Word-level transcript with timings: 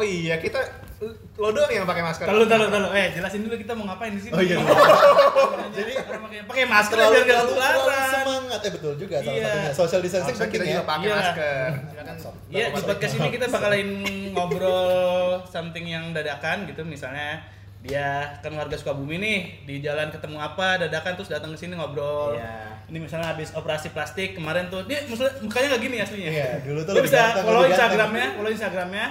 Oh 0.00 0.04
iya, 0.06 0.40
kita 0.40 0.56
lo 1.36 1.48
doang 1.52 1.68
yang 1.68 1.84
pakai 1.84 2.00
masker. 2.00 2.24
Kalau 2.24 2.44
tahu 2.44 2.64
tahu, 2.66 2.88
eh 2.92 3.12
jelasin 3.12 3.40
dulu 3.44 3.56
kita 3.56 3.72
mau 3.72 3.84
ngapain 3.84 4.12
di 4.12 4.20
sini. 4.20 4.32
Oh 4.32 4.40
iya. 4.40 4.56
Jadi 5.76 5.92
pakai 5.96 6.40
pakai 6.44 6.64
masker 6.64 6.96
terlalu, 6.96 7.12
biar 7.12 7.20
nggak 7.20 7.36
terlalu, 7.36 7.52
terlalu 7.52 7.80
ketularan. 7.80 8.08
semangat 8.10 8.60
eh 8.60 8.72
betul 8.72 8.92
juga 8.96 9.16
salah 9.18 9.36
Iya. 9.36 9.44
satunya 9.44 9.72
social 9.76 10.00
distancing 10.00 10.32
Harusnya 10.32 10.48
kita 10.50 10.64
juga 10.64 10.72
ya 10.72 10.82
pakai 10.82 11.04
Iya. 11.04 11.14
masker. 11.14 11.68
Ya 11.90 12.02
kan? 12.02 12.16
Iya 12.48 12.64
di 12.66 12.80
podcast 12.82 13.14
ini 13.14 13.28
kita 13.30 13.46
bakalan 13.46 13.88
ngobrol 14.32 15.20
something 15.46 15.84
yang 15.84 16.04
dadakan 16.12 16.56
gitu 16.64 16.82
misalnya 16.82 17.44
dia 17.80 18.08
kan 18.40 18.52
warga 18.52 18.76
Sukabumi 18.76 19.16
nih 19.16 19.38
di 19.64 19.80
jalan 19.80 20.08
ketemu 20.08 20.36
apa 20.36 20.76
dadakan 20.78 21.12
terus 21.14 21.28
datang 21.28 21.52
ke 21.52 21.58
sini 21.58 21.76
ngobrol. 21.76 22.36
Iya. 22.36 22.76
Ini 22.88 22.98
misalnya 22.98 23.32
habis 23.32 23.52
operasi 23.52 23.88
plastik 23.90 24.32
kemarin 24.32 24.68
tuh 24.68 24.84
dia 24.84 25.00
maksudnya 25.04 25.32
mukanya 25.40 25.66
nggak 25.70 25.82
gini 25.82 25.96
aslinya. 25.98 26.28
Iya, 26.28 26.48
dulu 26.60 26.80
tuh 26.84 26.92
lebih 26.92 27.08
bisa 27.08 27.20
follow. 27.40 27.64
Instagramnya, 27.64 28.26
follow 28.36 28.52
Instagramnya 28.52 29.06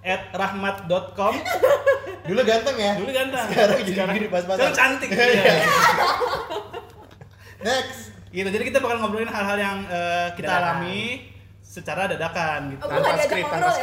at 0.00 0.32
rahmat.com 0.32 1.34
dulu 2.28 2.40
ganteng 2.42 2.76
ya? 2.76 2.92
Dulu 2.96 3.10
ganteng. 3.10 3.46
Sekarang 3.48 3.78
jadi 3.84 4.00
gini 4.16 4.28
pas-pasan. 4.28 4.56
sekarang 4.56 4.76
cantik. 4.76 5.08
Iya. 5.12 5.54
next. 7.66 8.00
Gitu 8.30 8.46
jadi 8.46 8.64
kita 8.64 8.78
bakal 8.78 9.02
ngobrolin 9.02 9.26
hal-hal 9.26 9.58
yang 9.58 9.78
eh, 9.90 10.28
kita 10.38 10.48
Dadakan. 10.48 10.70
alami 10.80 11.02
secara 11.60 12.02
dadakan 12.06 12.60
gitu. 12.74 12.82
Oh, 12.82 12.90
Tanpa 12.90 13.14
skrip, 13.22 13.46
tanpa 13.46 13.70
ya? 13.70 13.74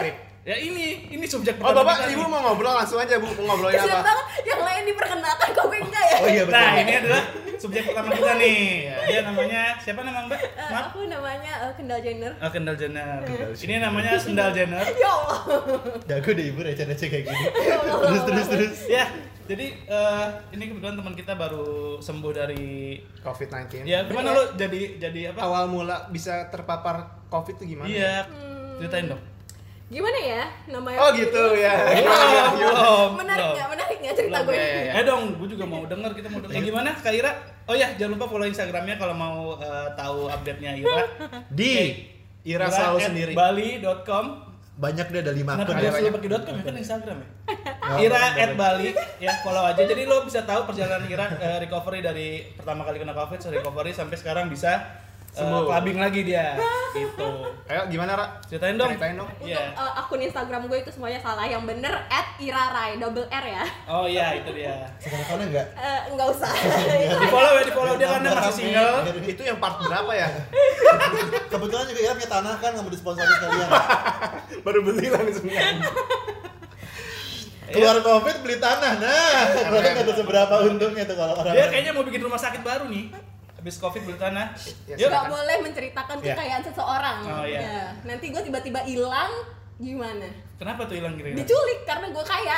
Ya 0.47 0.55
ini 0.57 0.85
ini 1.11 1.25
subjek 1.25 1.59
Oh, 1.59 1.75
Bapak, 1.75 2.07
Ibu 2.07 2.17
nih. 2.17 2.25
mau 2.25 2.39
ngobrol 2.41 2.71
langsung 2.71 2.95
aja, 2.95 3.19
Bu. 3.19 3.27
Mau 3.35 3.51
ngobrolin 3.51 3.75
Kasian 3.75 3.91
apa? 3.93 4.07
banget 4.07 4.25
yang 4.47 4.61
lain 4.63 4.83
diperkenalkan 4.87 5.47
kok 5.51 5.65
gue 5.65 5.79
enggak 5.81 6.03
ya? 6.05 6.17
oh 6.17 6.27
iya 6.29 6.43
betul 6.47 6.55
Nah, 6.55 6.71
ini 6.77 6.93
adalah 6.95 7.23
subjek 7.57 7.83
pertama 7.83 8.07
kita 8.09 8.33
nih. 8.37 8.59
Dia 9.03 9.19
namanya 9.21 9.61
siapa 9.77 9.99
nama 10.01 10.19
Mbak? 10.23 10.39
Eh, 10.39 10.69
Maaf. 10.69 10.85
aku 10.87 10.99
namanya 11.05 11.53
eh, 11.59 11.71
Kendall 11.75 11.99
Jenner. 11.99 12.31
Oh, 12.37 12.47
Kendall 12.47 12.77
Jenner. 12.77 13.19
Ini 13.51 13.73
namanya 13.77 14.11
Sendal 14.15 14.49
Jenner. 14.51 14.83
Ya 14.97 15.09
Allah. 15.11 15.39
jago 16.07 16.29
deh 16.31 16.45
ibu 16.47 16.59
receh-receh 16.61 17.07
kayak 17.07 17.23
gini 17.27 17.45
Ya 17.67 17.75
terus 17.83 18.23
terus 18.23 18.47
terus 18.47 18.75
Ya, 18.87 19.05
jadi 19.45 19.67
eh, 19.83 20.25
ini 20.53 20.63
kebetulan 20.69 20.95
teman 20.95 21.13
kita 21.13 21.35
baru 21.35 21.67
sembuh 21.99 22.31
dari 22.31 22.95
COVID-19. 23.19 23.83
Ya, 23.83 24.07
gimana 24.07 24.31
lu 24.31 24.43
jadi 24.55 24.79
jadi 24.97 25.35
apa? 25.35 25.43
Awal 25.43 25.67
mula 25.67 26.07
bisa 26.07 26.47
terpapar 26.47 27.27
COVID 27.27 27.59
itu 27.59 27.75
gimana? 27.75 27.91
Iya, 27.91 28.15
ceritain 28.79 29.11
dong. 29.11 29.19
Gimana 29.87 30.19
ya 30.19 30.43
namanya? 30.67 30.99
Oh 30.99 31.09
gitu 31.15 31.43
ya. 31.55 31.73
Belum. 32.51 33.09
Menarik 33.15 33.45
nggak? 33.55 33.67
Menarik 33.71 33.97
nggak 34.03 34.15
cerita 34.19 34.37
Belum, 34.43 34.51
gue? 34.51 34.59
ya, 34.59 34.67
ya, 34.67 34.81
ya. 34.83 34.93
Eh 34.99 35.03
dong, 35.07 35.23
gue 35.39 35.47
juga 35.47 35.63
mau 35.63 35.83
denger, 35.87 36.11
kita 36.11 36.27
mau 36.27 36.39
denger. 36.43 36.55
Eh, 36.59 36.61
gimana 36.67 36.89
Kak 36.91 37.13
Ira? 37.15 37.31
Oh 37.71 37.75
ya, 37.75 37.87
jangan 37.95 38.19
lupa 38.19 38.25
follow 38.27 38.47
Instagramnya 38.47 38.95
kalau 38.99 39.15
mau 39.15 39.55
eh, 39.63 39.87
tahu 39.95 40.27
update-nya 40.27 40.71
Ira. 40.75 41.03
Di 41.59 42.03
Ira 42.43 42.67
selalu 42.67 42.97
at 42.99 43.07
sendiri. 43.07 43.31
Bali.com 43.31 44.25
banyak 44.77 45.09
dia 45.09 45.21
ada 45.25 45.33
lima 45.33 45.57
akun 45.57 45.73
dia 45.73 45.89
ya 45.89 45.91
selalu 45.97 46.21
pakai 46.21 46.29
.com 46.45 46.53
ya 46.53 46.63
kan 46.69 46.75
Instagram 46.77 47.17
ya? 47.17 47.27
Oh, 47.87 47.97
Ira 48.03 48.19
at 48.35 48.51
Bali 48.53 48.93
ya 49.17 49.33
follow 49.41 49.63
aja 49.65 49.81
jadi 49.81 50.05
lo 50.05 50.21
bisa 50.21 50.45
tahu 50.45 50.69
perjalanan 50.69 51.07
Ira 51.09 51.25
eh, 51.39 51.57
recovery 51.65 52.05
dari 52.05 52.45
pertama 52.53 52.85
kali 52.85 53.01
kena 53.01 53.17
covid 53.17 53.41
recovery 53.41 53.95
sampai 53.95 54.21
sekarang 54.21 54.53
bisa 54.53 54.85
eh, 55.37 55.39
Sembuh. 55.39 55.63
clubbing 55.63 55.97
lagi 55.97 56.21
dia 56.23 56.57
gitu 56.91 57.29
Ayo 57.69 57.83
gimana, 57.87 58.15
Ra? 58.15 58.25
ceritain 58.41 58.73
dong 58.73 58.87
Ceritain 58.89 59.13
dong. 59.13 59.27
Untuk 59.29 59.43
Iya. 59.45 59.59
eh, 59.69 59.91
akun 59.93 60.17
Instagram 60.17 60.65
gue 60.65 60.77
itu 60.79 60.89
semuanya 60.89 61.19
salah. 61.19 61.43
Yang 61.43 61.67
bener 61.67 61.93
at 62.07 62.27
irarai 62.37 62.95
double 62.95 63.27
R 63.27 63.45
ya. 63.45 63.63
oh 63.85 64.05
iya 64.05 64.33
itu 64.33 64.49
dia 64.51 64.87
sekarang 64.97 65.45
enggak 65.45 65.67
Eh, 65.75 65.99
Nggak 66.09 66.27
usah. 66.31 66.47
di 67.21 67.27
follow 67.27 67.51
ya 67.53 67.63
di 67.63 67.73
follow 67.73 67.93
dia 67.93 68.07
kan 68.07 68.19
dia 68.19 68.31
masih 68.33 68.53
single 68.55 68.95
Itu 69.21 69.41
yang 69.43 69.57
part 69.57 69.77
berapa 69.77 70.11
ya? 70.11 70.27
kebetulan 71.51 71.85
juga 71.85 71.99
Ira 72.01 72.13
punya 72.15 72.29
tanah 72.31 72.53
kan 72.55 72.69
nggak 72.71 72.81
mau 72.81 72.89
disponsori 72.89 73.29
sekalian 73.29 73.69
Baru 74.63 74.79
beli 74.81 75.07
langsung. 75.07 75.45
keluar 77.67 77.99
covid 77.99 78.35
beli 78.39 78.57
tanah 78.57 78.95
nah 78.95 79.43
nggak 79.67 79.99
ada 79.99 80.13
seberapa 80.13 80.55
untungnya 80.63 81.03
tuh 81.03 81.13
kalau 81.13 81.35
orang 81.35 81.51
dia 81.51 81.67
kayaknya 81.67 81.91
mau 81.91 81.99
bikin 82.01 82.23
rumah 82.23 82.39
sakit 82.39 82.63
baru 82.63 82.87
nih 82.87 83.11
habis 83.67 83.77
covid 83.77 84.01
beli 84.01 84.15
tanah 84.15 84.47
Ya, 84.87 84.95
yuk 84.97 85.09
Nggak 85.09 85.25
boleh 85.27 85.55
menceritakan 85.59 86.15
Ya. 86.17 86.31
kekayaan 86.31 86.63
seseorang. 86.63 87.17
Oh, 87.21 87.43
iya. 87.43 87.59
Ya. 87.59 87.83
Nanti 88.05 88.25
gue 88.27 88.41
tiba-tiba 88.41 88.79
hilang 88.81 89.31
gimana? 89.77 90.25
kenapa 90.57 90.89
tuh 90.89 90.97
hilang 90.97 91.13
kira-kira 91.13 91.37
Diculik 91.37 91.85
karena 91.85 92.09
gue 92.09 92.25
kaya. 92.25 92.57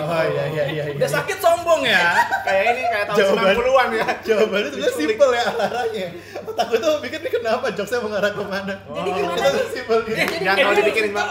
oh 0.00 0.24
iya 0.24 0.44
iya 0.48 0.64
iya 0.64 0.84
iya 0.88 0.96
udah 0.96 1.10
sakit 1.10 1.36
sombong 1.36 1.84
ya 1.84 2.08
Kayak 2.40 2.64
ini 2.72 2.82
kayak 2.86 3.04
tahun 3.04 3.18
Jawaban. 3.20 3.52
90-an 3.52 3.88
ya. 3.92 4.06
jawabannya 4.24 4.40
sebenarnya 4.64 4.88
Diculik. 4.88 4.96
simpel 5.12 5.30
ya 5.30 5.44
arahnya 5.52 6.06
otak 6.40 6.66
gue 6.66 6.78
tuh 6.80 6.92
mikir 7.00 7.18
nih 7.20 7.32
kenapa 7.34 7.66
jokesnya 7.68 8.00
mengarah 8.00 8.30
ke 8.30 8.42
mana 8.42 8.74
Jadi 8.86 9.08
gimana 9.12 9.34
kita 9.34 9.44
tuh 9.44 9.52
nih? 9.52 9.68
simpel 9.68 9.98
gitu 10.00 10.16
Jangan 10.40 10.56
kalau 10.56 10.72
dia 10.72 10.80
dipikirin, 10.80 11.12
mau 11.12 11.28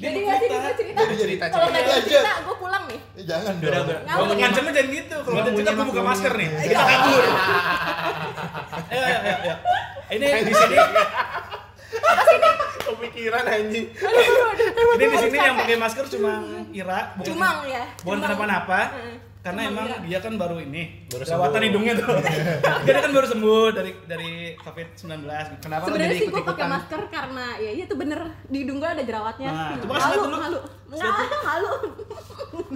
Cerita, 0.00 0.08
Jadi 0.08 0.18
nggak 0.18 0.32
sih 0.34 0.48
cerita. 0.48 0.56
gue 0.62 0.74
cerita? 0.74 0.98
Jadi 0.98 1.14
cerita, 1.14 1.44
Kalau 1.46 1.66
cerita 1.66 1.76
nggak 1.78 1.92
aja. 1.92 2.08
cerita, 2.08 2.32
gue 2.40 2.56
pulang 2.56 2.84
nih. 2.88 3.00
Eh, 3.12 3.24
jangan 3.28 3.52
Udah, 3.52 3.68
dong 3.70 3.84
udah. 3.84 3.98
Ngawur. 4.00 4.16
Ngomong 4.16 4.36
ngancamnya 4.40 4.72
jangan 4.72 4.88
gitu. 4.90 5.16
Kalau 5.18 5.28
Ngomongnya 5.30 5.52
ngancam 5.52 5.74
gue 5.76 5.86
buka 5.86 6.02
masker 6.02 6.32
nih. 6.34 6.48
Kita 6.58 6.82
kabur. 6.82 7.22
Ayo, 8.90 9.04
ayo, 9.04 9.34
ayo. 9.38 9.54
Ini 10.10 10.26
di 10.40 10.52
sini, 10.52 10.76
Kepikiran 12.80 13.44
anjing. 13.46 13.86
ini 14.90 15.04
di 15.06 15.18
sini 15.20 15.36
yang 15.38 15.54
pakai 15.54 15.76
masker 15.76 16.04
cuma 16.08 16.32
Ira. 16.70 17.00
bukan- 17.14 17.26
Cumang 17.26 17.56
ya. 17.66 17.84
Bukan 18.00 18.18
kenapa-napa. 18.20 18.80
Karena 19.40 19.60
emang 19.66 19.88
Ira. 19.88 19.96
dia 20.04 20.18
kan 20.20 20.36
baru 20.36 20.60
ini 20.60 21.08
Baru 21.08 21.24
jerawatan 21.24 21.48
sembuh. 21.50 21.68
hidungnya 21.72 21.92
tuh. 21.96 22.08
dia 22.84 22.92
kan 23.00 23.10
baru 23.10 23.26
sembuh 23.26 23.62
dari 23.72 23.92
dari 24.04 24.32
COVID-19 24.60 25.08
gitu. 25.24 25.60
Kenapa 25.64 25.82
lo 25.82 25.88
Sebenarnya 25.88 26.12
jadi 26.12 26.20
sih 26.20 26.28
gue 26.28 26.42
pakai 26.44 26.66
masker 26.68 27.00
karena 27.08 27.46
ya 27.56 27.70
iya 27.72 27.84
tuh 27.88 27.96
bener 27.96 28.20
di 28.44 28.56
hidung 28.60 28.78
gue 28.78 28.90
ada 28.90 29.00
jerawatnya. 29.00 29.48
Nah, 29.48 29.80
coba 29.80 29.92
kasih 29.96 30.08
lihat 30.12 30.20
Malu, 30.20 30.36
dulu. 30.52 30.60
Nggak, 30.90 31.14
malu. 31.40 31.72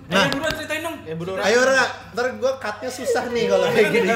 Nah, 0.05 0.29
buruan 0.29 0.53
ceritain 0.53 0.81
dong. 0.81 0.97
Ya 1.03 1.15
bodoh. 1.15 1.35
ayo 1.37 1.61
Ra 1.61 1.83
ntar 2.15 2.31
gue 2.33 2.53
cutnya 2.55 2.87
susah 2.89 3.25
nih 3.29 3.45
kalau 3.45 3.67
kayak 3.67 3.91
gini 3.91 4.13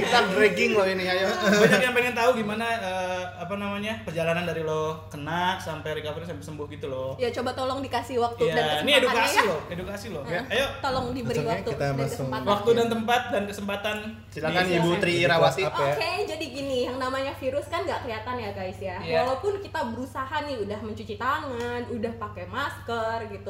Kita 0.00 0.18
dragging 0.30 0.72
lo 0.72 0.84
ini, 0.84 1.04
ayo. 1.04 1.28
Banyak 1.28 1.80
yang 1.82 1.92
pengen 1.92 2.14
tahu 2.14 2.30
gimana 2.34 2.64
eh, 2.74 3.22
apa 3.36 3.54
namanya 3.54 4.00
perjalanan 4.02 4.42
dari 4.42 4.62
lo 4.62 5.04
kena 5.06 5.58
sampai 5.58 5.92
recovery 5.94 6.24
sampai 6.24 6.40
sembuh 6.40 6.66
gitu 6.70 6.86
loh. 6.86 7.12
Ya 7.16 7.28
coba 7.30 7.52
tolong 7.52 7.80
dikasih 7.80 8.16
waktu 8.18 8.42
dan 8.46 8.54
Iya, 8.54 8.64
kesempatannya 8.64 8.88
ini 8.88 8.92
edukasi 8.98 9.36
ya. 9.36 9.42
loh, 9.44 9.60
edukasi 9.68 10.06
loh. 10.08 10.22
Heeh. 10.24 10.44
Ayo, 10.48 10.66
Tolong 10.80 11.06
diberi 11.10 11.28
Langsung 11.34 11.44
ya, 11.44 11.52
waktu 11.52 11.68
kita 11.68 11.76
dan 11.78 11.92
langsung- 11.92 12.08
kesempatan. 12.08 12.46
waktu 12.48 12.70
dan 12.72 12.86
tempat 12.88 13.22
dan 13.28 13.42
kesempatan. 13.44 13.96
Silakan 14.30 14.64
Di- 14.64 14.74
Ibu 14.74 14.90
Tri 14.96 15.12
Irawati. 15.20 15.62
Ya? 15.62 15.68
Oke, 15.68 16.10
jadi 16.24 16.44
gini, 16.46 16.78
yang 16.86 16.96
namanya 16.96 17.32
virus 17.34 17.66
kan 17.66 17.82
nggak 17.82 18.00
kelihatan 18.02 18.34
ya 18.38 18.50
guys 18.52 18.78
ya. 18.78 18.96
Iya. 18.98 19.18
Walaupun 19.22 19.60
kita 19.60 19.80
berusaha 19.90 20.36
nih 20.40 20.56
udah 20.58 20.78
mencuci 20.80 21.14
tangan, 21.16 21.80
udah 21.86 22.12
pakai 22.16 22.44
masker 22.46 23.18
gitu. 23.28 23.41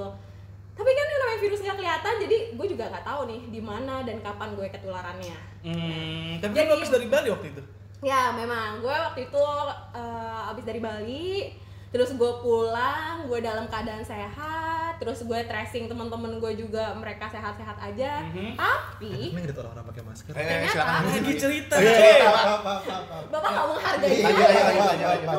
Tapi 0.73 0.89
kan 0.89 1.05
yang 1.05 1.21
namanya 1.21 1.41
virus 1.41 1.61
nggak 1.61 1.77
kelihatan, 1.77 2.15
jadi 2.19 2.37
gue 2.51 2.67
juga 2.67 2.85
nggak 2.89 3.05
tahu 3.05 3.21
nih 3.27 3.41
di 3.51 3.61
mana 3.61 4.01
dan 4.01 4.17
kapan 4.19 4.57
gue 4.57 4.67
ketularannya. 4.67 5.37
Hmm, 5.61 6.41
tapi 6.41 6.53
kan 6.55 6.65
lo 6.65 6.75
habis 6.75 6.89
dari 6.89 7.07
Bali 7.07 7.29
waktu 7.29 7.53
itu. 7.53 7.63
Ya 8.01 8.33
memang, 8.33 8.81
gue 8.81 8.91
waktu 8.91 9.29
itu 9.29 9.45
eh, 9.93 10.49
abis 10.49 10.65
dari 10.65 10.81
Bali, 10.81 11.53
terus 11.89 12.11
gue 12.13 12.33
pulang, 12.41 13.29
gue 13.29 13.39
dalam 13.39 13.69
keadaan 13.69 14.01
sehat, 14.01 14.97
terus 14.97 15.23
gue 15.23 15.39
tracing 15.45 15.87
teman-teman 15.87 16.41
gue 16.41 16.53
juga 16.57 16.97
mereka 16.97 17.29
sehat-sehat 17.29 17.77
aja. 17.79 18.25
Mhm. 18.27 18.57
Tapi 18.57 19.31
Emang 19.31 19.45
gitu 19.45 19.61
orang-orang 19.61 19.87
pakai 19.87 20.03
masker 20.03 20.33
Eh, 20.33 20.41
Ternyata- 20.41 20.73
silakan. 20.73 21.01
Lagi 21.05 21.33
cerita. 21.37 21.75
Iya, 21.77 21.93
Cek. 21.93 22.17
iya, 22.17 22.31
maaf, 22.33 22.61
maaf. 22.65 23.25
bapak 23.29 23.51
nggak 23.53 23.67
menghargai 23.69 24.09
Iya, 24.09 24.17
iya, 24.17 24.49
iya, 24.49 24.63
iya, 24.73 24.89
iya, 24.97 25.11
iya. 25.21 25.37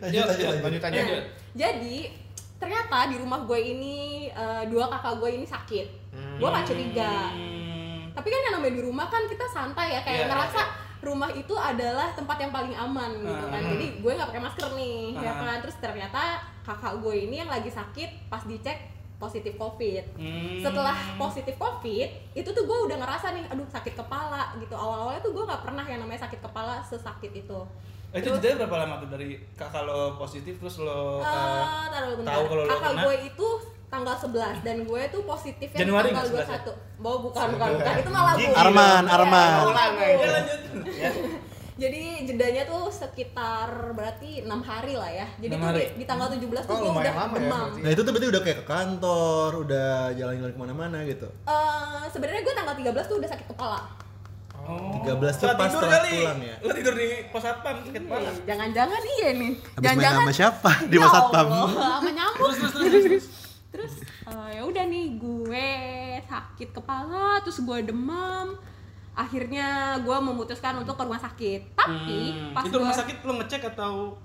Nah, 0.00 0.08
jadi 1.50 1.96
ternyata 2.60 3.08
di 3.08 3.16
rumah 3.16 3.40
gue 3.42 3.56
ini 3.58 3.96
eh, 4.28 4.62
dua 4.68 4.86
kakak 4.86 5.16
gue 5.16 5.30
ini 5.32 5.46
sakit. 5.48 5.86
Gue 6.36 6.48
gak 6.48 6.68
curiga. 6.68 7.32
Hmm. 7.32 8.12
Tapi 8.12 8.28
kan 8.28 8.40
yang 8.44 8.54
namanya 8.56 8.74
di 8.76 8.82
rumah 8.84 9.06
kan 9.08 9.24
kita 9.24 9.46
santai 9.48 9.96
ya 9.96 10.00
kayak 10.04 10.24
Iya, 10.24 10.28
ngerasa 10.28 10.60
rumah 11.00 11.32
itu 11.32 11.56
adalah 11.56 12.12
tempat 12.12 12.36
yang 12.36 12.52
paling 12.52 12.76
aman 12.76 13.10
gitu 13.16 13.46
kan. 13.48 13.60
Hmm. 13.64 13.70
Jadi 13.72 13.86
gue 13.98 14.12
nggak 14.12 14.28
pakai 14.28 14.42
masker 14.44 14.68
nih, 14.76 15.00
ya 15.16 15.32
Hmm. 15.32 15.40
kan. 15.40 15.56
Terus 15.64 15.76
ternyata 15.80 16.22
kakak 16.60 17.00
gue 17.00 17.14
ini 17.16 17.40
yang 17.40 17.48
lagi 17.48 17.72
sakit 17.72 18.28
pas 18.28 18.44
dicek 18.44 18.76
positif 19.16 19.56
covid. 19.56 20.04
Hmm. 20.16 20.60
Setelah 20.60 20.96
positif 21.16 21.56
covid, 21.56 22.08
itu 22.32 22.48
tuh 22.50 22.64
gue 22.64 22.78
udah 22.88 22.96
ngerasa 23.00 23.32
nih, 23.32 23.44
aduh 23.48 23.68
sakit 23.68 23.92
kepala 23.92 24.52
gitu. 24.56 24.72
Awal-awalnya 24.72 25.20
tuh 25.20 25.32
gue 25.32 25.44
nggak 25.44 25.62
pernah 25.64 25.84
yang 25.84 26.00
namanya 26.00 26.24
sakit 26.24 26.40
kepala 26.40 26.80
sesakit 26.80 27.32
itu. 27.32 27.60
Eh, 28.10 28.18
itu 28.18 28.28
jedanya 28.32 28.56
berapa 28.60 28.76
lama 28.80 28.94
tuh 28.98 29.08
dari 29.08 29.28
kakak 29.54 29.82
lo 29.82 30.16
positif 30.16 30.54
terus 30.56 30.76
lo 30.78 31.22
taruh 31.22 32.14
bentar. 32.16 32.32
tahu 32.32 32.42
kalau 32.44 32.62
lo 32.62 32.70
Kakak 32.72 32.90
kena? 32.90 33.02
gue 33.04 33.16
itu 33.24 33.48
tanggal 33.86 34.16
11 34.16 34.34
dan 34.60 34.76
gue 34.82 35.02
tuh 35.08 35.22
positifnya 35.24 35.78
Januari 35.78 36.08
tanggal 36.08 36.26
nggak 36.26 36.46
11 36.46 36.46
ya? 36.48 36.60
21. 36.66 37.02
Bawa 37.02 37.16
bukan 37.20 37.46
bukan 37.54 37.68
bukan 37.72 37.94
itu 37.96 38.10
malah 38.10 38.32
gue. 38.34 38.50
Arman, 38.52 39.02
Arman. 39.04 39.50
Ya 40.16 40.28
lanjut. 40.28 40.60
Jadi 41.80 42.02
jedanya 42.28 42.68
tuh 42.68 42.92
sekitar 42.92 43.64
berarti 43.94 44.44
enam 44.44 44.60
hari 44.60 44.92
lah 44.92 45.08
ya. 45.08 45.24
Jadi 45.38 45.48
tuh 45.50 45.70
di, 45.72 45.84
di 45.96 46.04
tanggal 46.04 46.28
17 46.28 46.44
tuh 46.60 46.74
Oh, 46.76 46.78
gue 46.78 46.92
udah 46.92 47.14
lama 47.16 47.32
ya 47.32 47.40
demam. 47.40 47.56
berarti. 47.64 47.80
Nah 47.80 47.90
itu 47.90 48.00
tuh 48.02 48.12
berarti 48.12 48.28
udah 48.28 48.42
kayak 48.42 48.58
ke 48.58 48.66
kantor, 48.66 49.50
udah 49.64 49.90
jalan-jalan 50.12 50.52
ke 50.52 50.60
mana-mana 50.60 50.98
gitu. 51.04 51.28
Eh, 51.46 52.02
sebenarnya 52.06 52.42
gue 52.42 52.54
tanggal 52.54 52.74
13 52.76 53.06
tuh 53.06 53.16
udah 53.16 53.30
sakit 53.30 53.46
kepala. 53.48 53.80
Oh. 54.70 55.02
13 55.02 55.32
tuh 55.34 55.48
pas 55.50 55.66
tidur 55.66 55.88
kali. 55.88 56.12
pulang 56.14 56.40
ya? 56.40 56.54
Lo 56.60 56.70
tidur 56.70 56.94
di 56.94 57.08
pos 57.28 57.40
satpam 57.40 57.74
sakit 57.80 57.92
kepala. 58.00 58.28
Ih, 58.28 58.36
Jangan-jangan 58.44 59.02
iya 59.12 59.28
nih. 59.32 59.52
Habis 59.74 59.90
main 59.90 60.12
sama 60.14 60.32
siapa 60.32 60.70
di 60.84 60.94
Ya 60.94 61.08
Satpam? 61.08 61.46
Allah, 61.48 61.68
sama 61.98 62.10
nyamuk. 62.10 62.38
Terus 62.38 62.56
terus 62.60 62.74
terus. 63.02 63.26
terus 63.70 63.94
eh, 64.24 64.48
ya 64.52 64.62
udah 64.62 64.84
nih 64.84 65.06
gue 65.16 65.68
sakit 66.24 66.68
kepala 66.72 67.38
terus 67.40 67.58
gue 67.60 67.78
demam 67.84 68.58
akhirnya 69.12 69.66
gue 70.00 70.16
memutuskan 70.20 70.74
untuk 70.76 70.94
ke 70.94 71.02
rumah 71.02 71.18
sakit 71.18 71.60
tapi 71.74 72.18
Hmm, 72.32 72.50
pas 72.50 72.62
itu 72.62 72.74
rumah 72.74 72.90
gua- 72.90 72.98
sakit 72.98 73.16
lo 73.20 73.32
ngecek 73.36 73.62
atau 73.68 74.18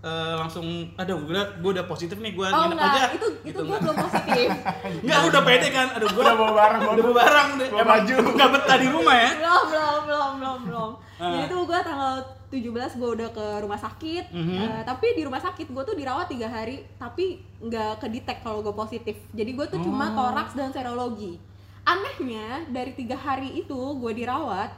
eh, 0.00 0.34
langsung 0.34 0.64
aduh 0.94 1.18
gue 1.20 1.34
gue 1.34 1.70
udah 1.72 1.84
positif 1.84 2.16
nih 2.16 2.32
gue 2.32 2.46
oh 2.46 2.54
nginep 2.64 2.78
aja 2.80 3.02
itu 3.10 3.26
itu 3.42 3.48
Gitu, 3.48 3.60
gue 3.60 3.78
belum 3.78 3.96
positif 3.98 4.48
Enggak, 5.02 5.18
lu 5.18 5.26
udah 5.28 5.42
pede 5.42 5.68
kan? 5.68 5.86
Aduh, 5.92 6.08
gua 6.10 6.22
Udah 6.22 6.34
bawa 6.34 6.52
barang, 6.54 6.80
udah 6.84 7.04
bawa 7.04 7.16
barang 7.18 7.48
deh. 7.54 7.68
Bawa 7.70 7.84
baju. 7.88 8.14
Enggak 8.28 8.48
betah 8.50 8.76
di 8.76 8.88
rumah 8.88 9.16
ya? 9.16 9.30
belum 9.34 9.62
belum 9.64 10.00
belum 10.04 10.32
belum 10.36 10.58
belum 10.64 10.90
Ah. 11.18 11.34
jadi 11.34 11.50
tuh 11.50 11.66
gue 11.66 11.80
tanggal 11.82 12.14
17 12.46 12.62
gue 12.94 13.10
udah 13.12 13.28
ke 13.28 13.46
rumah 13.58 13.74
sakit 13.76 14.24
Mhm. 14.30 14.54
Eh, 14.54 14.82
tapi 14.84 15.06
di 15.12 15.26
rumah 15.26 15.42
sakit 15.42 15.66
gue 15.66 15.82
tuh 15.82 15.92
dirawat 15.92 16.30
tiga 16.30 16.46
hari 16.46 16.86
tapi 16.94 17.42
nggak 17.58 17.98
kedetek 17.98 18.38
kalau 18.38 18.62
gue 18.62 18.70
positif 18.72 19.18
jadi 19.32 19.50
gue 19.50 19.66
tuh 19.66 19.76
Oh. 19.76 19.84
cuma 19.84 20.14
toraks 20.14 20.54
dan 20.54 20.70
serologi 20.70 21.42
anehnya 21.82 22.62
dari 22.68 22.92
tiga 22.92 23.16
hari 23.16 23.50
itu 23.56 23.74
gue 23.74 24.12
dirawat 24.14 24.70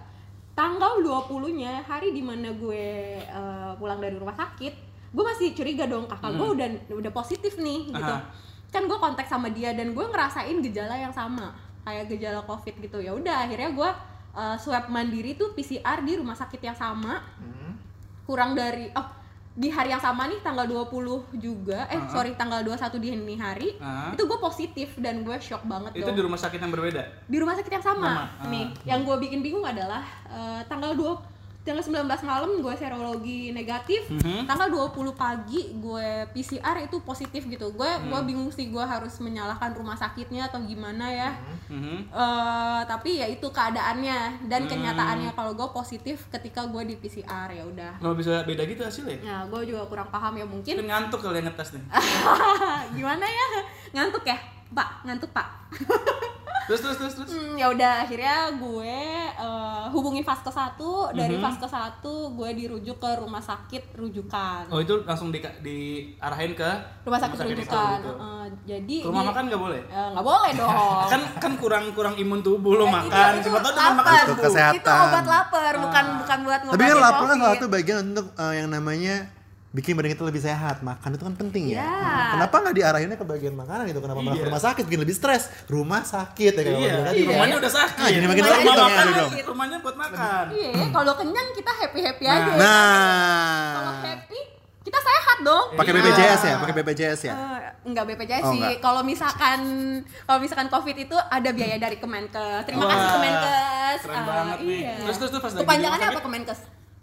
tanggal 0.52 0.96
20 0.99 1.28
nya 1.52 1.82
hari 1.82 2.08
di 2.11 2.20
mana 2.20 2.52
gue 2.52 2.84
eh, 3.20 3.70
pulang 3.76 3.99
dari 3.99 4.16
rumah 4.16 4.32
sakit 4.32 4.89
gue 5.11 5.25
masih 5.25 5.53
curiga 5.53 5.85
dong 5.85 6.07
kakak 6.07 6.33
gue 6.33 6.43
Mhm. 6.43 6.55
udah 6.55 6.69
udah 6.97 7.12
positif 7.12 7.57
nih 7.57 7.89
gitu 7.89 8.15
Aha. 8.15 8.31
kan 8.69 8.83
gue 8.85 8.95
kontak 8.97 9.27
sama 9.27 9.49
dia 9.49 9.71
dan 9.73 9.91
gue 9.91 10.05
ngerasain 10.05 10.55
gejala 10.61 10.95
yang 10.95 11.11
sama 11.11 11.51
kayak 11.81 12.07
gejala 12.09 12.41
covid 12.43 12.79
gitu 12.79 12.99
ya 12.99 13.11
udah 13.11 13.45
akhirnya 13.45 13.71
gue 13.71 13.91
uh, 14.33 14.57
swab 14.57 14.87
mandiri 14.87 15.35
tuh 15.35 15.51
PCR 15.51 15.99
di 16.01 16.15
rumah 16.15 16.35
sakit 16.35 16.61
yang 16.61 16.75
sama 16.75 17.19
Hmm. 17.37 17.75
kurang 18.23 18.55
dari 18.55 18.87
oh 18.93 19.19
di 19.51 19.67
hari 19.67 19.91
yang 19.91 19.99
sama 19.99 20.25
nih 20.25 20.39
tanggal 20.41 20.62
20 20.65 20.95
juga 21.37 21.83
eh 21.85 21.99
Aha. 21.99 22.07
sorry 22.09 22.33
tanggal 22.33 22.62
21 22.62 22.97
dini 22.97 23.35
hari 23.35 23.75
Aha. 23.77 24.15
itu 24.15 24.23
gue 24.23 24.39
positif 24.39 24.95
dan 24.97 25.21
gue 25.21 25.35
shock 25.37 25.67
banget 25.67 25.91
Itu 25.93 26.07
dong 26.07 26.15
di 26.15 26.23
rumah 26.23 26.39
sakit 26.39 26.57
yang 26.57 26.71
berbeda. 26.71 27.03
di 27.27 27.37
rumah 27.37 27.59
sakit 27.59 27.73
yang 27.73 27.83
sama, 27.85 28.31
Sama, 28.31 28.47
nih 28.47 28.65
ah. 28.65 28.87
yang 28.87 29.01
gue 29.03 29.17
bikin 29.19 29.43
bingung 29.43 29.67
adalah 29.67 30.01
uh, 30.25 30.62
tanggal 30.65 30.95
2 30.95 31.03
tanggal 31.70 31.87
19 32.02 32.26
malam 32.26 32.50
gue 32.58 32.75
serologi 32.75 33.40
negatif 33.50 34.11
Mhm. 34.11 34.43
tanggal 34.44 34.67
20 34.67 34.90
pagi 35.14 35.70
gue 35.72 36.11
PCR 36.28 36.76
itu 36.81 36.99
positif 37.00 37.46
gitu 37.46 37.70
gue 37.70 37.87
Hmm. 37.87 38.11
gue 38.11 38.20
bingung 38.26 38.50
sih 38.50 38.67
gue 38.67 38.82
harus 38.82 39.14
menyalahkan 39.19 39.70
rumah 39.72 39.94
sakitnya 39.94 40.46
atau 40.46 40.58
gimana 40.61 41.06
ya 41.06 41.31
Mhm. 41.67 42.11
Eh, 42.11 42.81
tapi 42.84 43.11
ya 43.17 43.26
itu 43.26 43.46
keadaannya 43.46 44.19
dan 44.44 44.61
Hmm. 44.61 44.70
kenyataannya 44.70 45.31
kalau 45.31 45.55
gue 45.55 45.69
positif 45.70 46.26
ketika 46.28 46.67
gue 46.67 46.82
di 46.84 46.96
PCR 46.96 47.46
ya 47.49 47.62
udah 47.64 47.93
Nggak 47.99 48.16
bisa 48.16 48.32
beda 48.43 48.62
gitu 48.64 48.82
hasilnya? 48.82 49.19
nah 49.20 49.40
gue 49.46 49.61
juga 49.64 49.87
kurang 49.87 50.08
paham 50.08 50.34
ya 50.34 50.44
mungkin 50.44 50.75
ngantuk 50.81 51.20
kali 51.20 51.38
yang 51.38 51.46
ngetes 51.46 51.70
nih. 51.73 51.84
gimana 52.96 53.23
ya 53.23 53.46
ngantuk 53.93 54.25
ya 54.25 54.34
pak 54.70 55.02
ngantuk 55.02 55.31
pak 55.31 55.46
Terus 56.62 56.81
terus 56.81 56.97
terus 56.97 57.14
terus. 57.17 57.31
Hmm, 57.32 57.55
ya 57.55 57.67
udah 57.67 57.93
akhirnya 58.00 58.37
gue 58.55 58.94
eh, 59.26 59.85
hubungi 59.91 60.23
Vaskes 60.23 60.55
1 60.55 60.79
dari 61.12 61.35
Mhm. 61.35 61.43
Vaskes 61.43 61.67
1 61.69 61.99
gue 62.31 62.50
dirujuk 62.55 62.97
ke 62.97 63.11
rumah 63.17 63.41
sakit 63.41 63.91
rujukan. 63.93 64.69
Oh 64.69 64.79
itu 64.79 65.02
langsung 65.02 65.29
di, 65.29 65.43
diarahin 65.61 66.55
ke 66.55 66.70
rumah 67.02 67.19
sakit 67.19 67.37
itu 67.37 67.44
rujukan. 67.52 67.99
gitu. 67.99 68.12
Eh, 68.12 68.47
jadi 68.69 68.97
Ke 68.97 69.08
rumah 69.08 69.20
di- 69.20 69.29
makan 69.29 69.43
nggak 69.47 69.61
boleh? 69.61 69.82
Eh, 69.85 70.08
nggak 70.11 70.25
boleh 70.25 70.50
dong. 70.55 70.70
Kan 71.12 71.20
kan 71.37 71.52
kurang 71.56 71.85
kurang 71.91 72.14
imun 72.14 72.41
tubuh 72.41 72.73
lo 72.73 72.85
Eh, 72.85 72.93
makan. 72.93 73.31
itu 73.37 73.49
tahu 73.50 73.73
dengan 73.73 73.94
makan. 73.97 74.23
Itu 74.25 74.35
kesehatan. 74.41 74.79
Itu 74.79 75.06
obat 75.08 75.26
lapar, 75.26 75.73
bukan 75.76 76.05
bukan 76.20 76.38
buat 76.44 76.61
Tapi 76.69 76.82
kan 76.85 76.99
lapar 77.00 77.25
kan 77.25 77.37
salah 77.37 77.55
satu 77.56 77.67
bagian 77.67 77.99
untuk 78.08 78.26
eh, 78.32 78.52
yang 78.56 78.69
namanya 78.69 79.17
bikin 79.70 79.94
badan 79.94 80.11
kita 80.11 80.25
lebih 80.25 80.40
sehat. 80.40 80.81
Makan 80.81 81.11
itu 81.12 81.22
kan 81.22 81.34
penting 81.37 81.70
ya. 81.70 81.78
Ya. 81.78 81.90
Kenapa 82.32 82.55
nggak 82.61 82.75
diarahinnya 82.75 83.14
ke 83.14 83.22
bagian 83.25 83.55
makanan 83.55 83.87
gitu? 83.87 83.99
Kenapa 83.99 84.19
malah 84.19 84.32
ke 84.32 84.40
Iya. 84.40 84.49
rumah 84.49 84.62
sakit 84.62 84.82
bikin 84.84 85.00
lebih 85.00 85.14
stres? 85.14 85.43
Rumah 85.67 86.02
sakit 86.02 86.52
ya 86.52 86.61
kayak 86.61 86.75
Iya, 86.76 86.93
tadi. 87.00 87.17
iya. 87.17 87.28
rumahnya 87.31 87.56
udah 87.56 87.72
sakit. 87.72 87.96
Ah, 87.96 88.08
jadi 88.08 88.26
makin 88.26 88.43
Rumah 88.43 88.50
sakit 88.52 88.67
makan, 88.69 89.06
dong. 89.12 89.31
rumahnya 89.46 89.78
buat 89.78 89.96
makan. 89.96 90.44
Iya, 90.52 90.70
kalau 90.90 91.12
kenyang 91.14 91.49
kita 91.52 91.72
happy 91.72 92.00
happy 92.00 92.25
Nah. 92.25 92.32
aja. 92.32 92.50
Kalau 92.50 92.58
Nah, 92.58 94.02
happy 94.05 94.40
kita 94.81 94.99
sehat 94.99 95.38
dong. 95.40 95.67
pakai 95.73 95.93
Iya. 95.93 96.02
BPJS 96.02 96.40
ya, 96.43 96.55
pakai 96.56 96.75
BPJS 96.75 97.20
ya. 97.23 97.32
Eh, 97.32 97.58
enggak 97.84 98.05
BPJS 98.06 98.43
Oh, 98.43 98.52
sih. 98.52 98.62
Kalau 98.76 99.02
misalkan 99.02 99.61
kalau 100.25 100.38
misalkan 100.38 100.66
Covid 100.69 100.96
itu 100.99 101.14
ada 101.14 101.50
biaya 101.50 101.76
dari 101.76 101.96
Kemenkes. 101.96 102.64
Terima 102.64 102.82
Wah, 102.82 102.90
kasih 102.90 103.08
Kemenkes. 103.14 103.99
keren 104.02 104.16
Eh, 104.16 104.26
banget 104.26 104.58
nih. 104.58 104.78
iya. 104.81 104.94
Terus, 105.00 105.16
terus, 105.16 105.31
terus 105.31 105.43
pas 105.44 105.52
di 105.52 105.61
Kepanjangannya 105.61 106.08
apa 106.08 106.20
Kemenkes? 106.20 106.58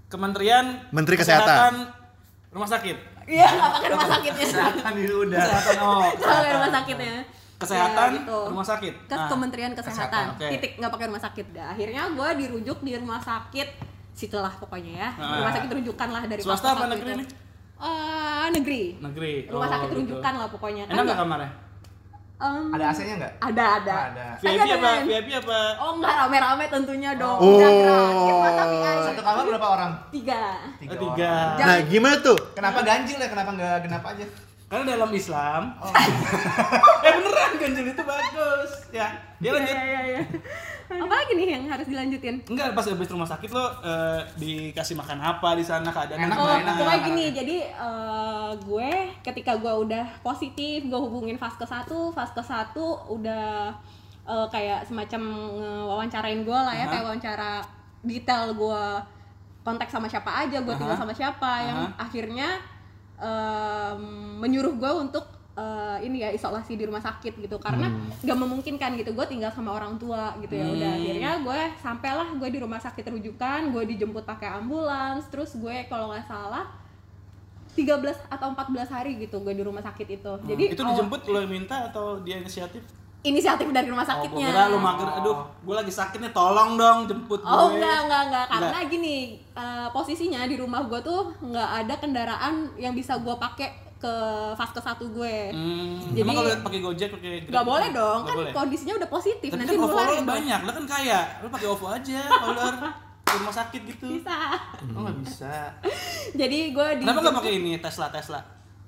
Kementerian 0.07 0.65
Menteri 0.89 1.15
Kesehatan. 1.15 1.73
Rumah 2.47 2.69
Sakit. 2.69 2.97
Iya, 3.27 3.44
nggak 3.45 3.71
pakai 3.73 3.89
rumah 3.91 4.07
sakitnya. 4.07 4.45
Kesehatan 4.45 4.94
itu 4.97 5.15
udah. 5.19 5.39
Kesehatan 5.41 5.75
oh. 5.83 6.07
Pakai 6.15 6.51
rumah 6.53 6.71
sakitnya. 6.71 7.15
Kesehatan, 7.57 8.07
Ya, 8.07 8.15
gitu. 8.15 8.39
rumah 8.47 8.63
sakit. 8.63 8.94
Ke 9.03 9.13
Nah, 9.13 9.27
Kementerian 9.27 9.71
Kesehatan. 9.73 9.97
Kesehatan, 9.97 10.25
oke. 10.31 10.47
Titik 10.47 10.71
nggak 10.77 10.91
pakai 10.94 11.05
rumah 11.07 11.19
sakit. 11.19 11.45
Dah. 11.51 11.67
Akhirnya 11.67 12.01
gue 12.07 12.29
dirujuk 12.38 12.77
di 12.81 12.91
rumah 12.94 13.19
sakit 13.19 13.67
situlah 14.13 14.53
pokoknya 14.55 14.94
ya. 14.95 15.09
Nah. 15.11 15.41
Rumah 15.41 15.53
sakit 15.53 15.69
rujukan 15.75 16.09
lah 16.09 16.23
dari 16.23 16.39
Swasta 16.39 16.71
apa 16.71 16.85
negeri 16.88 17.11
itu. 17.11 17.19
nih? 17.19 17.27
Eh, 17.77 18.45
negeri. 18.53 18.81
Negeri. 18.97 19.33
Rumah 19.47 19.59
Oh, 19.59 19.69
sakit 19.69 19.88
gitu. 19.88 19.97
rujukan 19.99 20.33
lah 20.33 20.47
pokoknya. 20.47 20.83
Enak 20.85 20.94
nggak 20.94 21.03
nggak- 21.03 21.19
kamarnya? 21.19 21.49
Em, 22.37 22.69
Ada 22.69 22.93
AC-nya 22.93 23.15
nggak? 23.17 23.33
Ada, 23.41 23.65
ada. 23.81 23.93
Ada. 24.13 24.25
VIP 24.37 24.61
Ada, 24.61 24.75
apa? 24.77 24.91
VIP 25.09 25.27
apa? 25.41 25.59
Oh 25.81 25.91
enggak 25.97 26.13
rame-rame 26.15 26.65
tentunya 26.69 27.11
dong. 27.17 27.37
Oh. 27.41 27.57
Udah 27.57 27.71
gratis 27.73 28.35
masa 28.37 28.63
VIP. 28.63 28.97
Satu 29.09 29.21
kamar 29.25 29.43
berapa 29.47 29.67
orang? 29.67 29.91
Tiga. 30.13 30.43
Tiga. 30.77 30.93
Oh, 30.93 30.97
tiga. 31.01 31.33
orang. 31.57 31.65
Nah, 31.65 31.77
gimana 31.89 32.15
tuh? 32.21 32.37
Kenapa 32.53 32.79
ganjil 32.85 33.17
ya? 33.17 33.27
Kenapa 33.27 33.49
nggak 33.57 33.75
genap 33.81 34.03
aja? 34.05 34.25
Karena 34.67 34.83
dalam 34.85 35.09
Islam, 35.09 35.61
Oh. 35.79 35.91
eh 37.07 37.11
beneran 37.15 37.51
ganjil 37.57 37.85
itu 37.87 38.03
bagus. 38.05 38.71
Ya, 38.91 39.07
dia 39.39 39.51
lanjut. 39.55 39.73
Iya, 39.73 39.99
iya, 40.05 40.21
iya. 40.89 41.03
Apalagi 41.03 41.31
nih 41.33 41.47
yang 41.51 41.63
harus 41.67 41.85
dilanjutin? 41.85 42.35
Enggak, 42.43 42.71
pas 42.71 42.85
habis 42.85 43.07
rumah 43.07 43.25
sakit 43.25 43.49
lo 43.49 43.65
eh, 43.81 44.21
dikasih 44.35 44.95
makan 44.95 45.19
apa 45.19 45.49
di 45.53 45.63
sana 45.63 45.89
keadaan 45.89 46.19
Enak 46.23 46.37
Oh, 46.37 46.47
enak? 46.47 46.75
pokoknya 46.77 46.99
gini, 47.03 47.25
jadi 47.31 47.57
eh, 47.67 48.51
gue 48.57 48.91
ketika 49.21 49.55
gue 49.55 49.73
udah 49.83 50.05
positif, 50.21 50.83
gue 50.83 50.99
hubungin 50.99 51.35
Vaskes 51.35 51.67
1, 51.67 51.91
Vaskes 52.11 52.47
1 52.47 52.75
udah 53.11 53.75
eh, 54.23 54.47
kayak 54.47 54.83
semacam 54.83 55.21
wawancarain 55.87 56.41
gue 56.41 56.59
lah 56.59 56.71
ya, 56.71 56.83
Aha. 56.83 56.91
kayak 56.91 57.03
wawancara 57.06 57.51
detail 58.01 58.56
gue 58.56 58.83
kontak 59.61 59.91
sama 59.91 60.07
siapa 60.07 60.31
aja, 60.31 60.63
gue 60.63 60.73
tinggal 60.73 60.95
Aha. 60.95 61.03
sama 61.03 61.11
siapa, 61.11 61.51
yang 61.61 61.79
Aha. 61.91 62.07
akhirnya 62.07 62.49
em, 63.19 64.01
menyuruh 64.39 64.77
gue 64.77 64.91
untuk 64.94 65.25
eh, 65.57 65.97
ini 66.04 66.18
ya 66.19 66.30
isolasi 66.30 66.73
di 66.73 66.85
rumah 66.85 66.99
sakit 66.99 67.33
gitu 67.35 67.57
karena 67.57 67.90
nggak 68.16 68.37
memungkinkan 68.37 68.94
gitu 68.94 69.09
gue 69.11 69.26
tinggal 69.26 69.49
sama 69.49 69.73
orang 69.73 69.97
tua 69.97 70.37
gitu 70.37 70.54
ya 70.54 70.66
udah 70.68 70.85
Hmm. 70.87 71.02
akhirnya 71.02 71.31
gue 71.42 71.59
sampailah 71.78 72.28
gue 72.31 72.45
di 72.47 72.59
rumah 72.59 72.78
sakit 72.78 73.02
rujukan 73.04 73.61
gue 73.68 73.83
dijemput 73.87 74.21
pakai 74.23 74.54
ambulans 74.54 75.26
terus 75.28 75.52
gue 75.54 75.85
kalau 75.85 76.09
nggak 76.09 76.23
salah 76.23 76.69
13 77.73 77.94
atau 78.28 78.47
14 78.52 78.85
hari 78.87 79.18
gitu 79.19 79.37
gue 79.40 79.52
di 79.52 79.61
rumah 79.61 79.81
sakit 79.81 80.07
itu 80.11 80.33
jadi 80.44 80.64
Hmm. 80.64 80.73
itu 80.73 80.81
awal- 80.81 80.92
dijemput 80.94 81.21
lo 81.26 81.37
yang 81.40 81.52
minta 81.52 81.76
atau 81.85 82.21
dia 82.21 82.37
inisiatif? 82.37 82.81
inisiatif 83.19 83.68
dari 83.69 83.90
rumah 83.90 84.02
Oh, 84.04 84.11
sakitnya 84.14 84.47
kira 84.47 84.66
lo 84.68 84.80
mager, 84.80 85.09
aduh, 85.11 85.35
gue 85.59 85.76
lagi 85.76 85.92
sakit 85.92 86.16
nih, 86.18 86.31
tolong 86.31 86.78
dong 86.78 86.99
jemput 87.04 87.42
gue. 87.42 87.49
Oh 87.49 87.76
enggak 87.76 88.06
enggak 88.06 88.21
enggak 88.23 88.45
karena 88.47 88.68
Enggak. 88.71 88.83
gini 88.90 89.16
eh, 89.52 89.87
posisinya 89.90 90.42
di 90.44 90.56
rumah 90.56 90.81
gue 90.83 90.99
tuh 91.02 91.33
nggak 91.35 91.69
ada 91.78 91.94
kendaraan 91.97 92.54
yang 92.78 92.94
bisa 92.94 93.18
gue 93.18 93.35
pakai 93.35 93.86
ke 93.97 94.13
vaskes 94.54 94.83
satu 94.83 95.09
gue 95.09 95.37
Hmm, 95.49 95.97
Jadi- 96.07 96.21
emang 96.21 96.35
kalau 96.35 96.49
pakai 96.61 96.80
Gojek 96.80 97.09
pakai 97.11 97.30
Grab? 97.39 97.51
nggak 97.51 97.66
boleh 97.66 97.89
dong 97.92 98.19
Nggak 98.19 98.27
kan 98.27 98.37
boleh. 98.39 98.54
kondisinya 98.54 98.94
udah 98.95 99.09
positif 99.09 99.49
Tapi 99.49 99.59
nanti 99.59 99.73
kan 99.73 99.81
nularin 99.83 100.16
dong. 100.16 100.27
banyak, 100.31 100.59
lo 100.61 100.71
kan 100.71 100.85
kaya, 100.87 101.19
lo 101.37 101.47
pakai 101.47 101.68
OVO 101.68 101.87
aja, 101.89 102.19
order 102.42 102.73
ke 103.23 103.33
rumah 103.35 103.56
sakit 103.56 103.81
gitu. 103.87 104.06
bisa 104.13 104.37
Oh 104.92 105.01
nggak 105.01 105.18
bisa. 105.19 105.54
jadi 106.39 106.57
gue 106.69 106.87
di 106.94 107.04
Kenapa 107.04 107.19
nggak 107.19 107.37
pakai 107.37 107.54
ini 107.56 107.71
Tesla 107.77 108.07
Tesla? 108.07 108.39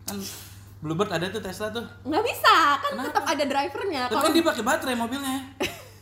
Kan 0.03 0.17
Bluebird 0.79 1.11
ada 1.11 1.27
tuh 1.27 1.41
Tesla 1.41 1.67
tuh. 1.69 1.83
nggak 2.01 2.23
bisa 2.23 2.55
kan 2.77 2.91
Kenapa? 2.93 3.07
tetap 3.09 3.23
ada 3.27 3.43
drivernya 3.45 4.01
Tapi 4.03 4.13
kalau 4.13 4.23
kan 4.23 4.31
dia 4.31 4.45
pakai 4.45 4.63
baterai 4.63 4.95
mobilnya. 4.95 5.37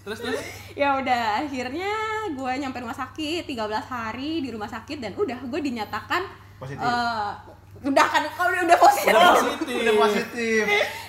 Terus 0.04 0.20
terus. 0.22 0.40
ya 0.80 0.96
udah 0.96 1.42
akhirnya 1.42 1.92
gue 2.30 2.52
nyampe 2.56 2.78
rumah 2.78 2.94
sakit 2.94 3.44
13 3.44 3.58
hari 3.84 4.40
di 4.40 4.50
rumah 4.50 4.68
sakit 4.68 4.98
dan 5.00 5.12
udah 5.14 5.40
gue 5.42 5.60
dinyatakan 5.60 6.22
Positif. 6.56 6.78
eh, 6.80 7.32
udah 7.80 8.06
kan 8.06 8.24
kalau 8.32 8.50
udah, 8.50 8.64
udah 8.64 8.80
positif 8.80 9.14
Udah 9.14 9.32
positif. 9.34 9.78
Udah 9.78 9.96
positif. 10.00 10.64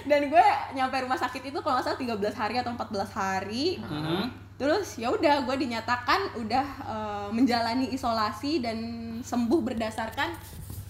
dan 0.05 0.21
gue 0.25 0.47
nyampe 0.73 0.97
rumah 0.99 1.17
sakit 1.17 1.43
itu 1.45 1.59
kalau 1.59 1.77
nggak 1.77 1.87
salah 1.87 1.99
13 1.99 2.35
hari 2.35 2.55
atau 2.57 2.71
14 2.71 3.11
hari 3.11 3.67
Mhm. 3.79 4.25
terus 4.55 4.97
ya 4.97 5.09
udah 5.09 5.43
gue 5.43 5.57
dinyatakan 5.57 6.21
udah 6.37 6.67
eh, 6.83 7.29
menjalani 7.31 7.89
isolasi 7.89 8.59
dan 8.59 8.79
sembuh 9.21 9.61
berdasarkan 9.63 10.35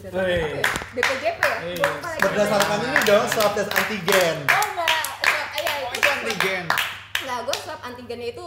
apa 0.01 0.23
ya? 0.25 0.63
BPJP 0.93 1.41
ya 1.75 1.87
lagi. 1.91 2.21
Berdasarkan 2.21 2.79
ini 2.81 2.99
dong 3.03 3.27
swab 3.27 3.53
tes 3.53 3.67
antigen. 3.69 4.37
oh 4.47 4.63
enggak 4.69 5.03
Swab- 5.19 5.51
iya, 5.55 5.73
Oh, 5.77 5.91
itu 5.91 5.99
itu 5.99 6.09
antigen. 6.09 6.65
Nah, 7.21 7.37
gue 7.43 7.57
swab 7.57 7.81
antigennya 7.83 8.29
itu 8.31 8.45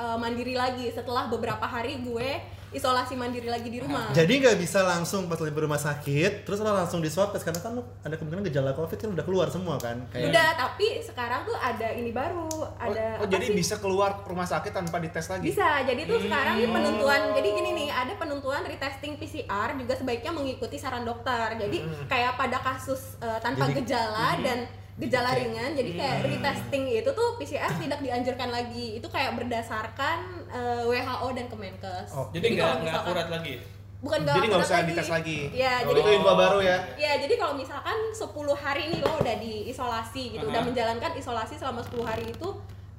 uh, 0.00 0.16
mandiri 0.16 0.56
lagi 0.56 0.88
setelah 0.88 1.28
beberapa 1.28 1.62
hari 1.62 2.00
gue 2.00 2.40
isolasi 2.70 3.18
mandiri 3.18 3.50
lagi 3.50 3.66
di 3.66 3.82
rumah. 3.82 4.14
Jadi 4.14 4.30
nggak 4.38 4.54
bisa 4.54 4.86
langsung 4.86 5.26
pas 5.26 5.34
lagi 5.36 5.50
rumah 5.52 5.74
sakit, 5.76 6.46
terus 6.46 6.62
lo 6.62 6.70
langsung 6.70 7.02
di 7.02 7.10
swab 7.10 7.34
karena 7.34 7.58
kan 7.58 7.74
lo 7.74 7.82
ada 8.00 8.14
kemungkinan 8.14 8.46
gejala 8.46 8.70
covid 8.72 8.94
kan 8.94 9.10
udah 9.10 9.24
keluar 9.26 9.50
semua 9.50 9.74
kan. 9.74 9.98
Kayak 10.14 10.30
Udah, 10.30 10.48
tapi 10.54 11.02
sekarang 11.02 11.42
tuh 11.42 11.58
ada 11.58 11.90
ini 11.90 12.14
baru, 12.14 12.46
ada 12.78 13.18
oh, 13.18 13.26
apa 13.26 13.32
jadi 13.34 13.46
sih? 13.50 13.58
bisa 13.58 13.74
keluar 13.82 14.22
rumah 14.22 14.46
sakit 14.46 14.70
tanpa 14.70 15.02
dites 15.02 15.26
lagi? 15.26 15.50
Bisa, 15.50 15.82
jadi 15.82 15.98
tuh 16.06 16.22
sekarang 16.22 16.54
nih 16.56 16.68
Hmm. 16.70 16.76
penentuan, 16.78 17.20
jadi 17.34 17.48
gini 17.50 17.70
nih, 17.74 17.88
ada 17.90 18.12
penentuan 18.14 18.62
retesting 18.62 19.18
PCR 19.18 19.74
juga 19.74 19.98
sebaiknya 19.98 20.30
mengikuti 20.30 20.78
saran 20.78 21.02
dokter. 21.02 21.58
Jadi 21.58 21.82
Hmm. 21.82 22.06
kayak 22.06 22.38
pada 22.38 22.62
kasus 22.62 23.18
uh, 23.18 23.42
tanpa 23.42 23.66
Jadi- 23.66 23.82
gejala 23.82 24.38
dan 24.38 24.70
gejala 25.00 25.32
ringan, 25.32 25.72
jadi 25.72 25.90
kayak 25.96 26.16
Hmm. 26.20 26.26
retesting 26.28 26.84
itu 26.86 27.10
tuh 27.10 27.28
PCR 27.40 27.72
tidak 27.74 27.98
dianjurkan 27.98 28.52
lagi. 28.52 29.00
Itu 29.00 29.08
kayak 29.08 29.32
berdasarkan 29.34 30.18
uh, 30.46 30.82
WHO 30.84 31.28
dan 31.32 31.46
Kemenkes. 31.48 32.12
Oh, 32.12 32.28
Jadi 32.30 32.54
nggak 32.54 32.84
akurat 32.94 33.32
lagi. 33.32 33.56
Bukan 34.00 34.24
Jadi 34.24 34.46
nggak 34.48 34.64
usah 34.64 34.84
dites 34.84 35.08
lagi. 35.08 35.52
Iya, 35.52 35.84
Oh, 35.84 35.92
jadi 35.92 36.00
itu 36.00 36.10
info 36.16 36.32
baru 36.32 36.58
ya. 36.60 36.76
Ya, 36.96 37.12
jadi 37.20 37.36
kalau 37.36 37.52
misalkan 37.52 37.96
10 38.12 38.28
hari 38.56 38.88
nih 38.88 39.00
lo 39.00 39.12
udah 39.16 39.36
diisolasi 39.36 40.36
gitu, 40.36 40.44
udah 40.48 40.60
Aha. 40.60 40.68
menjalankan 40.68 41.12
isolasi 41.16 41.56
selama 41.56 41.84
10 41.84 42.04
hari 42.04 42.24
itu 42.28 42.48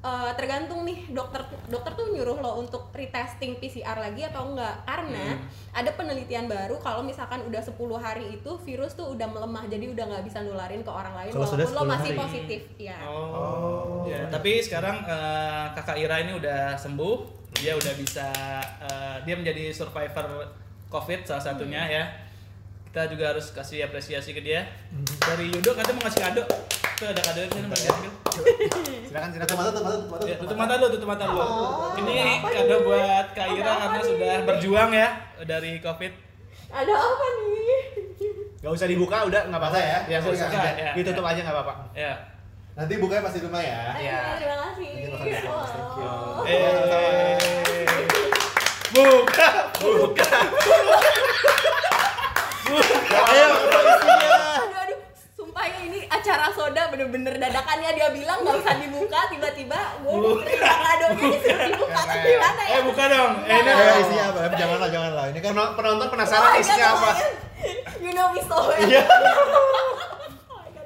eh, 0.01 0.31
tergantung 0.33 0.81
nih 0.81 1.07
dokter 1.07 1.39
dokter 1.65 1.93
tuh 1.93 2.09
nyuruh 2.09 2.37
lo 2.37 2.57
untuk 2.57 2.89
retesting 2.91 3.55
PCR 3.55 3.93
lagi 3.95 4.23
atau 4.23 4.49
enggak. 4.49 4.81
Karena 4.83 5.33
Hmm. 5.33 5.45
ada 5.71 5.91
penelitian 5.91 6.45
baru 6.45 6.75
kalau 6.77 7.01
misalkan 7.01 7.41
udah 7.43 7.59
10 7.59 7.73
hari 7.95 8.33
itu 8.33 8.51
virus 8.59 8.91
tuh 8.91 9.11
udah 9.11 9.25
melemah 9.25 9.63
jadi 9.65 9.87
udah 9.87 10.05
nggak 10.07 10.23
bisa 10.23 10.41
nularin 10.41 10.81
ke 10.81 10.89
orang 10.89 11.13
lain 11.15 11.31
Kalau 11.31 11.45
sudah 11.45 11.63
walaupun 11.63 11.77
lo 11.77 11.83
10 11.83 11.93
masih 11.93 12.11
hari. 12.11 12.19
positif. 12.19 12.61
Ya. 12.77 12.97
Oh. 13.03 14.03
Ya, 14.03 14.25
tapi 14.27 14.57
sekarang 14.59 15.01
eh, 15.01 15.65
kakak 15.73 15.97
Ira 15.97 16.17
ini 16.19 16.33
udah 16.33 16.73
sembuh, 16.75 17.17
dia 17.55 17.73
udah 17.73 17.93
bisa 17.93 18.27
eh, 18.81 19.17
dia 19.21 19.35
menjadi 19.35 19.69
survivor 19.69 20.27
COVID 20.89 21.19
salah 21.23 21.45
satunya 21.45 21.85
ya. 21.85 22.03
Kita 22.83 23.07
juga 23.07 23.31
harus 23.31 23.47
kasih 23.49 23.85
apresiasi 23.85 24.33
ke 24.33 24.41
dia. 24.41 24.67
Dari 25.21 25.47
Yudo 25.47 25.71
katanya 25.71 25.95
mau 25.95 26.03
ngasih 26.03 26.21
kado. 26.21 26.43
Tuh 27.01 27.09
ada 27.09 27.17
kado 27.17 27.39
di 27.41 27.49
sini 27.49 27.65
Bang 27.65 27.81
Jamil. 27.81 28.11
Silakan 29.09 29.29
Tutup 29.33 29.41
silakan. 29.41 29.55
mata, 29.57 29.69
tutup 29.73 29.81
mata, 29.81 29.97
tutup 29.97 30.05
mata, 30.07 30.23
Ya, 30.23 30.35
tutup 30.37 30.53
mata. 30.55 30.73
lu, 30.77 30.85
tutup 30.93 31.07
mata 31.09 31.23
lu. 31.25 31.41
Ini 31.97 32.13
kado 32.45 32.75
buat 32.85 33.25
Kak 33.33 33.47
Ira 33.51 33.73
karena 33.75 33.99
sudah 33.99 34.33
berjuang 34.45 34.91
ya 34.93 35.07
dari 35.41 35.81
COVID. 35.81 36.11
Ada 36.69 36.93
apa 36.93 37.25
nih? 37.41 37.81
Gak 38.61 38.71
usah 38.71 38.85
dibuka 38.85 39.25
udah 39.25 39.49
nggak 39.49 39.57
apa-apa 39.57 39.79
ya. 39.81 39.97
Ya, 40.05 40.17
Nggak 40.21 40.31
usah, 40.31 40.47
ya, 40.53 40.93
Ditutup 40.93 41.25
ya. 41.25 41.29
aja 41.33 41.39
nggak 41.41 41.55
apa-apa. 41.57 41.73
Ya. 41.91 42.13
Nanti 42.71 42.93
bukanya 43.01 43.25
pasti 43.25 43.41
di 43.41 43.45
rumah 43.49 43.59
ya. 43.59 43.81
Iya. 43.97 44.17
Terima 44.37 44.55
kasih. 44.61 44.91
Thank 45.17 45.41
you. 45.41 45.49
Oh. 46.05 46.45
Eh. 46.45 47.89
Buka, 48.93 49.49
buka. 49.75 50.29
Ayo, 52.71 53.47
apa 53.49 53.79
isinya? 53.81 54.29
aduh 54.31 54.45
aduh 54.45 54.60
sumpah 55.61 55.77
ya 55.77 55.85
ini 55.85 55.99
acara 56.09 56.49
soda 56.49 56.89
bener-bener 56.89 57.37
dadakannya 57.37 57.93
dia 57.93 58.09
bilang 58.09 58.41
nggak 58.41 58.65
usah 58.65 58.81
dibuka 58.81 59.29
tiba-tiba 59.29 59.77
gue 60.01 60.17
terima 60.41 60.73
kadonya 60.73 61.25
disuruh 61.29 61.65
dibuka 61.69 62.01
Keren. 62.01 62.25
gimana 62.25 62.61
ya 62.65 62.69
Eh 62.71 62.81
buka 62.81 63.03
dong. 63.05 63.31
Eh, 63.45 63.57
ini 63.61 63.71
isinya 64.01 64.23
apa? 64.33 64.39
Janganlah, 64.57 64.89
janganlah. 64.89 65.25
Ini 65.29 65.39
kan 65.39 65.51
Pen- 65.53 65.73
Penonton 65.77 66.01
Oh 66.01 66.09
penasaran 66.09 66.41
my 66.41 66.49
God, 66.51 66.61
isinya 66.65 66.87
oh 66.87 66.97
apa? 66.97 67.11
you 68.01 68.09
know 68.09 68.27
me 68.33 68.41
so 68.41 68.57
well 68.57 68.73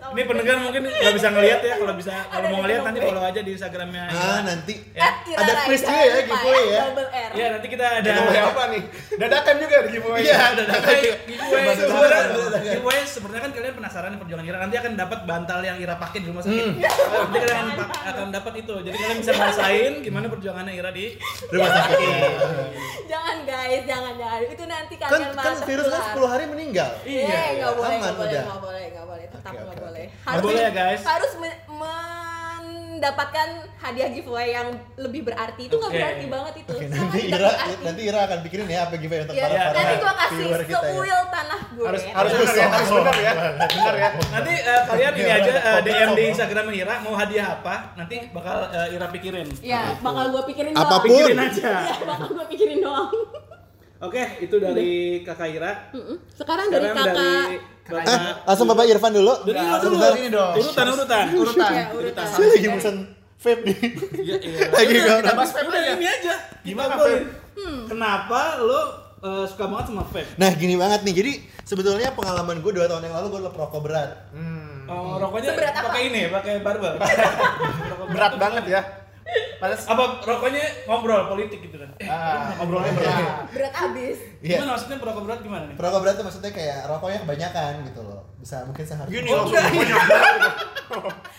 Ini 0.06 0.22
pendengar 0.24 0.56
mungkin 0.60 0.82
nggak 0.86 1.14
bisa 1.14 1.28
ngelihat 1.30 1.60
ya 1.60 1.74
kalau 1.76 1.94
bisa 1.94 2.12
kalau 2.26 2.48
mau 2.48 2.60
ngelihat 2.62 2.82
nanti 2.84 3.00
follow 3.02 3.24
aja 3.24 3.40
di 3.40 3.52
Instagramnya. 3.52 4.04
ah 4.08 4.40
nanti 4.42 4.74
Ya. 4.92 5.10
Ada 5.36 5.54
quiz 5.66 5.82
juga 5.82 6.00
ya, 6.00 6.22
giveaway 6.22 6.64
ya. 6.68 6.82
double 6.86 7.10
R 7.10 7.30
Ya 7.34 7.46
nanti 7.52 7.68
kita 7.68 7.86
ada 7.96 8.08
Giveaway 8.08 8.40
apa 8.40 8.64
nih? 8.70 8.82
Dadakan 9.16 9.56
juga 9.58 9.74
ada 9.76 9.90
giveaway. 9.90 10.20
Iya, 10.22 10.40
dadakan. 10.56 10.96
Giveaway, 11.26 11.64
Sebenarnya 11.76 12.22
giveaway 12.56 13.00
sebenarnya 13.06 13.42
kan 13.42 13.52
kalian 13.52 13.74
penasaran 13.76 14.10
nih 14.10 14.20
perjuangan 14.20 14.46
Ira. 14.46 14.58
Nanti 14.60 14.76
akan 14.78 14.92
dapat 14.96 15.20
bantal 15.24 15.60
yang 15.62 15.78
Ira 15.78 15.96
pakai 15.96 16.18
di 16.20 16.28
rumah 16.28 16.42
sakit. 16.42 16.66
Nanti 16.76 17.38
kalian 17.38 17.68
akan, 18.06 18.28
dapat 18.32 18.54
itu. 18.58 18.74
Jadi 18.82 18.96
kalian 18.96 19.18
bisa 19.20 19.32
ngerasain 19.34 19.94
gimana 20.02 20.26
perjuangannya 20.28 20.74
Ira 20.74 20.90
di 20.90 21.06
rumah 21.50 21.72
sakit. 21.74 22.20
jangan 23.06 23.38
guys 23.44 23.84
jangan 23.86 24.14
jangan 24.16 24.40
itu 24.46 24.64
nanti 24.66 24.94
Kan 24.96 25.10
kalian 25.10 25.30
kan 25.30 25.36
malah 25.36 25.66
virus 25.66 25.88
kan 25.88 26.02
10 26.14 26.26
hari 26.26 26.44
meninggal. 26.46 26.92
Iya, 27.04 27.24
Iya, 27.26 27.42
nggak 27.58 27.72
boleh, 27.74 27.96
nggak 27.98 28.16
boleh, 28.16 28.42
nggak 28.42 28.60
boleh, 28.62 28.86
tetap 29.38 29.52
nggak 29.54 29.68
oke, 29.68 29.78
boleh. 29.82 30.06
oke. 30.08 30.26
Nggak 30.26 30.44
boleh 30.44 30.62
ya, 30.62 30.72
guys. 30.72 31.02
Harus 31.04 31.32
me- 31.36 31.62
mendapatkan 31.76 33.48
hadiah 33.78 34.10
giveaway 34.10 34.48
yang 34.52 34.68
lebih 34.96 35.22
berarti 35.24 35.68
itu 35.68 35.76
nggak 35.76 35.92
Oke. 35.92 36.00
berarti 36.00 36.26
banget 36.26 36.54
itu. 36.58 36.74
Sangat 36.76 36.90
nanti 36.96 37.20
Ira 37.22 37.38
berarti. 37.46 37.84
nanti 37.84 38.02
Ira 38.02 38.20
akan 38.22 38.40
pikirin 38.42 38.68
ya 38.68 38.80
apa 38.82 38.96
giveaway 38.96 39.22
untuk 39.22 39.36
Iya, 39.36 39.46
para 39.46 39.56
para 39.56 39.76
nanti 39.76 39.96
gua 39.96 40.14
kasih 40.16 40.46
kita 40.48 40.64
ya. 40.66 40.80
seuil 40.82 41.20
tanah 41.30 41.60
gue. 41.70 41.86
Harus 41.86 42.04
harus 42.08 42.32
benar 42.34 42.56
ya, 42.56 42.68
harus 42.72 42.90
benar 42.90 43.16
ya. 43.18 43.32
Benar 43.68 43.96
ya. 43.96 44.10
Nanti 44.32 44.54
eh, 44.56 44.82
kalian 44.86 45.12
ini 45.14 45.22
Iya, 45.22 45.36
aja 45.36 45.52
eh, 45.52 45.60
bener. 45.78 45.84
DM 45.86 46.10
di 46.10 46.24
Instagram 46.26 46.66
Ira 46.74 46.96
mau 47.02 47.14
hadiah 47.14 47.48
apa? 47.54 47.76
Nanti 47.94 48.16
bakal 48.32 48.58
eh, 48.70 48.96
Ira 48.96 49.08
pikirin. 49.10 49.48
Ya, 49.62 49.82
bakal 50.00 50.24
gue 50.32 50.44
pikirin 50.46 50.72
Apa 50.72 50.82
pun. 50.82 50.88
doang. 50.88 51.04
Pikirin 51.06 51.40
aja. 51.42 51.72
Iya, 51.84 51.96
bakal 52.06 52.28
gue 52.32 52.46
pikirin 52.48 52.80
doang. 52.80 53.10
Oke, 53.98 54.24
itu 54.40 54.56
dari 54.58 54.92
Kakak 55.22 55.50
Ira. 55.50 55.72
Mm-mm. 55.92 56.18
Sekarang 56.30 56.68
dari 56.68 56.84
Sekarang 56.86 57.06
kakak 57.06 57.16
dari 57.16 57.58
Eh, 57.86 58.20
langsung 58.44 58.66
Bapak 58.66 58.86
Irfan 58.86 59.12
dulu. 59.12 59.34
Dari 59.44 59.54
Nah, 59.54 59.78
dulu. 59.78 59.94
sebentar 59.94 60.12
ini 60.16 60.30
dong. 60.30 60.54
Urutan 60.58 60.86
urutan. 60.90 61.26
Urutan. 61.32 61.72
Ya, 61.72 61.86
urutan. 61.92 62.26
Saya 62.26 62.48
lagi 62.50 62.68
pesan 62.72 62.96
vape 63.38 63.62
nih. 63.64 63.78
Iya, 64.18 64.36
iya. 64.40 64.58
Lagi 64.74 64.86
Udah, 64.88 64.96
nggak 64.96 65.06
kita 65.06 65.20
orang. 65.22 65.36
bahas 65.36 65.52
vape 65.52 65.68
Udah 65.68 65.82
ini 65.92 66.06
aja. 66.08 66.34
Gimana 66.62 66.94
vape? 66.96 67.18
Kenapa 67.86 68.42
lo 68.60 68.82
eh, 69.22 69.46
suka 69.46 69.66
banget 69.68 69.86
sama 69.88 70.04
vape? 70.04 70.22
Nah 70.36 70.50
gini 70.52 70.76
banget 70.76 71.00
nih, 71.02 71.14
jadi 71.16 71.32
sebetulnya 71.62 72.10
pengalaman 72.12 72.58
gue 72.60 72.72
2 72.72 72.86
tahun 72.86 73.02
yang 73.02 73.16
lalu 73.16 73.28
gue 73.32 73.42
perokok 73.48 73.82
berat 73.82 74.10
Hmm. 74.34 74.86
Oh, 74.86 75.18
rokoknya 75.18 75.54
pakai 75.58 76.02
ini, 76.08 76.30
pakai 76.30 76.62
barbel. 76.62 76.94
Berat 78.14 78.34
banget 78.38 78.66
ya. 78.68 78.82
Padahal 79.56 79.80
Apa 79.82 80.04
rokoknya 80.22 80.62
ngobrol 80.86 81.26
politik 81.26 81.58
gitu 81.60 81.76
kan? 81.76 81.90
Eh, 81.98 82.06
ah, 82.06 82.54
ngobrolnya 82.56 82.94
berat. 82.94 83.50
berat 83.50 83.74
abis. 83.74 84.18
Iya, 84.40 84.60
Gimana 84.60 84.72
maksudnya 84.74 84.98
perokok 84.98 85.24
berat 85.24 85.40
gimana 85.42 85.64
nih? 85.66 85.76
perokok 85.76 86.00
berat 86.00 86.16
tuh 86.16 86.26
maksudnya 86.26 86.52
kayak 86.52 86.78
rokoknya 86.86 87.20
kebanyakan 87.20 87.72
gitu 87.84 88.02
loh 88.02 88.22
Bisa 88.38 88.62
mungkin 88.64 88.84
sehari 88.84 89.10
Gini 89.10 89.28
Oh, 89.28 89.42
langsung. 89.42 89.58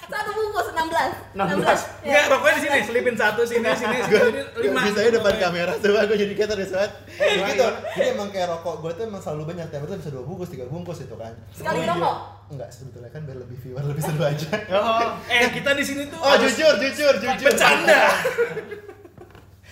Satu 0.07 0.31
bungkus 0.33 0.67
16. 0.69 1.39
16. 1.39 2.03
Enggak, 2.03 2.25
rokoknya 2.29 2.55
di 2.55 2.63
sini, 2.63 2.79
selipin 2.83 3.15
satu 3.15 3.43
sini 3.43 3.69
sini, 3.73 3.97
jadi 4.05 4.41
lima. 4.61 4.81
bisa 4.85 5.01
depan 5.09 5.35
kamera 5.37 5.73
coba 5.77 5.99
gue 6.05 6.19
jadi 6.19 6.35
kayak 6.35 6.51
tadi 6.51 6.65
saat 6.65 6.91
Gimana, 7.09 7.47
gitu 7.49 7.67
jadi 7.95 8.07
emang 8.13 8.29
kayak 8.29 8.49
rokok 8.51 8.75
gue 8.81 8.91
tuh 8.93 9.05
emang 9.05 9.21
selalu 9.21 9.43
banyak 9.49 9.67
tiap 9.69 9.83
hari 9.83 9.95
bisa 9.97 10.11
dua 10.11 10.23
bungkus 10.23 10.49
tiga 10.49 10.67
bungkus 10.67 10.99
itu 11.01 11.15
kan 11.15 11.33
Sekali 11.53 11.79
Oh, 11.79 11.85
iya. 11.85 11.91
rokok. 11.93 12.17
Enggak 12.49 12.69
sebetulnya 12.69 13.09
kan 13.09 13.23
biar 13.23 13.39
lebih 13.39 13.59
viewer 13.59 13.83
lebih 13.83 14.01
seru 14.01 14.23
aja 14.23 14.49
Oh, 14.71 15.19
Eh, 15.27 15.51
kita 15.51 15.71
di 15.73 15.83
sini 15.83 16.07
tuh 16.07 16.17
oh 16.17 16.35
jujur 16.37 16.75
jujur 16.77 17.15
jujur 17.17 17.43
bercanda. 17.45 18.01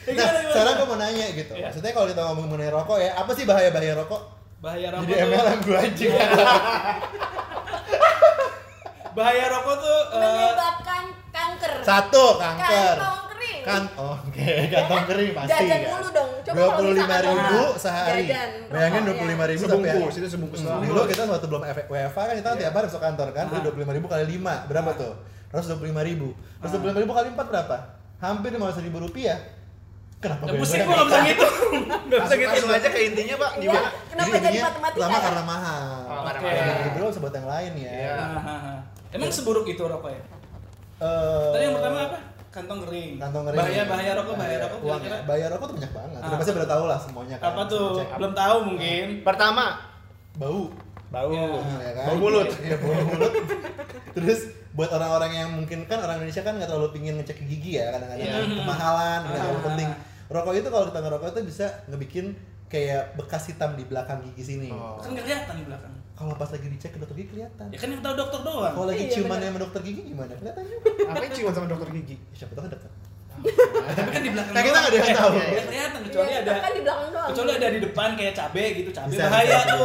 nah 0.04 0.12
Gimana, 0.12 0.26
gimana? 0.34 0.50
sekarang 0.50 0.74
gue 0.74 0.86
mau 0.86 0.98
nanya 0.98 1.26
gitu 1.32 1.52
Iya. 1.52 1.64
maksudnya 1.64 1.90
kalau 1.90 2.06
kita 2.06 2.22
ngomong 2.22 2.46
mengenai 2.46 2.70
rokok 2.70 2.98
ya 2.98 3.10
apa 3.14 3.30
sih 3.32 3.44
bahaya 3.44 3.70
bahaya 3.70 3.94
rokok 3.96 4.20
bahaya 4.58 4.88
rokok 4.90 5.02
jadi 5.02 5.14
tuh- 5.14 5.28
MLM 5.30 5.58
gue 5.60 5.78
anjing 5.78 6.12
bahaya 9.14 9.44
rokok 9.48 9.76
tuh 9.78 10.00
eh, 10.10 10.20
Menyebabkan 10.20 11.04
kanker. 11.30 11.72
satu 11.80 12.24
kanker 12.36 12.96
Kantong 12.96 13.22
kering. 13.30 13.60
kan 13.62 13.82
oh, 13.94 14.16
oke 14.18 14.48
kantong 14.68 15.04
kering 15.06 15.30
pasti 15.36 15.50
Jajan 15.54 15.70
kan. 15.70 15.88
mulu 15.88 16.08
dong. 16.10 16.23
Dua 16.54 16.68
puluh 16.72 16.92
lima 16.92 17.16
ribu 17.20 17.60
sehari 17.76 18.22
jajan 18.24 18.50
bayangin 18.68 18.94
rokok, 18.96 19.04
dua 19.04 19.14
puluh 19.16 19.30
lima 19.30 19.42
ya. 19.42 19.50
ribu 19.50 19.62
tapi 19.62 19.74
ya 19.80 19.92
sebungkus, 19.92 20.14
itu 20.14 20.28
sebungkus 20.28 20.58
Hmm, 20.60 20.80
dulu 20.80 21.00
kita 21.04 21.22
waktu 21.24 21.46
belum 21.46 21.62
F- 21.64 21.88
WFA 21.88 22.22
kan 22.22 22.34
kita 22.34 22.48
kan 22.48 22.56
tiap 22.56 22.72
hari 22.72 22.86
masuk 22.86 23.02
kantor 23.02 23.28
kan 23.30 23.44
Ah. 23.46 23.60
dua 23.60 23.70
puluh 23.70 23.84
lima 23.84 23.94
ribu 23.94 24.06
kali 24.06 24.24
lima 24.28 24.54
berapa 24.64 24.90
tuh 24.94 25.12
terus 25.46 25.64
dua 25.66 25.76
puluh 25.76 25.90
lima 25.90 26.02
ribu 26.02 26.28
terus 26.56 26.70
dua 26.70 26.80
puluh 26.80 26.90
lima 26.90 27.02
ribu 27.02 27.12
kali 27.12 27.28
empat 27.30 27.46
berapa 27.48 27.76
hampir 28.16 28.50
lima 28.50 28.66
ribu 28.70 28.98
rupiah 29.00 29.38
kenapa 30.16 30.42
Ya 30.42 30.50
gue 30.50 30.58
pusing 30.58 30.80
gua 30.82 30.94
nggak 30.94 31.04
bisa 31.04 31.18
gitu. 31.26 31.46
Nggak 31.84 32.20
bisa 32.24 32.34
gitu. 32.34 32.48
langsung 32.48 32.72
aja 32.72 32.88
ke 32.88 33.00
intinya, 33.04 33.34
Pak. 33.36 33.50
Iya. 33.54 33.62
Gimana? 33.66 33.88
Kenapa 34.08 34.34
Jadi 34.34 34.58
matematika? 34.58 35.04
ya? 35.04 35.18
karena 35.20 35.42
mahal 35.44 35.84
Oh, 36.06 36.22
karena 36.24 36.40
Oke. 36.40 36.88
kedua 36.88 37.08
sebut 37.10 37.32
yang 37.34 37.44
lain 37.46 37.72
ya 37.76 37.92
Iya. 37.92 38.14
Emang 39.12 39.28
seburuk 39.28 39.66
itu 39.66 39.78
rokoknya? 39.78 40.22
Eh, 40.96 41.50
Tadi 41.50 41.62
yang 41.62 41.74
pertama 41.76 41.98
apa? 42.04 42.18
Kantong 42.54 42.80
kering. 42.80 43.18
kantong 43.18 43.44
kering 43.44 43.58
Bahaya 43.58 43.82
bahaya 43.84 44.12
rokok, 44.14 44.34
bahaya 44.36 44.58
rokok. 44.60 44.78
uang 44.80 45.00
kira-kira 45.00 45.16
ya 45.16 45.26
bahaya 45.26 45.46
rokok 45.50 45.66
tuh 45.66 45.76
banyak 45.76 45.92
banget 45.92 46.18
Ah. 46.18 46.26
udah 46.26 46.38
pasti 46.38 46.50
udah 46.54 46.70
tahu 46.70 46.84
lah 46.86 46.98
semuanya 46.98 47.36
kan 47.36 47.46
Apa 47.50 47.62
tuh? 47.66 47.88
Belum 48.14 48.32
tahu 48.32 48.56
mungkin. 48.64 49.06
Pertama, 49.20 49.64
bau 50.34 50.62
bau. 51.10 51.30
Iya. 51.30 51.46
Nah, 51.52 51.80
ya 51.80 51.92
kan? 51.92 52.06
Bau 52.06 52.16
mulut. 52.20 52.48
Iya, 52.56 52.76
bau 52.76 52.94
mulut. 53.04 53.32
Terus 54.12 54.40
buat 54.70 54.90
orang-orang 54.90 55.32
yang 55.32 55.50
mungkin 55.52 55.78
kan 55.84 55.98
orang 55.98 56.18
Indonesia 56.18 56.42
kan 56.42 56.54
nggak 56.54 56.66
terlalu 56.68 56.90
pingin 56.90 57.14
ngecek 57.16 57.38
gigi 57.44 57.78
ya 57.78 57.90
kadang-kadang 57.90 58.22
Iya. 58.24 58.34
kan. 58.36 58.46
kemahalan 58.56 59.18
nggak 59.24 59.40
terlalu 59.40 59.60
penting. 59.64 59.88
Rokok 60.26 60.54
itu 60.54 60.68
kalau 60.68 60.84
kita 60.86 61.00
ngerokok 61.00 61.28
itu 61.28 61.40
bisa 61.44 61.66
ngebikin 61.86 62.26
kayak 62.66 63.14
bekas 63.14 63.46
hitam 63.46 63.74
di 63.74 63.84
belakang 63.84 64.18
gigi 64.24 64.42
sini. 64.48 64.70
Oh. 64.70 64.98
Kan 64.98 65.10
nggak 65.12 65.22
kelihatan 65.24 65.54
di 65.56 65.66
belakang. 65.66 65.94
Kalau 66.14 66.32
pas 66.32 66.46
lagi 66.46 66.66
dicek 66.68 66.90
ke 66.90 66.98
dokter 66.98 67.16
gigi 67.16 67.28
kelihatan. 67.32 67.66
Ya 67.68 67.76
kan 67.76 67.88
yang 67.88 67.98
tahu 68.00 68.14
dokter 68.14 68.40
doang. 68.40 68.70
Kalau 68.70 68.86
lagi 68.86 69.02
Iya, 69.02 69.12
ciuman 69.12 69.38
sama 69.40 69.58
dokter 69.58 69.80
gigi 69.82 70.02
gimana? 70.06 70.32
Kelihatan 70.32 70.62
juga. 70.64 70.88
Apa 71.04 71.18
yang 71.20 71.32
ciuman 71.34 71.52
sama 71.52 71.66
dokter 71.66 71.88
gigi? 71.92 72.14
Ya, 72.14 72.34
Siapa 72.36 72.52
tahu 72.54 72.62
kan 72.62 72.70
dekat. 72.70 72.92
Tapi 73.34 74.10
kan 74.14 74.22
di 74.22 74.30
belakang. 74.30 74.54
Nah, 74.54 74.62
kita 74.62 74.70
doang. 74.70 74.78
nggak 74.78 74.92
ada 74.94 74.96
yang 74.96 75.10
Eh, 75.10 75.16
tahu. 75.16 75.32
nggak 75.34 75.66
kelihatan 75.66 76.00
kecuali 76.06 76.28
Iya, 76.30 76.38
ada 76.38 76.52
kan 76.54 76.70
di 76.70 76.80
belakang 76.80 77.08
doang. 77.10 77.28
kecuali 77.28 77.50
ada 77.52 77.66
di 77.66 77.80
depan 77.82 78.08
kayak 78.14 78.32
cabe 78.32 78.64
gitu 78.72 78.90
cabe 78.94 79.10
Bisa, 79.10 79.24
bahaya 79.26 79.58
tuh 79.66 79.78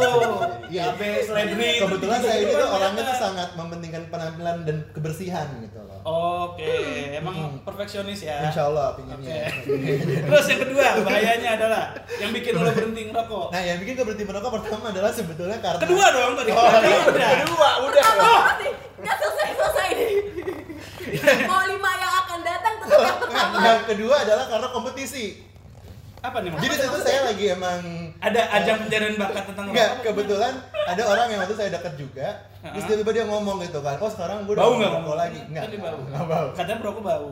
Iya. 0.70 0.82
cabe 0.86 1.08
seledri 1.20 1.70
Kebetulan 1.76 2.14
gitu, 2.16 2.28
saya 2.30 2.38
ini 2.40 2.52
tuh 2.54 2.68
orangnya 2.70 3.02
tuh 3.02 3.16
sangat 3.18 3.48
mementingkan 3.56 4.02
penampilan 4.06 4.56
dan 4.62 4.76
kebersihan 4.92 5.46
gitu 5.58 5.79
oke 6.02 6.72
emang 7.12 7.32
Hmm. 7.32 7.56
perfeksionis 7.60 8.20
ya 8.22 8.40
Insya 8.42 8.66
Allah 8.66 8.94
pinginnya. 8.94 9.48
terus 10.26 10.44
yang 10.46 10.60
kedua 10.60 10.84
bahayanya 11.00 11.50
adalah 11.56 11.82
yang 12.16 12.30
bikin 12.30 12.52
lo 12.54 12.66
berhenti 12.66 13.02
ngerokok 13.06 13.46
Nah, 13.50 13.60
yang 13.60 13.78
bikin 13.78 13.92
gue 13.94 14.04
berhenti 14.04 14.24
merokok 14.24 14.50
pertama 14.58 14.84
adalah 14.88 15.10
sebetulnya 15.10 15.58
karena 15.58 15.78
kedua 15.78 16.04
dong 16.10 16.32
tadi 16.34 16.50
Oh, 16.50 16.66
Tadi 16.66 16.86
iya. 16.86 17.00
udah 17.06 17.30
Kedua, 17.40 17.68
udah. 17.82 18.02
Pasti 18.02 18.68
nggak 18.96 19.16
selesai 19.16 19.48
selesai 19.52 19.88
nih. 19.90 20.12
Mau 21.50 21.62
lima 21.64 21.90
yang 21.94 22.12
akan 22.18 22.38
datang 22.40 22.74
tetap 22.78 23.00
yang 23.00 23.18
Nah, 23.30 23.44
pertama. 23.46 23.66
yang 23.66 23.84
kedua 23.86 24.14
adalah 24.18 24.44
karena 24.46 24.68
kompetisi. 24.70 25.24
Apa 26.20 26.36
nih 26.44 26.50
Jadi 26.52 26.74
itu 26.76 26.98
saya 27.00 27.20
lagi 27.24 27.44
emang 27.48 27.80
ada 28.20 28.40
ajang 28.60 28.76
pencarian 28.84 29.16
bakat 29.16 29.44
tentang 29.48 29.66
Enggak, 29.72 29.90
kebetulan 30.04 30.54
ada 30.84 31.02
orang 31.08 31.26
yang 31.32 31.40
waktu 31.40 31.56
saya 31.56 31.70
dekat 31.72 31.94
juga 31.96 32.28
Terus 32.60 32.84
tiba-tiba 32.84 33.10
dia 33.16 33.24
ngomong 33.24 33.56
gitu 33.64 33.80
kan, 33.80 33.96
oh 33.96 34.10
sekarang 34.12 34.44
gue 34.44 34.52
udah 34.52 34.60
bau 34.60 34.72
nggak 34.76 34.92
merokok 35.00 35.16
lagi. 35.16 35.40
Enggak, 35.48 35.64
Kan 35.64 35.80
bau. 35.80 36.00
enggak 36.04 36.26
bau. 36.28 36.48
Kadang 36.52 36.78
rokok 36.84 37.02
bau. 37.08 37.28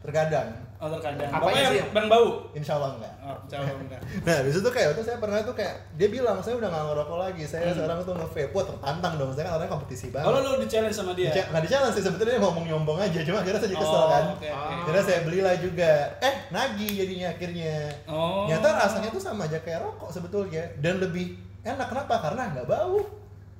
Terkadang, 0.00 0.48
oh 0.80 0.88
terkadang 0.90 1.28
yang 1.52 1.72
sih? 1.76 1.84
bang 1.92 2.06
bau 2.06 2.28
insya 2.50 2.72
Allah 2.74 2.96
enggak 2.96 3.14
oh 3.20 3.36
jauh 3.46 3.78
enggak 3.84 4.00
Nah, 4.20 4.34
habis 4.34 4.54
itu 4.54 4.64
kayak 4.66 4.86
waktu 4.90 5.02
saya 5.02 5.16
pernah 5.16 5.38
tuh 5.40 5.52
kayak 5.52 5.74
dia 5.94 6.08
bilang 6.08 6.40
saya 6.40 6.56
udah 6.56 6.66
nggak 6.66 6.84
ngerokok 6.86 7.18
lagi, 7.20 7.44
saya 7.44 7.62
Hmm. 7.66 7.76
sekarang 7.76 7.98
tuh 8.00 8.12
nge-vape. 8.12 8.50
Wah 8.50 8.64
tertantang 8.64 9.14
dong, 9.16 9.30
saya 9.30 9.44
kan 9.44 9.52
orangnya 9.54 9.70
kompetisi 9.70 10.06
banget. 10.08 10.26
kalau 10.26 10.38
lo 10.40 10.56
di 10.56 10.66
challenge 10.66 10.92
sama 10.94 11.12
dia 11.12 11.30
Di- 11.30 11.46
nggak 11.46 11.62
di 11.62 11.68
challenge 11.68 11.94
sih 11.94 12.02
sebetulnya 12.02 12.32
dia 12.32 12.42
ngomong 12.42 12.64
nyombong 12.66 12.98
aja, 12.98 13.20
cuma 13.20 13.38
akhirnya 13.38 13.60
saya 13.60 13.70
jadi 13.70 13.78
kesel 13.78 13.94
oh 13.94 14.08
kan. 14.08 14.24
oke 14.32 14.48
Akhirnya 14.50 15.04
saya 15.04 15.20
belilah 15.22 15.54
juga. 15.56 15.92
Eh, 16.18 16.34
nagih 16.48 16.92
jadinya 16.96 17.28
akhirnya. 17.30 17.74
oh 18.06 18.44
Ternyata 18.44 18.68
rasanya 18.78 19.08
tuh 19.10 19.22
sama 19.22 19.42
aja 19.44 19.58
kayak 19.58 19.80
rokok 19.80 20.10
sebetulnya 20.10 20.62
dan 20.78 20.98
lebih 20.98 21.26
enak 21.60 21.86
kenapa? 21.86 22.14
Karena 22.20 22.42
nggak 22.50 22.66
bau. 22.66 22.98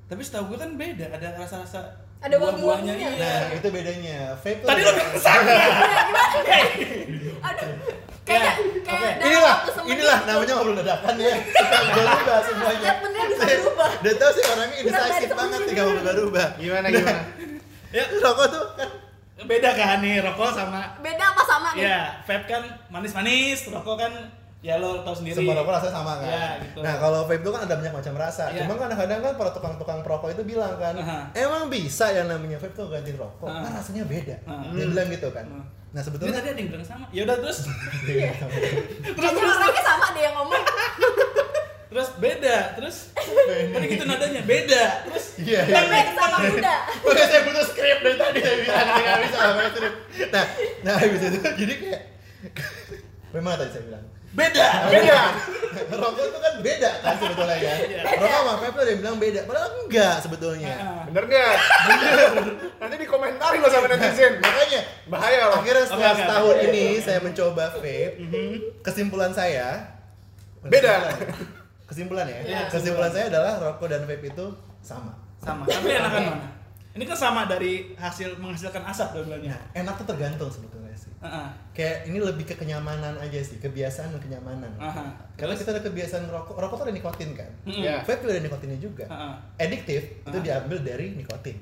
tapi 0.03 0.19
setahu 0.19 0.51
gue 0.51 0.59
kan 0.59 0.75
beda 0.75 1.07
ada 1.07 1.27
rasa-rasa 1.37 1.79
Ada 2.21 2.35
buah-buahnya, 2.37 2.93
iya 2.93 3.09
Nah, 3.17 3.41
itu 3.51 3.67
bedanya. 3.67 4.17
Vape 4.37 4.61
tadi 4.61 4.79
lo 4.79 4.91
bilang 4.91 5.17
sama 5.17 5.53
Aduh. 7.41 7.69
Kayak 8.21 8.53
kayak 8.85 9.13
dalam 9.17 9.27
inilah, 9.27 9.55
inilah 9.83 10.19
namanya 10.23 10.53
ngobrol 10.53 10.75
dadakan 10.77 11.15
ya. 11.17 11.33
Suka 11.57 11.77
berubah 11.89 12.37
semuanya. 12.45 12.85
Statementnya 12.87 13.23
bisa 13.25 13.41
Saya- 13.41 13.59
berubah. 13.59 13.89
Udah 13.97 14.13
tau 14.15 14.31
sih 14.31 14.43
orangnya 14.45 14.77
Berat 14.77 14.85
dari 14.85 15.01
indecisive 15.09 15.33
banget 15.33 15.49
semenit. 15.51 15.67
tinggal 15.67 15.85
berubah-ubah. 15.91 16.47
Gimana 16.55 16.85
gimana? 16.87 17.21
ya 17.97 18.03
Rokok 18.15 18.45
tuh 18.47 18.65
kan 18.77 18.89
beda 19.41 19.69
kan 19.73 19.97
nih 19.99 20.21
rokok 20.21 20.53
sama 20.53 20.81
Beda 21.01 21.23
apa 21.27 21.41
sama 21.43 21.73
nih? 21.73 21.81
ya 21.81 21.97
vape 22.21 22.45
kan 22.45 22.61
manis-manis 22.87 23.65
rokok 23.67 23.97
kan 23.97 24.13
ya 24.61 24.77
lo 24.77 25.01
tau 25.01 25.17
sendiri 25.17 25.41
semua 25.41 25.57
rokok 25.57 25.73
rasanya 25.73 25.95
sama 25.97 26.13
kan. 26.21 26.29
Iya, 26.29 26.49
gitu. 26.61 26.79
Nah 26.85 26.93
kalau 27.01 27.25
vape 27.25 27.41
itu 27.41 27.49
kan 27.49 27.61
ada 27.65 27.75
banyak 27.81 27.93
macam 27.97 28.13
rasa. 28.13 28.43
Iya. 28.53 28.61
Cuma 28.61 28.73
kadang-kadang 28.77 29.19
kan 29.25 29.33
para 29.33 29.51
tukang-tukang 29.57 29.99
perokok 30.05 30.29
itu 30.37 30.43
bilang 30.45 30.77
kan, 30.77 30.93
Aha. 31.01 31.19
emang 31.33 31.65
bisa 31.65 32.13
yang 32.13 32.29
namanya 32.29 32.61
vape 32.61 32.77
tuh 32.77 32.85
gantiin 32.93 33.17
rokok. 33.17 33.49
Aha. 33.49 33.65
Kan 33.65 33.71
rasanya 33.73 34.05
beda. 34.05 34.37
Aha. 34.45 34.69
Dia 34.77 34.85
bilang 34.85 35.07
gitu 35.09 35.27
kan. 35.33 35.45
Aha. 35.49 35.65
Nah 35.91 36.01
sebetulnya 36.05 36.39
tadi 36.39 36.47
ada 36.53 36.59
yang 36.61 36.69
bilang 36.71 36.85
sama 36.87 37.05
ya 37.11 37.21
udah 37.27 37.37
terus 37.41 37.57
Iya. 38.07 38.31
terus 39.11 39.31
terus 39.35 39.55
orangnya 39.59 39.83
sama 39.83 40.05
deh 40.13 40.21
yang 40.21 40.35
ngomong. 40.37 40.63
terus 41.91 42.09
beda 42.23 42.57
terus 42.79 42.97
tadi 43.75 43.85
gitu 43.91 44.07
nadanya 44.07 44.47
beda 44.47 44.83
terus 45.03 45.35
Iya, 45.43 45.67
iya. 45.67 45.75
Bebek 45.83 46.07
sama 46.15 46.37
kuda. 46.39 46.75
Makanya 47.03 47.27
saya 47.27 47.41
butuh 47.43 47.65
skrip 47.67 47.97
dari 47.99 48.15
tadi 48.15 48.39
saya 48.39 48.57
bilang 48.63 48.85
nggak 48.87 49.17
bisa 49.25 49.37
pakai 49.41 49.71
skrip. 49.75 49.93
Nah, 50.31 50.45
nah 50.87 50.93
habis 50.95 51.19
itu 51.19 51.39
jadi 51.41 51.73
kayak 51.81 52.01
Memang 53.31 53.59
tadi 53.59 53.71
saya 53.75 53.83
bilang 53.91 54.05
beda 54.31 54.67
Beda. 54.87 55.19
rokok 56.01 56.23
itu 56.27 56.39
kan 56.39 56.53
beda 56.59 56.91
kan 56.99 57.15
sebetulnya 57.15 57.57
ya. 57.57 57.73
Iya. 57.79 57.99
Rokok 58.03 58.27
sama 58.27 58.53
vape 58.59 58.75
tuh 58.75 58.81
ada 58.83 58.91
yang 58.91 58.99
bilang 58.99 59.17
beda, 59.17 59.39
padahal 59.47 59.69
enggak 59.81 60.15
sebetulnya. 60.19 60.73
Bener 61.07 61.23
nggak? 61.31 61.55
Bener. 61.87 62.31
Nanti 62.75 62.95
dikomentarin 63.01 63.59
lo 63.59 63.69
sama 63.71 63.87
netizen. 63.87 64.33
Makanya 64.43 64.81
Bahaya 65.07 65.39
loh. 65.47 65.57
akhirnya 65.63 65.85
setelah 65.87 66.11
oke. 66.11 66.19
setahun 66.23 66.55
ini 66.69 66.85
saya 66.99 67.19
mencoba 67.23 67.63
vape. 67.79 67.99
Kesimpulan 68.83 69.31
saya 69.31 69.67
Beda. 70.61 70.93
Kesimpulan 71.89 72.23
ya. 72.23 72.39
Iya, 72.47 72.59
kesimpulan 72.71 73.11
saya 73.11 73.27
adalah 73.27 73.59
rokok 73.59 73.91
dan 73.91 74.07
vape 74.07 74.31
itu 74.31 74.45
sama. 74.79 75.11
sama 75.41 75.65
tapi 75.65 75.89
enakan 75.91 76.23
mana 76.23 76.47
ini 76.91 77.03
kan 77.07 77.17
sama 77.17 77.41
dari 77.47 77.95
hasil 77.95 78.35
menghasilkan 78.37 78.83
asap 78.83 79.15
dua-duanya 79.15 79.55
Nah, 79.55 79.61
enak 79.79 79.95
tuh 79.97 80.05
tergantung 80.11 80.51
sebetulnya 80.51 80.90
Heeh. 81.21 81.47
Kayak 81.71 81.97
ini 82.09 82.17
lebih 82.17 82.43
ke 82.49 82.55
kenyamanan 82.57 83.13
aja 83.21 83.39
sih, 83.39 83.61
kebiasaan 83.61 84.17
dan 84.17 84.21
kenyamanan. 84.21 84.71
Aha. 84.81 85.05
Kalau 85.37 85.53
kita 85.53 85.71
ada 85.71 85.81
kebiasaan 85.85 86.25
rokok, 86.27 86.57
rokok 86.57 86.81
tuh 86.81 86.85
ada 86.89 86.93
nikotin 86.93 87.31
kan. 87.37 87.49
Mm-mm. 87.63 87.81
Iya. 87.85 88.01
Vape 88.01 88.25
juga 88.25 88.33
ada 88.37 88.43
nikotinnya 88.43 88.79
juga. 88.81 89.05
Heeh. 89.05 89.33
Addictive 89.61 90.05
itu 90.25 90.37
diambil 90.41 90.77
dari 90.81 91.13
nikotin. 91.13 91.57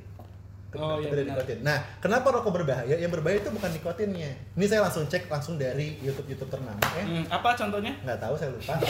Oh, 0.70 1.02
iya 1.02 1.10
dari 1.10 1.26
benar. 1.26 1.42
nikotin. 1.42 1.58
Nah, 1.66 1.78
kenapa 1.98 2.30
rokok 2.30 2.62
berbahaya? 2.62 2.94
Yang 2.94 3.12
berbahaya 3.18 3.42
itu 3.42 3.50
bukan 3.50 3.70
nikotinnya. 3.74 4.32
Ini 4.54 4.66
saya 4.70 4.86
langsung 4.86 5.10
cek 5.10 5.26
langsung 5.26 5.58
dari 5.58 5.98
YouTube 5.98 6.30
YouTube 6.30 6.54
ternama 6.54 6.78
ya. 6.94 7.04
Hmm, 7.10 7.26
apa 7.26 7.58
contohnya 7.58 7.94
Nggak 8.06 8.20
tahu 8.22 8.34
saya 8.38 8.50
lupa. 8.54 8.78
Nah, 8.78 8.82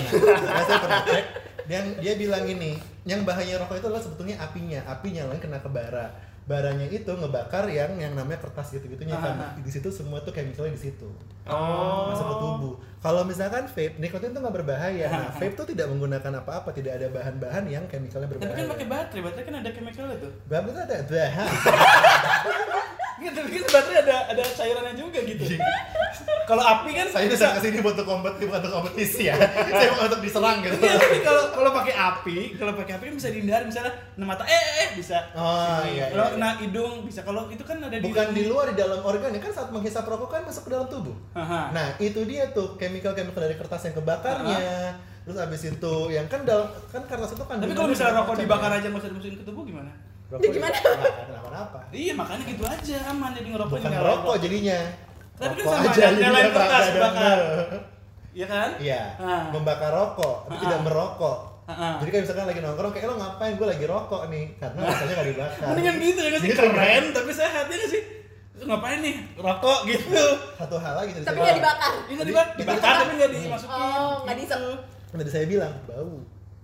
karena 0.44 0.64
saya 0.68 0.80
pernah 0.84 1.02
cek 1.08 1.26
dan 1.72 1.84
dia 2.04 2.14
bilang 2.20 2.44
ini, 2.50 2.76
yang 3.08 3.24
bahaya 3.24 3.56
rokok 3.64 3.80
itu 3.80 3.88
adalah 3.88 4.04
sebetulnya 4.04 4.36
apinya. 4.44 4.84
Apinya 4.92 5.24
lain 5.32 5.40
kena 5.40 5.64
ke 5.64 5.70
bara. 5.72 6.12
Baranya 6.50 6.90
itu 6.90 7.06
ngebakar 7.14 7.70
yang 7.70 7.94
yang 8.02 8.18
namanya 8.18 8.42
kertas 8.42 8.74
gitu-gitunya 8.74 9.14
kan. 9.14 9.38
ah. 9.38 9.54
Di 9.62 9.70
situ 9.70 9.94
semua 9.94 10.18
tuh 10.26 10.34
chemicalnya 10.34 10.74
di 10.74 10.82
situ. 10.90 11.06
Oh. 11.46 12.10
masuk 12.10 12.26
ke 12.26 12.36
tubuh. 12.42 12.76
Kalau 13.00 13.24
misalkan 13.24 13.64
vape, 13.64 13.96
nikotin 13.96 14.36
tuh 14.36 14.44
nggak 14.44 14.56
berbahaya. 14.60 15.08
Nah, 15.08 15.32
vape 15.40 15.56
tuh 15.56 15.68
tidak 15.72 15.88
menggunakan 15.88 16.44
apa-apa, 16.44 16.76
tidak 16.76 17.00
ada 17.00 17.08
bahan-bahan 17.08 17.64
yang 17.72 17.88
chemicalnya 17.88 18.28
tapi 18.28 18.44
berbahaya. 18.44 18.60
kan 18.60 18.68
pakai 18.76 18.88
baterai 18.92 19.22
baterai 19.24 19.46
kan 19.48 19.56
ada 19.64 19.70
chemical 19.72 20.06
itu 20.12 20.30
Bahan 20.52 20.64
itu 20.68 20.80
ada 20.84 20.98
bahan. 21.08 21.50
gitu 23.24 23.42
gitu 23.52 23.68
baterai 23.68 24.00
ada 24.04 24.16
ada 24.32 24.44
cairannya 24.56 24.94
juga 24.96 25.20
gitu 25.24 25.44
kalau 26.50 26.64
api 26.66 26.90
kan 26.98 27.06
Saya 27.14 27.30
bisa 27.30 27.46
datang 27.46 27.62
ke 27.62 27.62
sini 27.62 27.78
untuk 27.86 28.06
kompetisi, 28.10 28.44
bukan 28.50 28.60
untuk 28.66 28.74
kompetisi 28.82 29.22
ya. 29.30 29.38
Saya 29.78 29.90
bukan 29.94 30.06
untuk 30.10 30.22
diserang 30.26 30.58
gitu. 30.66 30.82
Iya, 30.82 30.96
tapi 30.98 31.18
kalau 31.22 31.44
kalau 31.54 31.70
pakai 31.78 31.94
api, 31.94 32.38
kalau 32.58 32.74
pakai 32.74 32.94
api 32.98 33.04
kan 33.14 33.16
bisa 33.22 33.30
dihindari 33.30 33.64
misalnya 33.70 33.94
kena 34.18 34.26
mata 34.26 34.44
eh 34.50 34.58
eh, 34.58 34.74
eh 34.82 34.90
bisa. 34.98 35.18
Oh, 35.38 35.86
iya, 35.86 36.10
Kalau 36.10 36.26
iya, 36.26 36.34
kena 36.34 36.50
hidung 36.58 37.06
bisa. 37.06 37.22
Kalau 37.22 37.46
itu 37.54 37.62
kan 37.62 37.78
ada 37.78 37.94
di 37.94 38.02
Bukan 38.02 38.28
di 38.34 38.44
luar, 38.50 38.74
di 38.74 38.82
dalam 38.82 38.98
organ 39.06 39.30
ya 39.30 39.42
kan 39.46 39.54
saat 39.54 39.70
menghisap 39.70 40.10
rokok 40.10 40.30
kan 40.34 40.42
masuk 40.42 40.66
ke 40.66 40.70
dalam 40.74 40.90
tubuh. 40.90 41.14
Aha. 41.38 41.70
Nah, 41.70 41.88
itu 42.02 42.26
dia 42.26 42.50
tuh 42.50 42.74
chemical-chemical 42.90 43.38
dari 43.40 43.56
kertas 43.56 43.82
yang 43.86 43.96
kebakarnya. 43.96 44.98
Terus 45.22 45.38
abis 45.38 45.62
itu 45.70 45.96
yang 46.10 46.26
kan 46.26 46.42
dalam 46.42 46.66
kan 46.90 47.06
kertas 47.06 47.32
itu 47.32 47.44
kan 47.46 47.62
Tapi 47.62 47.72
kalau 47.72 47.86
misalnya 47.88 48.18
rokok 48.18 48.36
dibakar 48.36 48.72
aja 48.74 48.88
nggak 48.90 48.98
usah 48.98 49.10
dimasukin 49.14 49.38
ke 49.38 49.46
tubuh 49.46 49.62
gimana? 49.62 49.92
Rokok 50.28 50.42
Ya 50.42 50.50
gimana? 50.52 50.74
Nggak 50.74 50.98
akan 51.06 51.26
kenapa-napa. 51.30 51.80
Iya 51.90 52.14
makanya 52.14 52.44
gitu 52.46 52.64
aja 52.66 52.98
aman 53.08 53.30
jadi 53.32 53.48
ngerokok 53.54 53.76
Bukan 53.78 53.90
nyalain 53.90 54.10
rokok 54.10 54.36
jadinya. 54.42 54.80
Tapi 55.38 55.54
kan 55.54 55.54
Rokok 55.56 55.72
sama 55.72 55.90
aja 55.94 56.04
nyalain 56.12 56.50
kertas 56.50 56.86
bakar. 56.98 57.40
Iya 58.30 58.46
kan? 58.46 58.70
Iya, 58.78 59.02
Ah. 59.18 59.44
membakar 59.50 59.90
rokok, 59.90 60.36
tapi 60.46 60.56
Ah. 60.56 60.62
tidak 60.62 60.80
merokok. 60.86 61.38
Ah. 61.66 61.98
Jadi 61.98 62.10
kayak 62.10 62.24
misalkan 62.26 62.46
lagi 62.46 62.62
nongkrong, 62.62 62.92
kayak 62.94 63.06
lo 63.10 63.16
ngapain? 63.18 63.54
Gue 63.58 63.68
lagi 63.68 63.86
rokok 63.86 64.22
nih, 64.30 64.46
karena 64.58 64.80
rasanya 64.86 65.14
nggak 65.18 65.28
dibakar. 65.34 65.66
Mendingan 65.70 65.96
gitu 65.98 66.20
ya 66.22 66.38
sih 66.38 66.48
Gitu, 66.48 66.62
keren 66.62 67.04
tapi 67.10 67.32
sehat 67.32 67.66
ya 67.66 67.88
sih? 67.90 68.02
Ngapain 68.60 69.00
nih 69.00 69.16
rokok 69.36 69.80
gitu? 69.86 70.24
Satu 70.56 70.76
hal 70.76 70.94
lagi 70.98 71.12
tadi 71.14 71.24
Tapi 71.24 71.38
nggak 71.38 71.58
dibakar. 71.58 71.94
Ini 72.02 72.14
nggak 72.14 72.28
dibakar, 72.28 72.56
dibakar 72.56 72.94
tapi 72.98 73.14
nggak 73.16 73.32
dimasukin. 73.32 73.72
Oh, 73.72 74.14
nggak. 74.24 74.36
Kan 75.10 75.16
Tadi 75.18 75.30
saya 75.30 75.46
bilang 75.48 75.74
bau. 75.86 76.14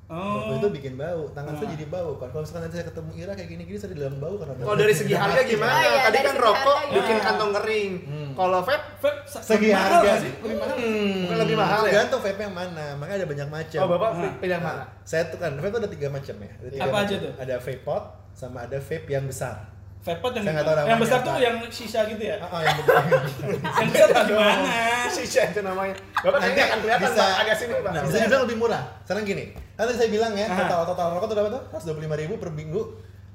Oh. 0.05 0.38
Rokok 0.38 0.55
itu 0.55 0.67
bikin 0.69 0.93
bau, 0.95 1.25
tangan 1.34 1.58
saya 1.58 1.65
Ah. 1.65 1.73
jadi 1.73 1.86
bau 1.89 2.12
kan. 2.15 2.29
Kalau 2.29 2.45
misalkan 2.45 2.62
nanti 2.62 2.77
saya 2.77 2.86
ketemu 2.86 3.10
Ira 3.17 3.31
kayak 3.34 3.49
gini-gini 3.49 3.73
saya 3.73 3.89
bilang 3.89 4.15
bau 4.21 4.38
karena 4.38 4.53
Kalau 4.53 4.77
dari 4.77 4.93
segi 4.93 5.13
harga 5.13 5.41
gimana? 5.41 5.71
Oh, 5.71 5.81
iya, 5.81 5.89
Tadi 5.97 6.13
dari 6.13 6.21
kan 6.21 6.36
segi 6.36 6.45
rokok 6.45 6.77
bikin 6.93 7.17
kantong 7.19 7.51
kering. 7.55 7.91
Hmm. 8.05 8.29
Kalau 8.36 8.60
vape 8.62 8.86
Vape 9.01 9.19
Segi 9.25 9.69
harga 9.71 10.12
sih. 10.21 10.31
Lebih 10.38 10.58
mahal. 10.60 10.75
Hmm. 10.77 11.17
Bukan 11.25 11.38
lebih 11.41 11.58
mahal 11.58 11.79
ya? 11.79 11.89
Tergantung 11.89 12.21
vape 12.21 12.41
yang 12.43 12.53
mana, 12.53 12.86
makanya 12.95 13.17
ada 13.17 13.27
banyak 13.27 13.49
macam. 13.49 13.81
Oh, 13.81 13.89
Bapak 13.89 14.10
Ah. 14.12 14.34
pilih 14.38 14.53
yang 14.53 14.62
mana? 14.62 14.84
Saya 15.01 15.23
tuh 15.25 15.38
kan 15.41 15.51
vape 15.58 15.73
tuh 15.73 15.79
ada 15.81 15.89
tiga 15.89 16.08
macam 16.08 16.36
ya. 16.38 16.51
Ada 16.53 16.69
tiga 16.69 16.81
Apa 16.81 16.93
macam. 16.93 17.01
aja 17.01 17.15
tuh? 17.17 17.31
Ada 17.41 17.55
vape 17.58 17.81
pot 17.81 18.03
sama 18.31 18.58
ada 18.62 18.77
vape 18.77 19.10
yang 19.10 19.25
besar. 19.25 19.58
Vape 20.05 20.21
pot 20.21 20.31
yang 20.37 20.45
tahu 20.45 20.85
yang 20.85 20.99
besar 21.01 21.17
apa. 21.17 21.25
tuh 21.25 21.35
yang 21.41 21.55
sisa 21.73 22.05
gitu 22.05 22.21
ya? 22.21 22.37
Ah, 22.37 22.45
ah, 22.45 22.61
yang 22.61 22.77
besar. 22.77 22.95
yang 23.81 23.89
besar 23.89 24.07
tuh 24.13 24.23
gimana? 24.29 24.69
Sisa 25.17 25.41
itu 25.49 25.61
namanya. 25.65 25.95
Bapak 26.21 26.37
Nanti 26.37 26.45
nanti 26.45 26.61
akan 26.61 26.77
kelihatan 26.85 27.09
bisa- 27.09 27.25
Pak, 27.25 27.41
agak 27.41 27.55
sini 27.57 27.73
Pak. 27.73 27.89
Nah, 27.89 28.01
bisa 28.05 28.17
dibilang 28.21 28.43
lebih 28.45 28.57
murah. 28.61 28.83
Sekarang 29.01 29.23
gini, 29.25 29.43
kan 29.73 29.83
tadi 29.89 29.97
saya 29.97 30.09
bilang 30.13 30.31
ya, 30.37 30.45
total 30.47 30.81
total 30.85 31.07
rokok 31.17 31.25
tuh 31.25 31.35
berapa 31.35 31.49
tuh? 31.49 31.63
125 31.73 32.21
ribu 32.21 32.33
per 32.37 32.49
minggu. 32.53 32.81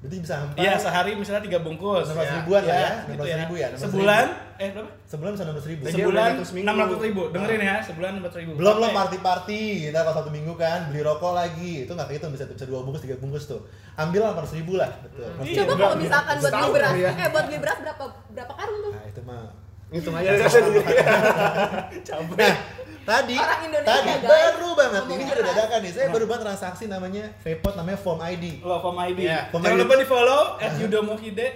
Berarti 0.01 0.17
bisa 0.19 0.35
hampir 0.35 0.57
Iya 0.59 0.73
sehari 0.75 1.13
misalnya 1.13 1.45
tiga 1.45 1.61
bungkus. 1.61 2.09
16 2.09 2.17
Ya. 2.19 2.33
ribuan 2.35 2.63
lah 2.63 2.73
ya, 2.75 2.91
gitu 3.05 3.21
16 3.21 3.37
ribu 3.39 3.55
ya, 3.55 3.67
16 3.69 3.85
Sebulan, 3.85 4.25
eh 4.57 4.69
berapa? 4.73 4.91
sebulan 5.05 5.31
bisa 5.31 5.45
16 5.45 5.67
ribu. 5.67 5.83
Iya, 5.83 5.93
Sebulan 5.93 6.29
600 6.33 6.49
seminggu. 6.49 6.65
enam 6.65 6.77
ratus 6.81 7.01
ribu. 7.01 7.23
Dengerin 7.29 7.61
ya, 7.61 7.77
sebulan 7.85 8.09
enam 8.11 8.23
ratus 8.25 8.39
ribu. 8.41 8.53
Belum 8.57 8.75
lo 8.75 8.87
Oke. 8.87 8.97
party-party, 8.97 9.61
kita 9.85 9.99
kalau 10.01 10.17
satu 10.17 10.31
minggu 10.31 10.53
kan 10.57 10.79
beli 10.89 11.01
rokok 11.01 11.33
lagi, 11.35 11.73
itu 11.85 11.93
nggak 11.93 12.09
kehitung 12.09 12.33
bisa 12.33 12.45
bisa 12.47 12.65
dua 12.65 12.81
bungkus, 12.81 13.03
tiga 13.03 13.21
bungkus 13.21 13.45
tuh. 13.45 13.61
Ambil 13.95 14.25
800 14.27 14.57
ribu 14.57 14.73
lah, 14.75 14.89
betul. 15.01 15.29
Iya, 15.43 15.61
Coba 15.61 15.73
kalau 15.77 15.97
misalkan 15.99 16.35
buat 16.39 16.53
beli 16.55 16.69
beras, 16.73 16.93
ya. 16.97 17.11
eh 17.13 17.29
buat 17.29 17.45
beli 17.45 17.59
beras 17.61 17.79
berapa 17.79 18.05
berapa 18.31 18.53
karung 18.55 18.79
tuh? 18.81 18.91
Nah 18.91 19.05
itu 19.05 19.21
mah 19.23 19.43
Ngitung 19.91 20.15
aja 20.15 20.31
sendiri. 20.47 20.81
Capek. 22.09 22.55
Nah, 23.01 23.17
tadi 23.17 23.35
Orang 23.35 23.61
Indonesia, 23.65 23.91
tadi 23.91 24.13
guys. 24.13 24.29
baru 24.29 24.69
banget 24.73 25.03
ini 25.09 25.25
keras. 25.25 25.47
dadakan 25.49 25.79
nih. 25.81 25.93
Saya 25.93 26.07
baru 26.09 26.25
banget 26.27 26.43
transaksi 26.47 26.85
namanya 26.87 27.25
Vapot 27.41 27.75
namanya 27.75 27.99
Form 27.99 28.21
ID. 28.21 28.45
Lo 28.61 28.77
form 28.79 28.99
ID. 29.01 29.19
Iya. 29.21 29.41
Form 29.51 29.63
Jangan 29.63 29.75
ID. 29.75 29.83
lupa 29.83 29.95
di 29.97 30.07
follow 30.07 30.43
at 30.57 30.73
Yudomohide. 30.77 31.49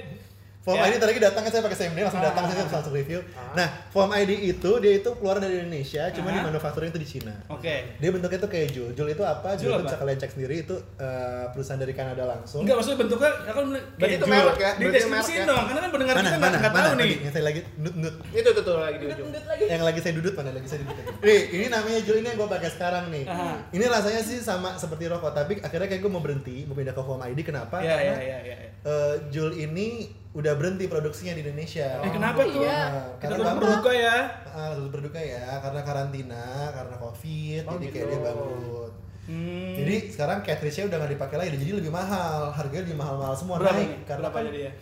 Form 0.65 0.75
Ya. 0.75 0.89
ID 0.89 0.97
tadi 0.97 1.21
datang 1.21 1.45
kan 1.45 1.51
saya 1.51 1.61
pakai 1.61 1.77
SMD 1.79 1.99
langsung 2.01 2.19
Ah. 2.19 2.33
datang 2.33 2.45
saya 2.49 2.65
langsung 2.65 2.91
review. 2.91 3.21
Nah, 3.53 3.69
Form 3.91 4.09
ID 4.11 4.33
itu 4.49 4.71
dia 4.81 4.93
itu 4.95 5.11
keluar 5.15 5.37
dari 5.37 5.61
Indonesia, 5.61 6.09
cuma 6.11 6.33
di 6.33 6.41
Ah. 6.41 6.49
manufacturing 6.49 6.89
itu 6.89 6.97
di 6.97 7.09
Cina. 7.11 7.37
Oke. 7.47 7.75
Dia 7.95 8.09
bentuknya 8.09 8.39
tuh 8.39 8.49
kayak 8.49 8.73
Jul. 8.73 8.89
Jul 8.91 9.09
itu 9.09 9.21
apa? 9.21 9.53
Jul 9.55 9.61
Jul, 9.61 9.71
itu 9.71 9.77
apa? 9.77 9.87
bisa 9.87 9.97
kalian 9.99 10.17
cek 10.17 10.31
sendiri 10.33 10.55
itu 10.59 10.73
eh, 10.97 11.45
perusahaan 11.53 11.77
dari 11.77 11.93
Kanada 11.93 12.25
langsung. 12.25 12.65
Enggak 12.65 12.81
maksudnya 12.81 12.99
bentuknya 12.99 13.31
ya 13.39 13.53
kan 13.53 13.65
Berarti 13.69 14.15
itu 14.15 14.27
merek 14.27 14.57
ya? 14.57 14.71
Di 14.75 14.85
deskripsi 14.91 15.33
ya? 15.35 15.45
dong, 15.45 15.65
karena 15.67 15.81
kan 15.81 15.91
pendengar 15.93 16.15
mana 16.15 16.25
kita 16.25 16.33
mana 16.35 16.49
nggak 16.49 16.59
nggak 16.59 16.73
mana 16.73 16.89
tahu 16.89 16.97
nih. 16.97 17.17
yang 17.21 17.33
saya 17.33 17.45
lagi 17.45 17.61
nut 17.77 17.95
nut 17.95 18.15
Itu 18.33 18.49
tuh 18.51 18.63
tuh 18.63 18.75
lagi 18.79 18.97
di 18.97 19.07
ujung. 19.07 19.29
Yang 19.65 19.83
lagi 19.85 19.99
saya 20.01 20.13
dudut 20.15 20.35
mana 20.35 20.51
lagi 20.51 20.67
saya 20.67 20.81
dudut 20.81 20.97
nih 21.21 21.41
ini 21.53 21.67
namanya 21.69 21.99
Jul 22.01 22.17
ini 22.17 22.27
yang 22.27 22.39
gue 22.39 22.49
pakai 22.51 22.71
sekarang 22.71 23.05
nih 23.11 23.25
Aha. 23.27 23.53
ini 23.71 23.85
rasanya 23.85 24.21
sih 24.21 24.41
sama 24.41 24.75
seperti 24.75 25.05
rokok 25.07 25.31
tapi 25.31 25.53
akhirnya 25.59 25.87
kayak 25.87 26.01
gue 26.01 26.09
mau 26.09 26.21
berhenti 26.21 26.65
mau 26.65 26.73
pindah 26.73 26.91
ke 26.91 27.03
Form 27.03 27.21
ID 27.23 27.41
kenapa 27.43 27.77
Iya 27.79 27.93
iya 27.93 27.97
karena 28.11 28.17
iya 28.23 28.39
iya. 28.43 28.57
eh, 28.83 29.15
Jul 29.29 29.53
ini 29.55 30.09
udah 30.35 30.53
berhenti 30.53 30.85
produksinya 30.85 31.31
di 31.33 31.43
Indonesia 31.43 31.99
Eh 32.01 32.11
kenapa 32.11 32.43
tuh? 32.43 32.59
Iya. 32.59 32.79
Nah, 32.85 33.07
Kita 33.15 33.23
karena 33.23 33.37
turut 33.39 33.55
berduka 33.57 33.91
ya. 33.93 34.17
Ah, 34.45 34.71
turut 34.75 34.91
berduka 34.91 35.21
ya 35.21 35.47
karena 35.59 35.81
karantina 35.81 36.45
karena 36.71 36.95
covid 36.97 37.63
Oh, 37.65 37.73
jadi 37.73 37.87
kayak 37.87 38.05
gitu. 38.05 38.11
dia 38.11 38.21
bangkrut 38.21 38.93
Hmm. 39.25 39.73
jadi 39.75 40.13
sekarang 40.13 40.39
cartridge-nya 40.39 40.85
udah 40.85 40.99
nggak 41.01 41.13
dipakai 41.13 41.37
lagi 41.39 41.57
jadi 41.57 41.73
lebih 41.75 41.89
mahal 41.89 42.53
harganya 42.53 42.85
lebih 42.85 42.99
mahal-mahal 42.99 43.33
semua 43.33 43.57
berapa 43.57 43.73
naik 43.75 44.05
karena 44.05 44.21
Berapa 44.23 44.37
kan 44.37 44.45
jadi 44.45 44.61
ya? 44.61 44.73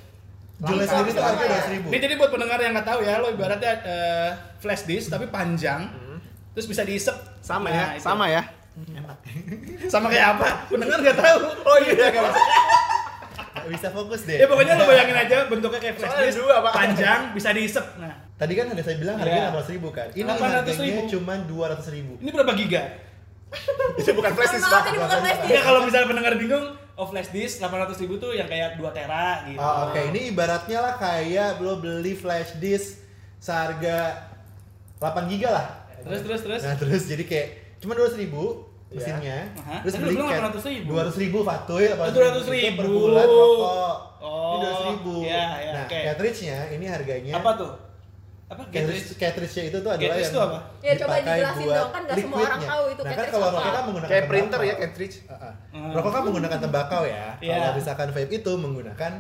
Langka 0.58 0.84
sendiri 0.84 1.10
tuh 1.12 1.22
harganya 1.22 1.38
ya. 1.38 1.50
dua 1.52 1.62
seribu 1.62 1.86
Ini 1.86 1.98
jadi 2.00 2.14
buat 2.16 2.30
pendengar 2.30 2.58
yang 2.58 2.72
nggak 2.72 2.88
tahu 2.88 3.00
ya, 3.00 3.14
lo 3.16 3.28
ibaratnya 3.28 3.72
eh, 3.82 4.30
flash 4.58 4.82
disk 4.84 5.06
tapi 5.08 5.26
panjang, 5.28 5.86
terus 6.52 6.66
bisa 6.66 6.82
diisep. 6.82 7.14
Sama 7.38 7.66
Nah, 7.66 7.70
ya, 7.72 7.86
itu. 7.92 8.02
sama 8.02 8.24
ya. 8.26 8.42
Sama 9.86 10.06
kayak 10.08 10.26
apa? 10.34 10.46
Pendengar 10.66 10.98
nggak 10.98 11.18
tahu. 11.18 11.38
Oh 11.62 11.78
iya, 11.78 11.94
enggak 12.04 12.22
masalah. 12.24 12.46
Bisa 13.68 13.88
fokus 13.92 14.26
deh 14.26 14.38
Ya 14.40 14.46
pokoknya 14.50 14.74
lo 14.78 14.84
bayangin 14.88 15.16
aja 15.16 15.36
bentuknya 15.46 15.80
kayak 15.82 15.94
flash 16.00 16.16
disk, 16.18 16.38
dua, 16.42 16.56
panjang, 16.72 17.20
bisa 17.36 17.48
diisep. 17.54 17.84
Nah, 17.98 18.14
Tadi 18.38 18.52
kan 18.58 18.66
ada 18.74 18.82
saya 18.82 18.96
bilang 18.98 19.16
harganya 19.22 19.54
800 19.54 19.74
ribu 19.78 19.88
kan. 19.94 20.08
Ini 20.10 20.26
800.000. 20.26 20.42
harganya 20.42 21.04
cuma 21.06 21.34
200 21.46 21.94
ribu. 21.94 22.12
ini 22.18 22.30
berapa 22.34 22.52
giga? 22.58 22.82
Itu 24.00 24.10
bukan 24.18 24.32
flash 24.34 24.52
disk, 24.58 24.66
Pak. 24.66 24.82
Ya 25.46 25.60
kalau 25.62 25.86
misalnya 25.86 26.08
pendengar 26.10 26.34
bingung, 26.40 26.74
oh 26.98 27.06
flash 27.06 27.30
disk 27.30 27.62
800 27.62 28.02
ribu 28.02 28.18
tuh 28.18 28.34
yang 28.34 28.48
kayak 28.50 28.80
2 28.80 28.82
tera 28.90 29.46
gitu. 29.46 29.60
Oh, 29.60 29.86
Oke, 29.86 30.00
ini 30.10 30.34
ibaratnya 30.34 30.78
lah 30.82 30.94
kayak 30.98 31.62
lo 31.62 31.78
beli 31.78 32.18
flash 32.18 32.58
disk 32.58 32.98
seharga 33.38 34.26
8 34.98 35.30
giga 35.30 35.50
lah. 35.54 35.66
Terus 36.02 36.20
terus 36.26 36.40
terus. 36.42 36.60
Nah 36.66 36.74
terus 36.74 37.02
jadi 37.06 37.22
kayak 37.22 37.48
cuma 37.78 37.94
200 37.94 38.18
ribu. 38.18 38.71
Mesinnya. 38.94 39.38
Aha. 39.56 39.76
Terus 39.80 39.94
beli 39.98 40.14
kayak 40.18 40.42
800.000. 40.52 40.84
200 40.84 41.16
ribu 41.18 41.38
fatuy, 41.40 41.84
Oh, 41.88 42.06
200.000. 42.06 42.54
itu 42.54 42.70
per 42.72 42.86
bulan 42.86 43.26
rokok. 43.26 43.96
Oh, 44.18 44.52
ini 44.52 44.56
200 44.62 44.88
ribu. 44.88 45.14
iya, 45.22 45.44
iya, 45.58 45.70
nah, 45.72 45.84
oke. 45.84 45.98
cartridge-nya 46.04 46.58
ini 46.70 46.86
harganya 46.86 47.32
Apa 47.34 47.50
tuh? 47.54 47.72
Apa 48.46 48.62
Cartridge, 48.64 48.84
cartridge? 49.08 49.16
cartridge-nya 49.16 49.64
itu 49.64 49.78
tuh 49.78 49.88
adalah 49.88 50.00
Cartridge 50.02 50.22
yang 50.22 50.28
itu 50.28 50.40
apa? 50.42 50.58
Ya, 50.78 50.92
coba 50.94 51.14
dijelasin 51.18 51.64
buat 51.64 51.72
dong, 51.74 51.90
kan 51.90 52.02
nggak 52.02 52.16
semua 52.18 52.38
orang 52.38 52.60
tahu 52.62 52.84
itu 52.84 52.92
Nah 52.92 53.02
kan 53.02 53.16
cartridge 53.16 53.32
kalau 53.32 53.42
apa. 53.42 53.56
rokok 53.56 53.72
kan 53.72 53.82
menggunakan 53.82 54.10
Kayak 54.12 54.24
printer 54.28 54.42
ya, 54.52 54.60
tembakau. 54.62 54.82
cartridge. 54.82 55.16
Uh-uh. 55.24 55.52
Hmm. 55.72 55.90
Rokok 55.90 56.10
kan 56.10 56.22
menggunakan 56.22 56.58
tembakau 56.60 57.02
ya. 57.02 57.24
Iya. 57.40 57.54
Kalau 57.54 57.72
misalkan 57.74 58.08
vape 58.10 58.32
itu 58.34 58.52
menggunakan 58.54 59.12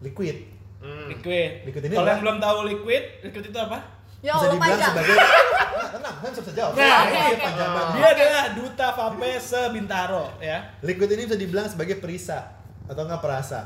liquid. 0.00 0.36
Hmm. 0.80 1.06
Liquid. 1.10 1.50
Liquid 1.66 1.82
ini 1.84 1.94
Kalau 1.94 2.08
yang 2.08 2.20
belum 2.22 2.36
tahu 2.38 2.58
liquid, 2.64 3.02
liquid 3.20 3.44
itu 3.44 3.58
apa? 3.58 3.78
Ya 4.20 4.30
Bisa 4.30 4.36
Allah 4.38 4.52
dibilang 4.52 4.70
panjang. 4.76 4.92
sebagai 4.92 5.16
Nah, 5.70 5.88
tenang, 5.90 6.14
kan 6.14 6.30
bisa 6.30 6.52
jawab. 6.52 6.72
Nah, 6.72 6.84
Nah, 6.84 7.00
ini 7.02 7.16
oke. 7.16 7.40
panjang 7.40 7.70
banget. 7.70 7.92
Dia 7.92 8.08
adalah 8.10 8.44
duta 8.52 8.88
vape 8.90 9.30
sebintaro 9.40 10.24
ya. 10.38 10.58
Liquid 10.80 11.10
ini 11.10 11.22
bisa 11.24 11.36
dibilang 11.36 11.66
sebagai 11.66 11.96
perisa 11.96 12.38
atau 12.84 13.02
enggak 13.02 13.20
perasa. 13.20 13.60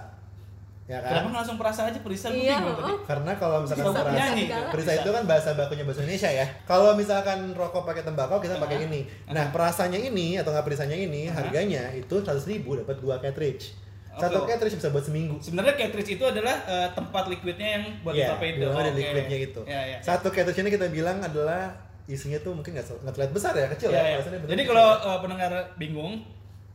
Ya 0.85 1.01
Kenapa 1.01 1.17
kan? 1.17 1.25
nggak 1.25 1.41
langsung 1.41 1.57
perasa 1.57 1.81
aja 1.87 1.97
perisa 1.99 2.29
Iya, 2.29 2.61
bingung 2.61 2.77
tadi. 2.77 2.93
Karena 3.03 3.33
kalau 3.35 3.57
misalkan 3.61 3.83
Bisa 3.83 3.99
perasa, 3.99 4.15
nyanyi. 4.15 4.45
Perisa 4.69 4.93
itu 4.95 5.11
kan 5.11 5.23
bahasa 5.25 5.49
bakunya 5.55 5.81
bahasa 5.83 6.01
Indonesia 6.03 6.31
ya. 6.31 6.47
Kalau 6.63 6.91
misalkan 6.93 7.39
rokok 7.51 7.83
pakai 7.83 8.03
tembakau 8.03 8.37
kita 8.37 8.55
pakai 8.57 8.85
ini. 8.85 9.01
Nah, 9.27 9.49
perasanya 9.49 9.97
ini 9.97 10.37
atau 10.37 10.53
nggak 10.53 10.63
perisanya 10.63 10.93
ini 10.93 11.27
harganya 11.27 11.89
itu 11.91 12.15
100 12.15 12.37
ribu 12.45 12.77
dapat 12.77 13.01
dua 13.01 13.17
cartridge. 13.17 13.73
Satu 14.15 14.39
Oke. 14.41 14.49
cartridge 14.49 14.77
bisa 14.77 14.89
buat 14.89 15.03
seminggu. 15.03 15.37
Sebenarnya 15.39 15.75
cartridge 15.77 16.11
itu 16.13 16.25
adalah 16.25 16.55
eh, 16.65 16.89
tempat 16.93 17.25
liquidnya 17.27 17.69
yang 17.75 17.85
buat 18.01 18.15
Iya, 18.15 18.29
vape 18.33 18.47
itu. 18.47 18.59
dalamnya 18.63 18.81
ada 18.81 18.91
Oke. 18.91 19.01
liquidnya 19.01 19.39
itu. 19.41 19.61
Iya, 19.65 19.81
iya. 19.85 19.99
Satu 20.01 20.29
cartridge 20.29 20.61
ini 20.61 20.71
kita 20.71 20.87
bilang 20.89 21.19
adalah 21.19 21.75
isinya 22.05 22.37
tuh 22.39 22.53
mungkin 22.53 22.77
nggak 22.77 23.01
nggak 23.01 23.13
terlihat 23.13 23.33
besar 23.33 23.53
ya, 23.55 23.67
kecil 23.69 23.89
Iya, 23.89 23.97
ya. 23.97 24.05
iya. 24.05 24.17
Rasanya 24.21 24.39
bener 24.39 24.51
Jadi 24.53 24.63
kalau 24.65 24.89
eh, 24.95 25.19
pendengar 25.19 25.51
bingung, 25.75 26.13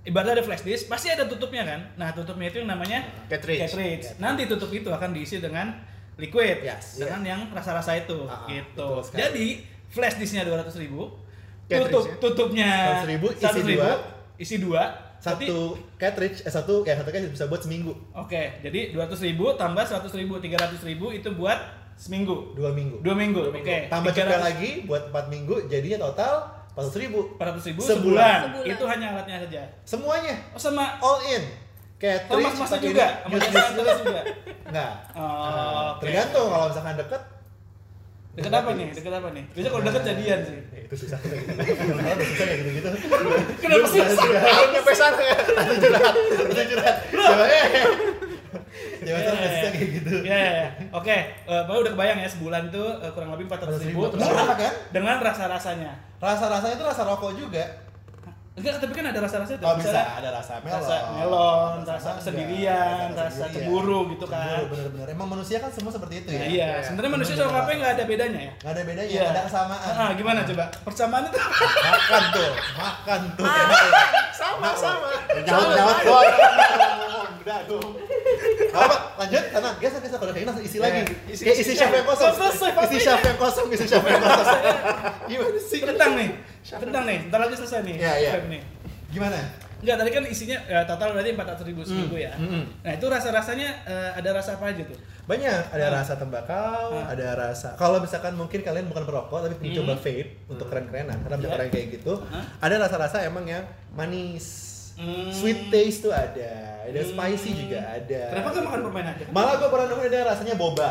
ibaratnya 0.01 0.33
ada 0.33 0.43
flash 0.43 0.63
disk, 0.63 0.85
pasti 0.87 1.07
ada 1.07 1.23
tutupnya 1.23 1.63
kan. 1.63 1.79
Nah, 1.95 2.09
tutupnya 2.11 2.47
itu 2.47 2.57
yang 2.59 2.69
namanya 2.69 2.99
Cartridge. 3.27 3.71
Nanti 4.17 4.43
tutup 4.45 4.69
itu 4.69 4.89
akan 4.89 5.09
diisi 5.11 5.37
dengan 5.37 5.75
liquid 6.15 6.59
Yes. 6.61 6.99
dengan 6.99 7.23
yang 7.23 7.41
rasa-rasa 7.49 7.95
itu 7.95 8.27
Ah, 8.27 8.43
ah, 8.43 8.47
gitu. 8.47 8.75
betul 8.75 8.99
sekali. 9.05 9.19
Jadi 9.21 9.45
flash 9.87 10.15
disknya 10.17 10.43
200 10.43 10.75
ribu, 10.75 11.07
tutup 11.65 12.03
tutupnya 12.19 13.03
100.000, 13.07 13.31
isi 13.31 13.39
100.000, 13.39 13.71
dua. 13.71 13.91
isi 14.35 14.55
dua. 14.59 14.83
Satu 15.19 15.57
cartridge 15.95 16.41
eh 16.41 16.49
satu 16.49 16.81
ya 16.81 16.95
satu 16.95 17.07
cartridge 17.07 17.33
bisa 17.33 17.45
buat 17.45 17.59
seminggu, 17.59 17.91
Oke, 18.13 18.59
jadi 18.59 18.91
200 18.91 19.19
ribu 19.21 19.51
tambah 19.53 19.83
100 19.83 20.07
ribu, 20.15 20.39
300 20.39 20.79
ribu 20.81 21.11
itu 21.11 21.27
buat 21.33 21.59
seminggu. 21.93 22.55
dua 22.55 22.71
minggu. 22.71 22.99
Dua 22.99 23.11
minggu, 23.11 23.51
oke. 23.51 23.77
Tambah 23.85 24.09
cukai 24.09 24.31
300 24.31 24.47
lagi 24.47 24.69
buat 24.83 25.11
empat 25.11 25.25
minggu, 25.27 25.67
jadinya 25.67 26.07
total 26.07 26.47
400 26.71 26.95
ribu. 26.97 27.19
400 27.35 27.67
ribu 27.67 27.81
Sebulan. 27.81 27.91
sebulan. 27.91 28.39
Sebulan. 28.45 28.71
Itu 28.71 28.83
hanya 28.87 29.05
alatnya 29.11 29.37
saja. 29.43 29.61
Semuanya 29.83 30.35
Oh 30.49 30.57
sama 30.57 30.95
all 30.97 31.19
in. 31.27 31.43
Cartridge 31.99 32.39
mas-masnya 32.47 32.79
pakai 32.79 32.87
juga, 32.87 33.05
use- 33.27 33.99
juga. 33.99 34.21
Enggak. 34.63 34.93
Oh, 35.11 35.19
Nah, 35.19 35.91
oke. 35.91 35.99
Tergantung 35.99 36.47
kalau 36.47 36.65
misalkan 36.71 36.95
deket. 36.95 37.21
Deket 38.37 38.53
apa 38.53 38.69
nih? 38.77 38.87
Deket 38.93 39.13
apa 39.13 39.27
nih? 39.33 39.43
Biasanya 39.51 39.71
kalau 39.73 39.83
deket 39.89 40.03
jadian 40.05 40.39
sih. 40.45 40.57
Eh, 40.69 40.81
itu 40.85 40.95
susah 40.95 41.17
kayak 41.17 41.39
gitu. 41.41 41.53
Kalau 41.57 42.13
udah 42.13 42.27
susah 42.29 42.45
kayak 42.45 42.59
gitu-gitu. 42.61 42.89
Kenapa 43.57 43.87
sih? 43.89 43.99
Belum 44.05 44.69
nyampe 44.73 44.93
sana 44.93 45.21
ya. 45.21 45.37
Curhat, 45.81 46.15
curhat. 46.69 46.95
Coba 47.09 47.45
eh. 47.49 47.67
Jangan 49.05 49.21
iya, 49.21 49.31
susah 49.33 49.49
iya. 49.49 49.69
kayak 49.73 49.89
gitu. 49.97 50.09
Iya, 50.23 50.37
iya, 50.37 50.51
iya. 50.53 50.67
Oke, 50.93 51.15
eh, 51.15 51.61
Bapak 51.65 51.81
udah 51.81 51.91
kebayang 51.97 52.19
ya 52.21 52.29
sebulan 52.29 52.63
tuh 52.69 52.87
eh, 53.01 53.11
kurang 53.17 53.29
lebih 53.33 53.45
400 53.49 53.87
ribu. 53.89 54.01
Terus 54.13 54.29
apa 54.29 54.55
kan? 54.55 54.73
Dengan 54.93 55.17
rasa-rasanya. 55.19 55.91
Rasa-rasanya 56.21 56.75
itu 56.77 56.85
rasa 56.85 57.01
rokok 57.07 57.33
juga. 57.33 57.88
Enggak, 58.59 58.75
tapi 58.77 58.91
kan 58.91 59.05
ada 59.07 59.19
rasa-rasa 59.19 59.51
itu. 59.51 59.63
Oh 59.63 59.73
bisa, 59.73 59.87
Misalnya 59.89 60.05
ada 60.13 60.29
rasa 60.35 60.53
melon. 60.59 60.75
rasa 60.75 60.95
melon, 61.09 61.71
rasa 61.81 61.95
mangga, 62.03 62.19
kesendirian, 62.19 63.07
rasa 63.13 63.43
cemburu 63.47 63.99
gitu 64.11 64.25
kan. 64.25 64.43
Cemburu, 64.59 64.67
bener-bener. 64.69 65.07
Emang 65.09 65.27
manusia 65.29 65.57
kan 65.57 65.69
semua 65.69 65.89
seperti 65.89 66.15
itu 66.17 66.29
ya. 66.29 66.37
Nah, 66.37 66.47
iya, 66.49 66.69
sebenarnya 66.81 67.11
manusia 67.11 67.33
sama 67.33 67.51
vape 67.57 67.71
nggak 67.73 67.91
ada 67.93 68.03
bedanya 68.03 68.39
ya. 68.41 68.53
Nggak 68.59 68.73
ada 68.73 68.83
bedanya, 68.83 69.09
Iya. 69.09 69.23
ada 69.29 69.41
kesamaan. 69.45 69.91
Ah, 69.95 70.11
gimana 70.13 70.39
coba? 70.43 70.63
Persamaan 70.81 71.23
itu 71.25 71.37
Makan 71.39 72.23
tuh, 72.29 72.51
makan 72.75 73.21
tuh. 73.33 73.45
Sama, 74.31 74.69
sama. 74.73 75.09
Nyaut-nyaut 75.37 75.97
doang. 76.01 76.27
Udah 77.39 77.59
dong. 77.65 77.91
Apa? 78.69 78.95
Lanjut, 79.17 79.43
sana. 79.49 79.69
Geser, 79.79 79.99
geser. 79.99 80.17
Kalau 80.17 80.31
kayak 80.31 80.37
gini 80.37 80.47
langsung 80.47 80.65
isi 80.65 80.77
lagi. 80.77 81.01
isi- 81.27 81.43
Kayak 81.43 81.55
isi 81.55 81.63
isi- 81.65 81.77
chef 81.77 81.89
yang 81.89 82.05
kosong. 82.05 82.29
Belum 82.29 82.39
selesai, 82.51 82.69
Isi 82.69 82.75
vape-nya. 82.77 82.99
chef 83.01 83.21
yang 83.23 83.37
kosong, 83.37 83.65
isi 83.69 83.85
chef 83.85 84.03
yang 84.03 84.21
kosong. 84.21 84.61
Gimana 85.29 85.59
tentang 86.61 86.79
nih. 86.79 86.85
Tentang 86.85 87.03
nih, 87.05 87.19
ntar 87.27 87.39
lagi 87.39 87.55
selesai 87.55 87.79
nih. 87.81 87.95
Iya, 87.95 88.13
iya. 88.17 88.31
nih. 88.45 88.61
Gimana? 89.09 89.39
Enggak, 89.79 89.95
tadi 89.95 90.11
kan 90.11 90.23
isinya 90.27 90.59
ya, 90.67 90.83
total 90.83 91.15
berarti 91.15 91.31
400 91.31 91.63
ribu 91.63 91.81
seminggu 91.81 92.13
Hmm, 92.13 92.25
ya. 92.27 92.33
hmm, 92.35 92.49
hmm. 92.51 92.63
Nah 92.83 92.91
itu 92.93 93.05
rasa-rasanya 93.07 93.69
eh, 93.87 94.11
ada 94.11 94.29
rasa 94.35 94.59
apa 94.59 94.67
aja 94.67 94.83
tuh? 94.83 94.99
Banyak, 95.23 95.61
ada 95.71 95.85
Ah. 95.87 95.91
rasa 95.95 96.13
tembakau, 96.13 96.99
Ah. 96.99 97.07
ada 97.07 97.27
rasa. 97.33 97.73
Kalau 97.73 97.97
misalkan 97.97 98.35
mungkin 98.35 98.59
kalian 98.59 98.85
bukan 98.85 99.03
perokok 99.03 99.39
tapi 99.39 99.55
pengen 99.55 99.71
Hmm. 99.71 99.79
coba 99.79 99.93
vape 99.97 100.27
untuk 100.47 100.67
keren-kerenan, 100.67 101.17
karena 101.17 101.35
banyak 101.37 101.47
Iya. 101.47 101.57
orang 101.57 101.69
kayak 101.69 101.87
gitu. 101.95 102.13
Ah. 102.27 102.43
Ada 102.59 102.75
rasa-rasa 102.77 103.23
emang 103.23 103.47
yang 103.47 103.63
manis, 103.95 104.45
Hmm. 104.93 105.31
sweet 105.31 105.71
taste 105.71 106.03
tuh 106.03 106.11
ada, 106.11 106.51
ada 106.83 106.99
Hmm. 106.99 107.09
spicy 107.09 107.51
juga 107.57 107.79
ada. 107.79 108.21
Kenapa 108.29 108.47
nggak 108.51 108.63
makan 108.67 108.79
permen 108.83 109.05
aja? 109.07 109.23
Malah 109.31 109.53
gue 109.55 109.69
pernah 109.69 109.87
nemu 109.87 110.01
ada 110.03 110.19
rasanya 110.27 110.55
boba. 110.55 110.89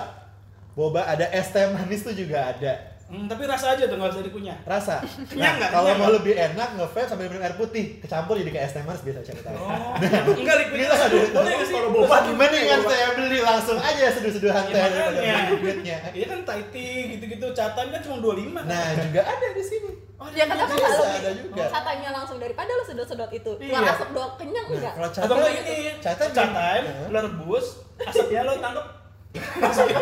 Boba 0.72 1.02
ada 1.04 1.26
es 1.28 1.50
teh 1.50 1.66
manis 1.68 2.00
tuh 2.00 2.14
juga 2.14 2.40
ada. 2.48 2.72
Hmm, 3.09 3.25
tapi 3.25 3.49
rasa 3.49 3.73
aja 3.73 3.88
tuh 3.88 3.97
nggak 3.97 4.11
usah 4.11 4.21
dikunyah. 4.21 4.57
Rasa. 4.62 5.01
Kenyang 5.33 5.40
Nah, 5.40 5.53
nggak? 5.59 5.71
kalau 5.73 5.90
mau 5.97 6.11
lebih 6.11 6.37
enak 6.37 6.77
nge-vape 6.77 7.09
sambil 7.09 7.27
minum 7.27 7.40
air 7.40 7.57
putih, 7.57 7.97
kecampur 7.99 8.37
jadi 8.37 8.51
kayak 8.51 8.66
es 8.66 8.73
teh 8.73 8.85
manis 8.85 9.01
biasa 9.01 9.21
cari 9.25 9.40
tahu. 9.40 9.57
Oh, 9.57 9.97
enggak 10.38 10.57
liquid 10.61 10.77
Gila, 10.79 10.97
aduh. 10.99 11.21
Boleh 11.31 11.51
nggak 11.51 11.64
sih? 11.64 11.75
Kalau 11.75 11.90
boba 11.90 12.16
Mendingan 12.29 12.81
saya 12.85 13.09
beli 13.16 13.38
langsung 13.40 13.79
aja 13.79 14.05
seduh-seduhan 14.11 14.62
Ya, 14.62 14.68
teh 14.68 14.81
daripada 14.85 15.09
makanya. 15.11 15.35
beli 15.40 15.57
liquidnya. 15.57 15.97
Iya 16.12 16.27
kan 16.29 16.38
Thai 16.44 16.62
tea 16.68 17.01
gitu-gitu 17.11 17.47
catan 17.51 17.87
kan 17.88 18.01
cuma 18.05 18.16
25 18.21 18.53
kan? 18.53 18.64
Nah, 18.66 18.88
juga 19.01 19.21
ada 19.23 19.47
di 19.49 19.64
sini. 19.64 19.90
Oh, 20.14 20.27
Ya 20.29 20.44
kenapa 20.44 20.75
nggak 20.75 20.92
ada 21.16 21.31
juga. 21.33 21.64
catanya 21.64 22.09
langsung 22.12 22.37
daripada 22.37 22.71
lo 22.71 22.85
sedot-sedot 22.85 23.31
itu. 23.31 23.53
Iya. 23.57 23.73
Keluar 23.73 23.83
asap 23.88 24.09
doang 24.12 24.33
kenyang 24.37 24.66
Nah, 24.66 24.77
enggak? 24.77 24.94
kalau 25.16 25.37
enggak 25.38 25.53
ini, 25.57 25.77
catai, 25.97 26.79
Heeh. 26.85 27.07
lo 27.09 27.18
rebus, 27.23 27.66
asapnya 27.99 28.40
lo 28.42 28.53
tangkep. 28.55 28.87
Asapnya 29.64 29.99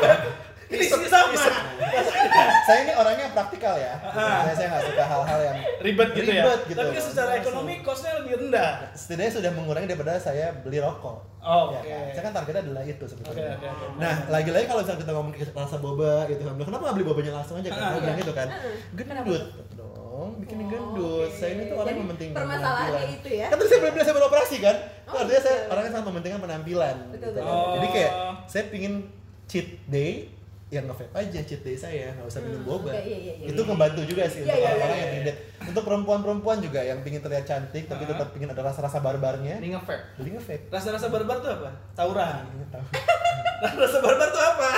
Ini 0.66 0.82
sama. 0.88 1.30
saya 2.66 2.78
ini 2.82 2.92
orangnya 2.92 3.26
praktikal 3.30 3.74
ya. 3.74 3.94
Saya 4.04 4.52
saya 4.52 4.66
nggak 4.68 4.84
suka 4.84 5.04
hal-hal 5.04 5.38
yang 5.40 5.56
Ribet 5.78 6.08
gitu 6.12 6.26
ya. 6.28 6.42
Ribet 6.42 6.60
gitu. 6.66 6.76
Tapi 6.76 6.90
kan 6.92 7.04
secara 7.04 7.30
ekonomi 7.36 7.74
costnya 7.80 8.12
lebih 8.18 8.32
rendah. 8.36 8.70
setidaknya 8.92 9.32
sudah 9.32 9.50
mengurangi 9.52 9.86
daripada 9.86 10.18
saya 10.18 10.50
beli 10.56 10.78
rokok. 10.78 11.16
Oh, 11.40 11.70
Ya 11.70 11.78
oke. 11.78 11.86
kan? 11.86 12.02
Saya 12.10 12.22
kan 12.24 12.32
targetnya 12.34 12.62
adalah 12.64 12.82
itu 12.84 13.04
sebetulnya. 13.06 13.54
Oke, 13.54 13.62
oke, 13.62 13.86
oke. 13.86 13.86
Nah, 13.96 14.14
lagi-lagi 14.28 14.66
kalau 14.66 14.80
misalnya 14.82 15.00
kita 15.00 15.12
ngomong 15.14 15.32
rasa 15.54 15.76
boba 15.78 16.12
gitu, 16.26 16.42
kan, 16.42 16.54
kenapa 16.58 16.82
nggak 16.82 16.96
beli 16.98 17.06
bobanya 17.06 17.32
langsung 17.32 17.54
aja 17.56 17.68
kan? 17.68 17.78
Dia 17.86 18.00
bilang 18.02 18.18
gitu 18.18 18.32
kan. 18.34 18.48
Gendut 18.92 19.44
dong, 19.72 20.28
bikin 20.42 20.56
Oh, 20.58 20.66
gendut. 20.66 21.28
oke. 21.30 21.38
Saya 21.38 21.50
ini 21.52 21.62
tuh 21.64 21.76
orang 21.76 21.86
Jadi, 21.86 21.92
yang 21.92 22.02
mementingkan 22.02 22.38
permasalahannya 22.42 22.90
penampilan. 22.90 23.16
itu 23.16 23.28
ya? 23.30 23.46
Kan 23.46 23.56
tadi 23.56 23.68
saya 23.68 23.78
belum 23.78 23.92
bilang 23.94 24.06
saya 24.06 24.16
beroperasi 24.18 24.56
kan? 24.58 24.76
Itu 24.82 25.06
Oh, 25.06 25.18
artinya 25.22 25.40
saya 25.40 25.56
orangnya 25.70 25.90
sangat 25.92 26.06
mementingkan 26.10 26.40
penampilan. 26.42 26.96
Betul, 27.06 27.28
gitu. 27.30 27.38
betul. 27.38 27.70
Jadi 27.72 27.86
kayak 27.94 28.12
Oh. 28.12 28.32
saya 28.44 28.62
pingin 28.66 28.94
cheat 29.46 29.68
day 29.86 30.10
yang 30.66 30.82
nge-vape 30.84 31.14
aja 31.14 31.40
cheat 31.40 31.62
day 31.62 31.74
saya 31.74 32.10
nggak 32.12 32.26
usah 32.26 32.42
minum 32.42 32.58
Hmm, 32.58 32.68
boba 32.68 32.90
oke, 32.90 32.98
iya, 32.98 33.18
iya, 33.20 33.32
iya. 33.36 33.46
itu 33.48 33.60
ngebantu 33.62 34.02
juga 34.02 34.22
sih 34.26 34.40
Iya, 34.40 34.44
untuk 34.44 34.56
iya, 34.56 34.66
orang-orang 34.66 34.90
iya, 34.90 34.98
yang 34.98 35.06
iya. 35.06 35.22
pingin 35.22 35.36
untuk 35.64 35.82
perempuan-perempuan 35.84 36.58
juga 36.58 36.80
yang 36.82 36.98
pingin 37.00 37.20
terlihat 37.20 37.44
cantik 37.44 37.84
tapi 37.86 38.02
Ah. 38.02 38.08
tetap 38.10 38.28
pingin 38.30 38.50
ada 38.50 38.62
rasa-rasa 38.64 38.98
barbarnya 38.98 39.54
Ini 39.56 39.68
nge-vape. 39.72 40.04
beli 40.16 40.30
nge-vape 40.32 40.66
Rasa-rasa 40.68 41.06
barbar 41.06 41.36
tuh 41.38 41.50
apa? 41.52 41.70
Tauran. 41.92 42.42
Rasa 43.78 43.98
barbar 44.00 44.28
tuh 44.28 44.42
apa? 44.44 44.70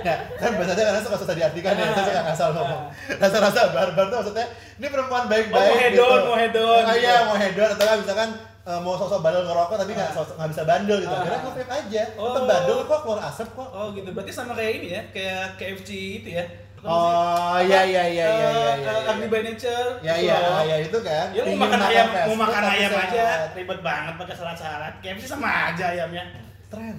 Nah, 0.00 0.16
kan 0.32 0.50
biasanya 0.54 0.84
karena 0.86 1.00
suka 1.02 1.16
susah 1.18 1.34
diartikan 1.36 1.74
ya, 1.74 1.84
Ah. 1.84 1.92
saya 1.92 2.04
suka 2.06 2.20
ngasal 2.24 2.48
ngomong. 2.52 2.82
Rasa-rasa 3.18 3.60
barbar 3.70 4.04
tuh 4.06 4.16
maksudnya 4.16 4.46
ini 4.78 4.86
perempuan 4.88 5.24
baik-baik 5.26 5.58
Oh, 5.60 5.74
mau 5.74 5.82
hedon, 5.82 5.98
gitu. 5.98 6.24
mau 6.24 6.36
hedon, 6.38 6.62
Oh, 6.62 6.80
gitu. 6.86 7.00
iya, 7.02 7.14
mau 7.26 7.36
hedon 7.36 7.68
atau 7.68 7.98
misalkan 7.98 8.30
eh, 8.62 8.78
mau 8.78 8.94
sosok 8.94 9.20
bandel 9.20 9.42
ngerokok 9.42 9.76
tapi 9.76 9.92
nggak 9.92 10.10
Ah. 10.10 10.24
nggak 10.36 10.50
bisa 10.50 10.62
bandel 10.64 10.98
gitu. 10.98 11.10
Ah. 11.10 11.20
Akhirnya 11.20 11.40
nge-vape 11.42 11.64
aja. 11.70 12.02
Tetap 12.08 12.20
Oh. 12.36 12.46
bandel 12.46 12.78
kok 12.82 13.00
keluar 13.00 13.20
asap 13.24 13.48
kok. 13.50 13.68
Oh 13.70 13.86
gitu. 13.90 14.08
Berarti 14.10 14.30
sama 14.30 14.52
kayak 14.52 14.72
ini 14.76 14.88
ya, 14.90 15.02
kayak 15.10 15.44
KFC 15.56 15.90
itu 16.18 16.30
ya. 16.32 16.44
Oh, 16.80 17.60
iya 17.60 17.84
iya 17.84 18.02
iya 18.06 18.24
iya 18.24 18.48
iya 18.48 18.48
Eh, 18.72 18.74
iya. 18.80 18.92
eh, 19.04 19.10
Agni 19.10 19.26
by 19.26 19.40
Nature. 19.42 20.00
Ya 20.00 20.16
gitu 20.16 20.24
iya, 20.24 20.36
loh. 20.40 20.62
ya 20.64 20.76
itu 20.80 20.98
kan. 20.98 21.26
Ya 21.28 21.42
mau 21.44 21.56
makan 21.60 21.80
ayam, 21.82 22.06
mau 22.24 22.36
makan 22.38 22.62
ayam 22.66 22.92
aja 22.94 23.24
ribet 23.52 23.80
banget 23.80 24.14
pakai 24.16 24.34
syarat-syarat. 24.34 24.92
KFC 24.98 25.24
sama 25.26 25.48
aja 25.68 25.84
ayamnya. 25.90 26.24
Tren. 26.72 26.96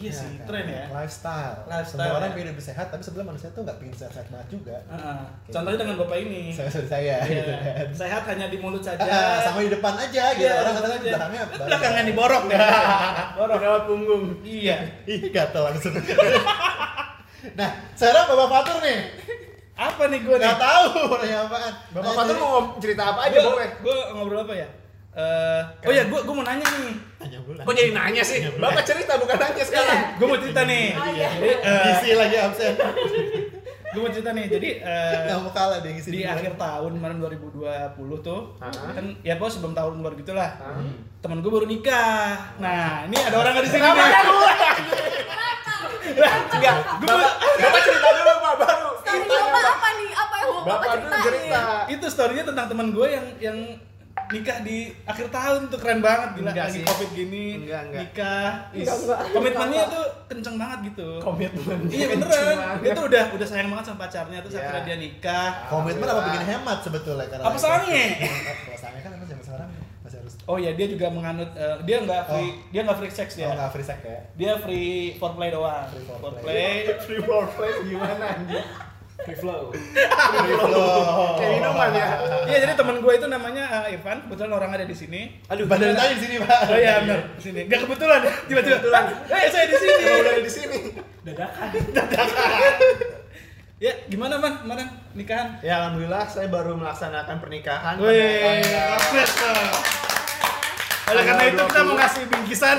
Iya 0.00 0.12
sih, 0.12 0.30
kan? 0.32 0.46
tren 0.46 0.64
ya. 0.64 0.84
Lifestyle. 0.88 1.56
Lifestyle, 1.64 1.98
Semua 2.00 2.16
orang 2.16 2.28
ya. 2.28 2.34
pengen 2.34 2.48
lebih 2.48 2.64
sehat, 2.64 2.86
tapi 2.86 3.02
sebenarnya 3.02 3.28
manusia 3.28 3.48
tuh 3.50 3.62
nggak 3.62 3.76
pengen 3.76 3.94
sehat-sehat 3.94 4.26
banget 4.28 4.48
juga. 4.48 4.76
Heeh. 4.86 5.20
Contohnya 5.48 5.78
dengan 5.78 5.96
bapak 5.98 6.18
ini. 6.20 6.42
Saya 6.50 6.68
sorry 6.68 6.86
saya 6.86 7.16
Iya. 7.18 7.26
gitu 7.26 7.52
kan. 7.52 7.86
Sehat 7.92 8.22
hanya 8.26 8.46
di 8.46 8.56
mulut 8.56 8.80
saja. 8.80 9.02
Ah, 9.02 9.38
sama 9.42 9.58
di 9.60 9.70
depan 9.70 9.94
aja 9.94 10.24
gitu. 10.32 10.44
Iya, 10.44 10.52
orang 10.56 10.74
aja. 10.74 10.96
belakangnya 11.00 11.42
Eh, 11.42 11.66
Belakangan 11.66 12.04
diborok 12.04 12.42
deh. 12.46 12.58
borok 13.34 13.58
lewat 13.58 13.82
punggung. 13.88 14.24
Iya. 14.40 14.76
Ih, 15.10 15.20
gatel 15.28 15.62
langsung. 15.64 15.94
nah, 17.54 17.70
sekarang 17.92 18.24
Bapak 18.28 18.48
Fatur 18.48 18.78
nih. 18.80 18.98
Apa 19.74 20.02
nih 20.06 20.20
gue 20.20 20.36
nih? 20.36 20.42
Nggak 20.42 20.58
tahu 20.58 20.90
nanya 21.16 21.38
apaan. 21.44 21.72
Bapak 21.90 22.12
Fatur 22.12 22.36
mau 22.36 22.50
cerita 22.76 23.02
apa 23.08 23.20
aja, 23.26 23.38
boleh? 23.40 23.68
gue 23.78 23.96
ngobrol 24.12 24.42
apa 24.42 24.54
ya? 24.56 24.68
Eh, 25.18 25.62
oh 25.82 25.90
ya, 25.90 26.06
gue 26.06 26.20
gue 26.20 26.30
mau 26.32 26.42
nanya 26.42 26.62
nih. 26.62 26.94
Nanya 27.18 27.38
bulan. 27.42 27.62
Kok 27.62 27.74
jadi 27.74 27.90
nanya 27.90 28.22
sih? 28.22 28.38
Bapak 28.54 28.82
cerita 28.82 29.18
bukan 29.18 29.34
nanya 29.36 29.64
sekarang. 29.64 30.00
Gue 30.14 30.26
mau 30.26 30.38
cerita 30.38 30.62
nih. 30.62 30.94
Oh, 30.94 31.08
iya. 31.08 31.28
Jadi, 31.32 31.50
Ngisi 31.58 32.10
lagi 32.14 32.36
absen. 32.38 32.72
gue 33.92 34.00
mau 34.00 34.10
cerita 34.10 34.30
nih. 34.30 34.46
Jadi 34.46 34.68
eh, 34.78 35.14
Nggak 35.24 35.38
mau 35.40 35.50
kalah 35.50 35.78
ngisi 35.80 36.08
di 36.08 36.20
duluan. 36.20 36.34
akhir 36.34 36.52
tahun 36.54 36.90
kemarin 36.94 37.16
2020 37.18 37.58
tuh 38.20 38.40
Ah. 38.58 38.70
kan 38.92 39.06
ya 39.20 39.34
pokoknya 39.34 39.54
sebelum 39.54 39.74
tahun 39.74 39.92
baru 39.98 40.14
gitulah 40.14 40.50
Ah. 40.54 40.78
temen 41.18 41.40
gue 41.40 41.50
baru 41.50 41.66
nikah 41.66 42.54
nah 42.56 43.02
ini 43.02 43.16
ada 43.18 43.36
orang 43.36 43.52
nggak 43.52 43.64
di 43.64 43.70
sini 43.70 43.80
Kenapa 43.80 44.02
ada 44.04 44.20
gue? 44.22 44.52
Enggak, 46.08 46.74
Bapak, 47.00 47.32
Bapak 47.58 47.80
cerita 47.80 48.08
dulu 48.12 48.32
Pak 48.38 48.54
baru. 48.56 48.90
Story 48.98 49.24
bapak 49.24 49.50
Pak. 49.50 49.64
apa 49.72 49.88
nih? 49.90 50.10
Apa 50.12 50.34
yang 50.36 50.48
mau 50.48 50.60
Bapak 50.60 50.78
bapak 50.78 50.94
dulu 50.94 51.08
ceritain? 51.08 51.26
cerita. 51.26 51.60
itu 51.88 52.06
storynya 52.06 52.44
tentang 52.44 52.66
teman 52.66 52.86
gue 52.90 53.06
yang 53.08 53.26
yang 53.40 53.58
nikah 54.28 54.58
di 54.60 54.78
akhir 55.02 55.26
tahun 55.28 55.60
tuh 55.66 55.78
keren 55.78 56.00
banget 56.00 56.28
gila 56.34 56.50
Enggak 56.50 56.66
lagi 56.66 56.74
sih. 56.74 56.84
covid 56.84 57.10
gini 57.12 57.46
Enggak, 57.58 57.80
enggak. 57.82 58.00
nikah 58.02 58.46
is- 58.70 58.84
Enggak, 58.84 58.96
enggak. 58.98 59.18
komitmennya 59.30 59.82
tuh 59.88 60.04
kenceng 60.26 60.56
banget 60.56 60.78
gitu 60.86 61.08
Komitmen. 61.18 61.78
iya 61.88 62.06
beneran 62.08 62.56
dia 62.78 62.90
tuh 62.92 63.04
udah 63.06 63.24
udah 63.30 63.46
sayang 63.46 63.68
banget 63.68 63.84
sama 63.86 63.98
pacarnya 64.00 64.38
terus 64.40 64.54
Iya. 64.54 64.62
akhirnya 64.62 64.82
dia 64.84 64.96
nikah 64.98 65.48
Komitmen 65.66 66.06
apa 66.06 66.20
bikin 66.26 66.44
hemat 66.46 66.78
sebetulnya 66.80 67.26
karena 67.26 67.44
Apa 67.44 67.56
salahnya? 67.56 68.02
Kalau 68.64 68.78
salahnya 68.78 69.02
kan 69.02 69.10
emang 69.12 69.28
zaman 69.28 69.44
sekarang 69.44 69.68
masih 70.00 70.18
harus 70.18 70.34
oh 70.42 70.56
ya 70.56 70.70
dia 70.72 70.86
juga 70.86 71.06
menganut 71.08 71.50
eh, 71.54 71.76
dia 71.82 71.96
nggak 72.00 72.22
free 72.26 72.48
Oh. 72.48 72.54
dia 72.68 72.80
nggak 72.82 72.98
free 72.98 73.12
sex 73.12 73.28
oh, 73.30 73.36
dia 73.38 73.46
nggak 73.50 73.70
free 73.70 73.84
sex 73.84 73.98
ya. 74.02 74.18
dia 74.34 74.52
free 74.56 74.92
foreplay 75.14 75.48
doang 75.48 75.84
Free 75.86 76.00
foreplay. 76.02 76.32
foreplay 76.32 76.76
Free 77.04 77.22
foreplay 77.22 77.72
gimana 77.84 78.24
anjing? 78.34 78.66
Free 79.26 79.34
flow. 79.34 79.74
Oh. 79.74 81.34
Kayak 81.34 81.50
minuman 81.58 81.90
ya. 81.90 82.06
Iya 82.46 82.56
jadi 82.64 82.72
teman 82.78 83.02
gue 83.02 83.12
itu 83.18 83.26
namanya 83.26 83.64
eh, 83.90 83.98
Irfan, 83.98 84.22
kebetulan 84.24 84.52
orang 84.54 84.70
ada 84.78 84.86
di 84.86 84.94
sini. 84.94 85.42
Aduh, 85.50 85.66
badan 85.66 85.98
tadi 85.98 86.14
di 86.16 86.22
sini, 86.22 86.34
Pak. 86.38 86.60
Oh 86.70 86.78
iya 86.78 87.02
benar, 87.02 87.34
di 87.34 87.42
sini. 87.42 87.60
Gak 87.66 87.80
kebetulan 87.82 88.20
ya, 88.22 88.32
tiba-tiba. 88.46 89.00
Eh 89.26 89.50
saya 89.50 89.66
di 89.66 89.76
sini. 89.76 90.02
Emang 90.06 90.22
udah 90.22 90.32
ada 90.32 90.42
di 90.42 90.52
sini. 90.52 90.78
Dadakan. 91.26 91.68
Ya 93.78 93.94
gimana 94.10 94.42
man, 94.42 94.58
kemarin 94.58 94.90
nikahan? 95.14 95.54
Ya 95.62 95.78
alhamdulillah 95.82 96.26
saya 96.26 96.50
baru 96.50 96.74
melaksanakan 96.78 97.38
pernikahan. 97.38 97.94
Wih. 97.98 98.62
Oleh 101.08 101.22
karena 101.26 101.44
itu 101.46 101.62
kita 101.62 101.80
mau 101.86 101.94
ngasih 101.94 102.22
bingkisan. 102.26 102.76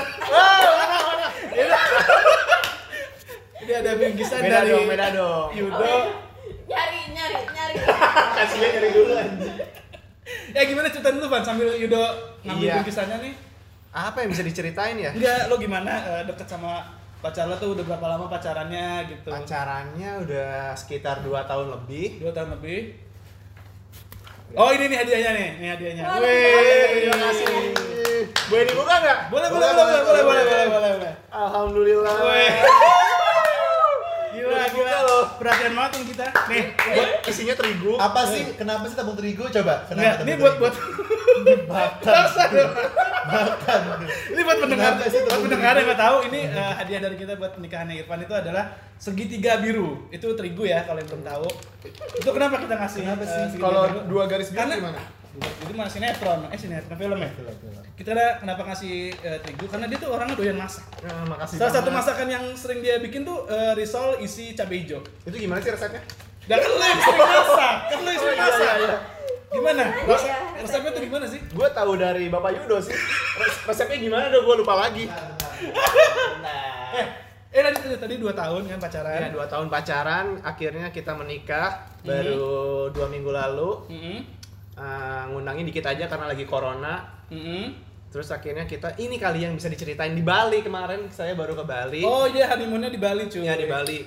Ini 3.60 3.72
ada 3.76 3.92
bingkisan 3.96 4.40
Beda 4.40 4.64
dari 4.64 4.72
dong, 4.72 4.84
beda 4.88 5.06
dong. 5.12 5.48
Yudo. 5.52 5.92
Nyari, 6.70 7.00
nyari, 7.10 7.34
nyari. 7.46 7.74
Kasihnya 8.32 8.68
dari 8.72 8.88
dulu. 8.90 9.14
Ya 10.50 10.62
gimana 10.62 10.86
ceritain 10.86 11.18
dulu 11.18 11.26
Van 11.26 11.42
sambil 11.42 11.74
Yudo 11.74 11.98
ngambil 12.40 12.62
Iya. 12.62 12.74
bingkisannya 12.78 13.16
nih. 13.20 13.34
Apa 13.90 14.22
yang 14.22 14.30
bisa 14.30 14.46
diceritain 14.46 14.94
ya? 14.94 15.10
Enggak, 15.10 15.50
lo 15.50 15.58
gimana 15.58 15.90
eh, 15.98 16.22
deket 16.22 16.46
sama 16.46 16.86
pacar 17.18 17.50
lo 17.50 17.58
tuh 17.58 17.74
udah 17.74 17.82
berapa 17.82 18.06
lama 18.08 18.30
pacarannya 18.30 19.10
gitu? 19.10 19.28
Pacarannya 19.28 20.22
udah 20.22 20.50
sekitar 20.72 21.20
2 21.20 21.34
tahun 21.42 21.74
lebih. 21.74 22.22
Dua 22.22 22.30
tahun 22.30 22.54
lebih. 22.54 22.94
Oh 24.52 24.70
ini 24.70 24.86
nih 24.86 24.98
hadiahnya 24.98 25.30
nih, 25.32 25.48
ini 25.58 25.66
hadiahnya. 25.68 26.02
Wih, 26.18 26.86
Terima 26.96 27.18
kasih. 27.20 27.46
Boleh 28.46 28.64
dibuka 28.66 28.94
nggak? 28.96 29.18
Boleh, 29.30 29.48
Boleh, 29.48 29.70
boleh, 29.70 29.74
boleh, 29.74 30.02
boleh, 30.02 30.02
boleh, 30.02 30.22
boleh, 30.22 30.22
boleh. 30.22 30.44
boleh, 30.46 30.66
boleh, 30.70 30.90
boleh. 30.98 31.12
Alhamdulillah. 31.30 32.14
Wih. 32.22 32.50
Gila, 34.70 34.98
loh. 35.06 35.24
Perhatian 35.36 35.72
banget 35.74 35.90
nih 35.98 36.06
kita. 36.14 36.26
Nih, 36.50 36.64
Buat 36.74 37.10
isinya 37.26 37.54
terigu. 37.58 37.92
Apa 37.98 38.20
sih? 38.30 38.42
Kenapa 38.54 38.84
sih 38.86 38.96
tabung 38.96 39.16
terigu? 39.18 39.44
Coba. 39.50 39.74
Kenapa 39.88 40.22
ini 40.22 40.32
buat 40.38 40.54
buat 40.58 40.74
makan. 41.70 42.24
makan. 43.30 43.80
ini 44.34 44.40
buat 44.42 44.58
pendengar, 44.60 44.92
buat 45.00 45.40
pendengar 45.40 45.72
yang 45.78 45.86
nggak 45.88 46.00
tahu 46.00 46.16
ini 46.32 46.40
eh, 46.50 46.72
hadiah 46.76 47.00
dari 47.00 47.16
kita 47.16 47.32
buat 47.38 47.52
pernikahannya 47.54 47.94
Irfan 48.04 48.20
itu 48.22 48.34
adalah 48.34 48.64
segitiga 49.00 49.60
biru. 49.62 50.10
Itu 50.12 50.34
terigu 50.34 50.66
ya 50.66 50.84
kalau 50.84 50.98
yang 51.00 51.08
belum 51.08 51.24
tahu. 51.24 51.46
Itu 52.20 52.30
kenapa 52.34 52.60
kita 52.60 52.74
ngasih? 52.76 53.00
Kenapa 53.06 53.24
eh, 53.24 53.30
sih? 53.30 53.58
Kalau 53.58 53.82
dua 54.08 54.24
garis 54.26 54.48
biru 54.52 54.60
Karena- 54.60 54.78
gimana? 54.78 55.19
Itu 55.32 55.72
mah 55.72 55.86
sinetron, 55.86 56.46
eh 56.46 56.56
sinetron 56.56 56.94
film 56.94 57.14
ya. 57.16 57.30
Film, 57.30 57.54
film. 57.54 57.82
Kita 57.92 58.10
ada 58.10 58.26
kenapa 58.36 58.62
ngasih 58.64 58.94
eh, 59.14 59.38
terigu? 59.38 59.64
Karena 59.64 59.86
dia 59.86 59.96
tuh 59.96 60.10
orangnya 60.10 60.34
doyan 60.34 60.56
masak. 60.56 60.82
Nah, 61.00 61.22
makasih. 61.24 61.56
Salah 61.56 61.72
satu 61.72 61.88
banget. 61.88 61.98
masakan 62.02 62.28
yang 62.28 62.44
sering 62.52 62.80
dia 62.80 62.98
bikin 62.98 63.22
tuh 63.22 63.46
eh, 63.46 63.72
risol 63.72 64.18
isi 64.18 64.52
cabai 64.52 64.82
hijau. 64.82 64.98
Itu 65.22 65.36
gimana 65.36 65.58
sih 65.58 65.70
resepnya? 65.70 66.02
Dan 66.42 66.58
kan 66.58 66.70
lo 66.72 66.82
yang 66.82 67.00
sering 67.00 67.20
masak, 67.20 67.74
kan 67.86 67.98
lo 67.98 68.08
yang 68.08 68.20
sering 68.20 68.32
Oh, 68.32 68.40
iya, 68.40 68.48
masak. 68.48 68.58
iya, 68.58 68.74
iya. 68.80 68.96
Gimana? 69.50 69.82
Res- 70.04 70.24
Iya. 70.24 70.36
resepnya 70.58 70.90
tuh 70.90 71.02
gimana 71.02 71.24
sih? 71.26 71.40
Gue 71.48 71.68
tahu 71.70 71.92
dari 71.94 72.24
Bapak 72.26 72.50
Yudo 72.52 72.76
sih. 72.80 72.94
Res- 73.36 73.62
Resepnya 73.64 73.98
gimana 73.98 74.24
udah 74.28 74.40
gue 74.40 74.54
lupa 74.58 74.74
lagi. 74.76 75.04
Eh, 76.90 77.06
eh 77.52 77.62
tadi 77.62 77.76
tadi, 77.78 77.96
tadi 77.96 78.14
dua 78.16 78.32
tahun 78.32 78.62
kan 78.64 78.78
pacaran. 78.80 79.20
Ya 79.20 79.28
dua 79.28 79.46
tahun 79.46 79.66
pacaran, 79.68 80.26
akhirnya 80.40 80.88
kita 80.88 81.12
menikah 81.12 81.86
baru 82.00 82.50
dua 82.90 83.06
minggu 83.06 83.28
lalu. 83.28 83.70
Mm-mm. 83.86 84.18
Eh, 84.80 85.22
ngundangin 85.28 85.68
dikit 85.68 85.84
aja 85.84 86.08
karena 86.08 86.24
lagi 86.32 86.48
corona. 86.48 87.04
Mm-mm. 87.28 87.76
Terus 88.08 88.32
akhirnya 88.32 88.64
kita 88.64 88.96
ini 88.96 89.20
kali 89.20 89.44
yang 89.44 89.52
bisa 89.52 89.68
diceritain 89.68 90.16
di 90.16 90.24
Bali 90.24 90.64
kemarin 90.64 91.12
saya 91.12 91.36
baru 91.36 91.52
ke 91.52 91.64
Bali. 91.68 92.00
Oh 92.00 92.24
iya 92.24 92.48
honeymoonnya 92.48 92.88
di 92.88 92.96
Bali 92.96 93.28
cuy. 93.28 93.44
Ya 93.44 93.60
di 93.60 93.68
Bali. 93.68 94.00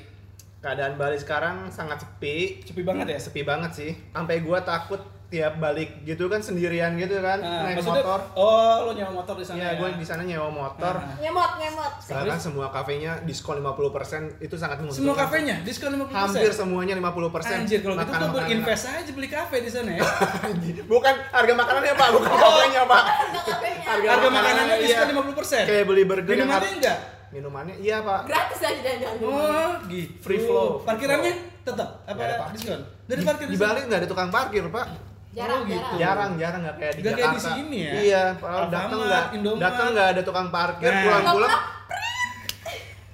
Keadaan 0.66 0.98
Bali 0.98 1.22
sekarang 1.22 1.70
sangat 1.70 2.02
sepi. 2.02 2.66
Sepi 2.66 2.82
banget 2.82 3.06
ya. 3.14 3.20
Sepi 3.22 3.46
banget 3.46 3.72
sih. 3.78 3.92
Sampai 4.18 4.42
gua 4.42 4.66
takut 4.66 5.00
tiap 5.34 5.58
balik 5.58 6.06
gitu 6.06 6.30
kan 6.30 6.38
sendirian 6.38 6.94
gitu 6.94 7.18
kan 7.18 7.42
Nah, 7.42 7.66
naik 7.66 7.82
maksudnya, 7.82 8.06
motor. 8.06 8.20
oh 8.36 8.76
lo 8.86 8.92
nyewa 8.94 9.12
motor 9.16 9.34
di 9.34 9.42
sana 9.42 9.58
Iya, 9.58 9.66
ya? 9.66 9.74
gue 9.76 9.90
di 9.98 10.06
sana 10.06 10.22
nyewa 10.22 10.46
motor. 10.48 10.94
Nah. 10.96 11.18
Ngemot, 11.18 11.52
ngemot. 11.58 11.94
Sekarang 12.00 12.26
kan 12.28 12.40
semua 12.40 12.68
kafenya 12.70 13.12
diskon 13.22 13.58
50% 13.58 14.38
itu 14.40 14.54
sangat 14.54 14.78
menguntungkan. 14.78 15.02
Semua 15.02 15.16
kafenya 15.18 15.56
diskon 15.62 15.90
50%. 15.92 16.14
Hampir 16.14 16.52
semuanya 16.52 16.94
50%. 16.94 17.50
Anjir, 17.58 17.80
kalau 17.82 17.96
gitu 17.98 18.14
tuh 18.14 18.30
berinvest 18.32 18.86
aja 18.88 19.12
beli 19.12 19.28
kafe 19.28 19.58
di 19.60 19.70
sana 19.70 19.90
ya. 19.92 20.06
Bukan 20.94 21.14
harga 21.28 21.54
makanannya, 21.56 21.94
Pak, 21.96 22.08
bukan 22.14 22.30
kafenya, 22.32 22.82
Pak. 22.86 23.04
Enggak 23.04 23.44
kafenya. 23.48 23.82
Harga 23.84 24.08
Harga 24.08 24.28
makanannya, 24.28 24.64
makanannya 24.70 24.76
diskon 24.80 25.08
iya. 25.10 25.66
50%. 25.66 25.66
Kayak 25.66 25.86
beli 25.86 26.04
burger 26.04 26.30
yang 26.30 26.38
Minumannya 26.44 26.62
har- 26.62 26.78
enggak? 26.78 27.00
minumannya 27.34 27.82
iya 27.82 27.98
pak 27.98 28.30
Gratis 28.30 28.62
aja 28.62 28.78
dan 28.80 29.02
jangan 29.02 29.26
Oh, 29.26 29.74
gitu. 29.90 30.14
Free 30.22 30.38
flow. 30.38 30.86
Parkirannya 30.86 31.34
tetap 31.60 32.06
apa 32.06 32.14
parkir. 32.38 32.54
diskon? 32.54 32.82
Dari 33.04 33.22
parkir 33.24 33.48
di 33.50 33.58
Bali 33.58 33.80
nggak 33.84 34.00
ada 34.00 34.08
tukang 34.08 34.30
parkir 34.30 34.62
pak 34.70 34.86
Jarang, 35.34 35.60
Oh, 35.60 35.66
gitu. 35.66 35.82
jarang. 35.98 35.98
jarang 35.98 36.32
jarang 36.38 36.62
nggak 36.62 36.76
kayak 36.78 36.94
di 36.94 37.02
Nggak 37.02 37.10
kayak 37.12 37.26
di 37.26 37.34
Jakarta 37.34 37.58
sini 37.58 37.78
ya? 37.80 37.92
iya. 37.98 38.24
Alfamart, 38.32 38.70
datang 38.70 39.00
nggak 39.02 39.26
datang 39.58 39.88
nggak 39.92 40.08
ada 40.08 40.22
tukang 40.22 40.48
parkir 40.50 40.88
Nah. 40.88 41.02
pulang-pulang 41.04 41.54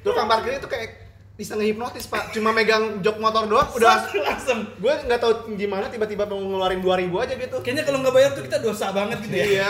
tukang 0.02 0.28
parkir 0.28 0.52
itu 0.56 0.68
kayak 0.68 0.90
bisa 1.34 1.56
ngehipnotis 1.56 2.04
pak 2.06 2.36
cuma 2.36 2.52
megang 2.52 3.00
jok 3.00 3.16
motor 3.18 3.48
doang 3.48 3.64
udah 3.72 3.96
Langsung, 4.12 4.68
gue 4.76 4.94
nggak 5.02 5.16
tahu 5.18 5.56
gimana 5.56 5.88
tiba-tiba 5.88 6.24
mau 6.26 6.36
ngeluarin 6.36 6.80
2000 6.80 7.08
aja 7.18 7.34
gitu 7.38 7.58
Kayaknya 7.58 7.84
kalau 7.86 7.98
nggak 8.02 8.12
bayar 8.14 8.30
tuh 8.32 8.44
kita 8.44 8.58
dosa 8.60 8.92
banget 8.92 9.18
gitu 9.22 9.36
ya. 9.38 9.46
iya 9.48 9.70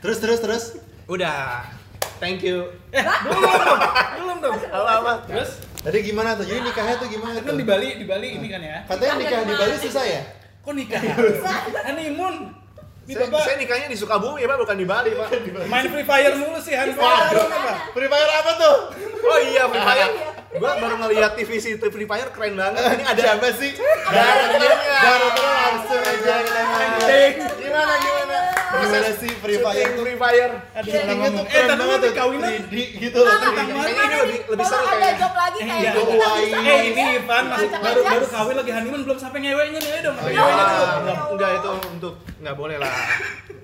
Terus 0.00 0.18
terus 0.18 0.38
terus. 0.38 0.64
udah 1.06 1.62
thank 2.18 2.42
you 2.42 2.66
Eh, 2.90 2.98
belum 3.00 3.38
dong. 3.38 3.78
Belum 4.18 4.38
dong. 4.40 4.54
apa 4.58 4.90
apa 4.98 5.12
Terus 5.24 5.50
Tadi 5.78 5.98
gimana 6.02 6.32
tuh? 6.32 6.42
Jadi 6.42 6.64
nikahnya 6.64 6.96
tuh 6.96 7.06
gimana 7.06 7.36
kan 7.38 7.54
di 7.54 7.62
Bali, 7.62 7.88
di 7.94 8.06
Bali 8.08 8.28
ini 8.34 8.48
kan 8.48 8.56
ya. 8.58 8.78
Katanya 8.84 9.14
nikah 9.16 9.40
di 9.44 9.54
Bali 9.54 9.74
susah 9.78 10.00
ya? 10.02 10.22
Kok 10.64 10.72
nikah? 10.72 11.00
Honeymoon. 11.84 12.36
Ini 13.04 13.20
saya, 13.20 13.28
Bapak 13.28 13.40
saya 13.44 13.56
nikahnya 13.60 13.86
di 13.92 13.98
Sukabumi 14.00 14.40
ya 14.40 14.48
pak 14.48 14.64
bukan 14.64 14.76
di 14.80 14.86
Bali 14.88 15.12
pak 15.12 15.28
main 15.68 15.84
Free 15.92 16.08
Fire 16.08 16.40
mulu 16.40 16.56
sih, 16.56 16.72
apa? 16.72 17.36
Free 17.92 18.08
Fire 18.08 18.32
apa 18.32 18.52
tuh? 18.56 18.76
oh 19.28 19.38
iya 19.44 19.68
Free 19.68 19.84
Fire 19.84 20.33
gue 20.54 20.70
baru 20.72 20.94
ngeliat 20.96 21.32
TV 21.34 21.50
si 21.58 21.70
Free 21.76 22.06
Fire 22.06 22.30
keren 22.30 22.54
banget 22.54 22.78
ini 22.94 23.04
ada 23.04 23.22
Siapa 23.26 23.48
sih? 23.52 23.74
Darahnya. 23.74 24.70
Darah 24.96 25.30
terus 25.32 25.54
langsung 25.56 26.00
aja 26.00 26.34
gimana 27.54 27.94
gimana 27.98 28.38
Gimana 28.74 29.10
sih 29.16 29.32
Free 29.34 29.58
Fire 29.58 29.88
tuh? 29.88 30.02
Free 30.02 30.14
Fire 30.16 30.52
Aduh, 30.72 30.90
Settingnya 30.90 31.28
tuh 31.28 31.44
keren 31.44 31.68
banget 31.74 31.98
tuh. 31.98 32.08
dikawinan 32.08 32.50
3D 32.64 32.74
gitu 33.00 33.18
loh. 33.18 33.34
3D. 33.34 33.70
Ini- 33.84 33.94
lebih- 34.16 34.44
lebih 34.48 34.64
seru 34.64 34.78
ada 34.80 34.90
kayaknya. 34.92 35.10
job 35.16 35.32
lagi 35.32 35.56
Eh, 35.56 35.64
kayak 35.64 35.80
iya. 35.80 35.90
Hawaii. 35.92 36.44
bisa 36.44 36.58
Eh 36.60 36.80
ini. 36.84 37.02
Ivan 37.16 37.44
masih 37.48 37.68
baru 37.72 38.00
baru 38.04 38.26
kawin 38.28 38.54
lagi 38.56 38.70
honeymoon 38.72 39.02
belum 39.04 39.18
sampai 39.18 39.38
ngeweknya 39.40 39.78
nih, 39.80 40.00
dong. 40.00 40.16
Iya, 40.16 40.26
ayo, 40.28 40.42
ayo. 40.44 40.84
enggak, 40.96 41.18
enggak 41.32 41.50
itu 41.52 41.68
untuk 41.88 42.14
nggak 42.36 42.54
boleh 42.54 42.76
lah. 42.76 42.92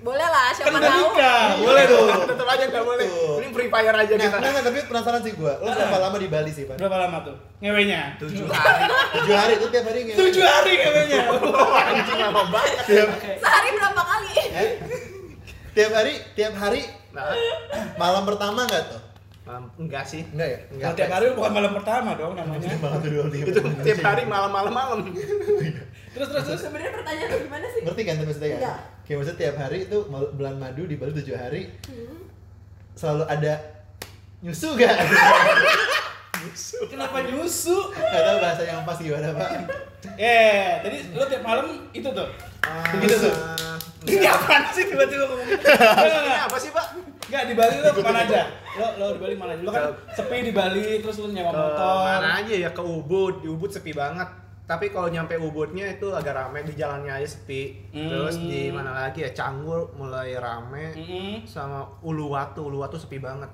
Boleh 0.00 0.24
lah, 0.24 0.48
Kan 0.48 0.56
siapa 0.56 0.70
udah 0.72 0.80
tahu. 0.88 1.00
nikah, 1.04 1.44
boleh 1.60 1.84
dong. 1.84 2.08
Tetap 2.24 2.46
aja 2.48 2.64
nggak 2.66 2.84
boleh. 2.86 3.04
Tuh. 3.06 3.36
Ini 3.36 3.46
free 3.52 3.68
fire 3.68 3.92
aja 3.94 4.08
Nah, 4.10 4.24
kita. 4.24 4.36
nah, 4.38 4.50
nah, 4.50 4.62
tapi 4.62 4.78
penasaran 4.82 5.20
sih 5.20 5.32
gua. 5.34 5.52
Lo 5.58 5.68
berapa 5.68 5.96
lama 5.98 6.16
di 6.16 6.28
Bali 6.30 6.50
sih, 6.50 6.64
Pak? 6.64 6.76
Berapa 6.80 6.96
lama 6.96 7.18
tuh 7.20 7.36
ngeweknya? 7.60 8.16
Tujuh 8.16 8.48
hari. 8.48 8.82
Tujuh 9.12 9.34
hari 9.36 9.52
tuh 9.54 9.68
tiap 9.68 9.84
hari 9.84 10.00
ngewe. 10.02 10.16
Tujuh 10.16 10.40
hari 10.42 10.72
ngeweknya. 10.74 11.20
Anjing 11.92 12.18
lama 12.18 12.42
banget. 12.48 12.84
Tiap, 12.88 13.08
Sehari 13.36 13.68
berapa 13.70 14.00
kali? 14.00 14.32
eh? 14.48 14.70
tiap 15.70 15.92
hari, 15.92 16.12
tiap 16.32 16.54
hari 16.56 16.82
Nah, 17.10 17.26
malam 17.96 18.22
pertama 18.24 18.64
nggak 18.64 18.84
tuh? 18.88 19.00
malam 19.40 19.66
enggak 19.76 20.06
sih. 20.06 20.22
Enggak 20.30 20.46
ya? 20.46 20.58
Enggak. 20.70 20.80
Kalau 20.80 20.96
tiap 20.96 21.10
hari 21.10 21.24
bukan 21.34 21.52
malam 21.52 21.72
pertama 21.74 22.10
dong 22.14 22.32
namanya. 22.32 22.70
Malam 22.78 23.00
kedua 23.02 23.24
nih. 23.28 23.40
Itu 23.44 23.60
tiap 23.82 24.00
hari 24.00 24.22
malam-malam 24.24 24.72
malam. 24.72 24.98
Terus 26.10 26.28
terus 26.30 26.44
terus. 26.46 26.60
Sebenarnya 26.62 26.94
pertanyaan 26.94 27.30
gimana 27.40 27.66
sih? 27.68 27.80
Ngerti 27.82 28.02
kan 28.06 28.14
tuh 28.14 28.24
maksudnya 28.24 28.48
kan? 28.48 28.60
Iya. 28.62 28.74
Kayak 29.02 29.16
maksudnya 29.18 29.38
tiap 29.38 29.56
hari 29.58 29.78
itu 29.84 29.96
bulan 30.08 30.54
madu 30.56 30.82
di 30.86 30.94
Bali 30.94 31.12
tujuh 31.12 31.34
hari 31.34 31.62
Hmm. 31.84 32.30
selalu 32.94 33.24
ada 33.26 33.54
nyusu 34.40 34.78
gak? 34.78 34.96
Kenapa 36.88 37.16
nyusu? 37.20 37.76
Gak 37.92 38.22
tau 38.22 38.36
bahasa 38.40 38.62
yang 38.64 38.82
pas 38.82 38.96
gimana 38.96 39.28
pak? 39.36 39.50
Eh, 40.16 40.80
tadi 40.80 40.96
lo 41.12 41.24
tiap 41.28 41.42
malam 41.44 41.66
itu 41.92 42.08
tuh. 42.08 42.28
Begitu 42.96 43.16
tuh. 43.28 43.34
Ah, 43.36 43.76
Ini 44.00 44.24
apaan 44.24 44.64
sih 44.72 44.88
tiba-tiba 44.88 45.28
ngomong 45.28 45.44
gitu? 45.44 45.60
Ini 45.60 46.08
enggak. 46.08 46.48
apa 46.48 46.56
sih, 46.56 46.72
Pak? 46.72 46.86
Enggak, 47.28 47.42
di 47.44 47.54
Bali 47.54 47.76
lo 47.84 47.90
ke 47.92 48.00
mana 48.00 48.20
aja? 48.24 48.42
Lo, 48.80 48.86
lo 48.96 49.06
di 49.12 49.20
Bali 49.20 49.34
mana 49.36 49.52
aja? 49.52 49.62
Lo 49.64 49.70
kan 49.70 49.82
sepi 50.16 50.36
di 50.40 50.52
Bali, 50.56 51.04
terus 51.04 51.20
lo 51.20 51.28
nyewa 51.28 51.52
motor 51.52 51.94
mana 52.08 52.40
aja 52.40 52.54
ya 52.56 52.70
ke 52.72 52.80
Ubud. 52.80 53.44
Di 53.44 53.48
Ubud 53.52 53.68
sepi 53.68 53.92
banget. 53.92 54.28
Tapi 54.64 54.88
kalau 54.88 55.10
nyampe 55.10 55.36
Ubudnya 55.36 55.84
itu 55.84 56.08
agak 56.14 56.32
rame 56.32 56.64
di 56.64 56.72
jalannya 56.72 57.12
aja 57.12 57.28
sepi. 57.28 57.92
Hmm. 57.92 58.08
Terus 58.08 58.40
di 58.40 58.72
mana 58.72 58.96
lagi 58.96 59.20
ya 59.20 59.36
Canggur 59.36 59.92
mulai 59.98 60.32
rame. 60.38 60.96
Mm-mm. 60.96 61.32
Sama 61.44 61.84
Uluwatu, 62.00 62.72
Uluwatu 62.72 62.96
sepi 62.96 63.20
banget. 63.20 63.50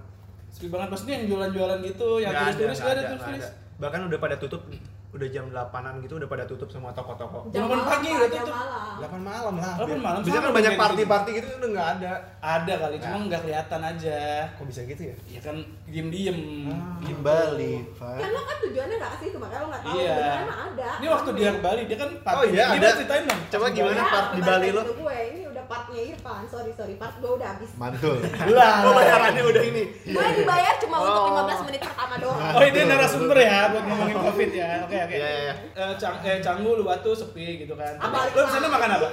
Sepi 0.56 0.72
banget, 0.72 0.88
maksudnya 0.88 1.14
yang 1.20 1.26
jualan-jualan 1.28 1.78
gitu, 1.84 2.08
yang 2.16 2.32
turis-turis 2.32 2.80
gak 2.80 2.92
ada 2.96 3.02
turis-turis 3.12 3.44
ada. 3.44 3.48
Bahkan 3.76 4.00
udah 4.08 4.16
pada 4.16 4.36
tutup, 4.40 4.64
udah 5.12 5.28
jam 5.28 5.44
8-an 5.48 6.00
gitu 6.00 6.16
udah 6.16 6.24
pada 6.24 6.48
tutup 6.48 6.68
semua 6.72 6.96
toko-toko. 6.96 7.52
Jam 7.52 7.68
delapan 7.68 7.80
pagi 7.84 8.08
udah 8.08 8.28
tutup. 8.32 8.54
malam. 8.56 8.96
8 8.96 9.20
malam 9.20 9.54
lah. 9.60 9.74
Delapan 9.76 10.00
malam, 10.00 10.20
Bisa 10.24 10.38
kan 10.40 10.50
banyak 10.50 10.72
kayak 10.72 10.80
party-party 10.80 11.30
gitu 11.36 11.46
udah 11.60 11.70
nggak 11.76 11.88
ada. 12.00 12.12
Ada 12.40 12.72
kali, 12.72 12.96
cuma 12.96 13.12
Nah. 13.12 13.24
nggak 13.28 13.40
kelihatan 13.44 13.80
aja 13.84 14.18
Kok 14.56 14.64
bisa 14.64 14.80
gitu 14.82 15.02
ya? 15.04 15.14
Ya 15.28 15.40
kan 15.44 15.56
diem-diem 15.84 16.38
Ah. 16.72 17.04
Di 17.04 17.12
Bali, 17.20 17.74
Pak. 17.92 18.16
Kan 18.16 18.28
lo 18.32 18.40
kan 18.40 18.56
tujuannya 18.56 18.96
nggak 18.96 19.10
ke 19.12 19.18
situ, 19.20 19.36
makanya 19.36 19.60
lo 19.60 19.68
nggak 19.68 19.82
tahu. 19.84 19.96
Iya. 20.00 20.16
Ada. 20.48 20.88
Ini 20.96 21.06
waktu 21.12 21.30
dia 21.36 21.48
ke 21.52 21.60
Bali, 21.60 21.82
dia 21.84 21.98
kan 22.00 22.10
Oh 22.16 22.44
iya, 22.48 22.64
Ini 22.72 22.78
ada. 22.80 22.88
ceritain 22.96 23.24
dong 23.24 23.40
Coba 23.46 23.64
Pas 23.64 23.72
gimana, 23.76 24.02
part 24.08 24.28
di 24.32 24.40
Bali 24.40 24.68
lo? 24.72 24.82
Gue 24.88 25.16
ini 25.28 25.40
udah 25.44 25.55
partnya 25.66 26.00
Irfan. 26.00 26.42
Sorry 26.46 26.72
sorry, 26.72 26.94
part 26.96 27.14
gue 27.18 27.28
udah 27.28 27.48
habis. 27.52 27.70
Mantul. 27.74 28.18
Lah, 28.56 28.82
Oh 28.82 28.94
bayarannya 28.94 29.42
udah 29.42 29.62
ini. 29.62 29.82
Gue 30.02 30.26
dibayar 30.34 30.74
cuma 30.78 30.96
untuk 31.02 31.22
Oh. 31.26 31.44
15 31.46 31.66
menit 31.68 31.80
pertama 31.82 32.14
doang. 32.16 32.40
Oh 32.40 32.62
ini 32.62 32.80
narasumber 32.86 33.38
ya 33.38 33.58
buat 33.70 33.84
ngomongin 33.84 34.16
covid 34.16 34.50
ya. 34.50 34.70
Oke 34.82 34.96
oke. 34.96 35.14
Iya, 35.14 35.28
iya, 35.28 35.40
iya. 35.44 35.54
Eh, 35.74 35.94
Cang 35.94 36.16
eh 36.22 36.38
Canggu 36.38 36.70
Luwatu 36.74 37.10
sepi 37.12 37.62
gitu 37.62 37.74
kan. 37.74 37.94
Apa? 37.98 38.30
Di 38.30 38.40
sana 38.48 38.66
makan 38.66 38.90
apa? 38.96 39.08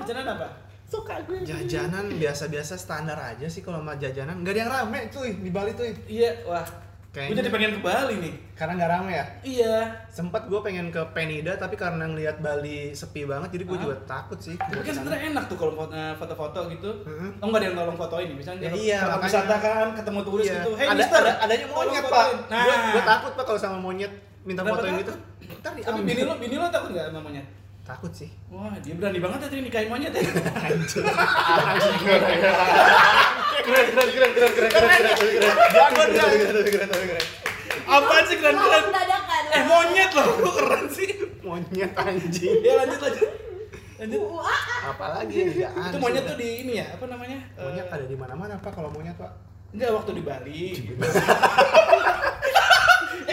Jajanan 0.00 0.26
apa? 0.34 0.48
Jajanan 1.46 2.10
biasa-biasa 2.18 2.74
standar 2.74 3.14
aja 3.14 3.46
sih 3.46 3.62
kalau 3.62 3.78
sama 3.78 3.94
jajanan. 3.94 4.42
Nggak 4.42 4.54
ada 4.54 4.60
yang 4.60 4.70
rame 4.74 5.00
cuy 5.06 5.30
di 5.38 5.50
Bali 5.50 5.70
tuh. 5.72 5.86
Iya, 6.10 6.42
wah. 6.44 6.66
Gue 7.10 7.18
Kayaknya- 7.18 7.36
jadi 7.36 7.50
pengen 7.50 7.70
ke 7.72 7.82
Bali 7.82 8.14
nih. 8.16 8.34
Karena 8.54 8.72
nggak 8.72 8.90
rame 8.92 9.10
ya. 9.10 9.24
Iya. 9.42 9.76
Sempet 10.06 10.46
gue 10.46 10.60
pengen 10.60 10.86
ke 10.88 11.02
Penida 11.10 11.52
tapi 11.54 11.74
karena 11.74 12.06
ngelihat 12.06 12.38
Bali 12.38 12.92
sepi 12.92 13.26
banget 13.26 13.50
jadi 13.50 13.66
gue 13.66 13.78
juga 13.80 13.96
takut 14.04 14.38
sih. 14.38 14.54
Tapi 14.54 14.78
kan 14.80 14.94
sebenarnya 14.94 15.22
enak 15.28 15.44
tuh 15.44 15.56
kalau 15.56 15.74
eh, 15.88 16.14
foto-foto 16.14 16.70
gitu. 16.70 16.86
Heeh. 17.02 17.28
Oh 17.36 17.46
nggak 17.46 17.58
ada 17.58 17.66
yang 17.66 17.76
tolong 17.76 17.98
fotoin 17.98 18.26
nih, 18.26 18.36
misalnya 18.36 18.62
Ya 18.62 18.70
iya, 18.72 18.98
makanya. 19.04 19.26
wisata 19.26 19.56
kan, 19.58 19.86
ketemu 19.92 20.20
turis 20.22 20.46
Iya. 20.46 20.54
gitu. 20.56 20.70
Hey 20.72 20.86
ada, 20.86 20.94
mister, 20.96 21.18
ada 21.20 21.32
adanya 21.40 21.66
monyet 21.68 22.04
pak. 22.06 22.26
Nah, 22.46 22.62
Gue 22.62 22.74
gue 22.94 23.02
takut 23.04 23.32
pak 23.34 23.44
kalau 23.44 23.58
sama 23.58 23.78
monyet 23.80 24.12
minta 24.40 24.60
Kenapa 24.60 24.76
fotoin 24.76 24.92
takut? 24.92 25.02
gitu. 25.02 25.14
Ntar 25.50 25.58
Tapi 25.66 25.78
diambil. 25.82 26.04
bini 26.06 26.22
lo, 26.22 26.34
bini 26.38 26.54
lo 26.56 26.66
takut 26.68 26.88
nggak 26.90 27.06
sama 27.10 27.20
monyet? 27.20 27.46
Takut 27.90 28.14
sih. 28.14 28.30
Wah, 28.54 28.70
dia 28.78 28.94
berani 28.94 29.18
banget 29.18 29.42
ya 29.42 29.46
tadi 29.50 29.66
nikahin 29.66 29.90
monyet 29.90 30.14
ya. 30.14 30.22
Keren, 33.60 33.86
keren, 33.90 34.08
keren, 34.14 34.30
keren, 34.30 34.52
keren, 34.54 34.70
keren, 34.70 34.70
keren, 34.70 35.10
keren. 35.10 35.54
Dia. 35.74 35.90
Keren, 35.90 36.10
keren, 36.14 36.70
keren, 36.70 36.86
keren. 37.10 37.26
Apaan 37.90 38.22
sih 38.30 38.38
keren-keren? 38.38 38.84
dadakan. 38.94 39.42
Eh 39.50 39.62
monyet 39.66 40.10
loh, 40.14 40.38
kok 40.38 40.54
keren 40.54 40.86
sih. 40.94 41.10
Monyet 41.42 41.90
anjing. 41.98 42.62
Ya 42.62 42.78
lanjut 42.78 43.02
lanjut. 43.02 43.26
Lanjut. 43.98 44.22
Apalagi 44.86 45.50
nggak 45.50 45.70
Itu 45.74 45.98
monyet 45.98 46.30
tuh 46.30 46.38
di 46.38 46.62
ini 46.62 46.78
ya, 46.78 46.94
apa 46.94 47.10
namanya? 47.10 47.42
Monyet 47.58 47.90
Eh, 47.90 47.94
ada 47.98 48.06
di 48.06 48.14
mana-mana 48.14 48.54
pak 48.62 48.70
kalau 48.70 48.86
monyet 48.94 49.18
pak. 49.18 49.34
Enggak 49.74 49.90
waktu 49.98 50.14
di 50.14 50.22
Bali. 50.22 50.62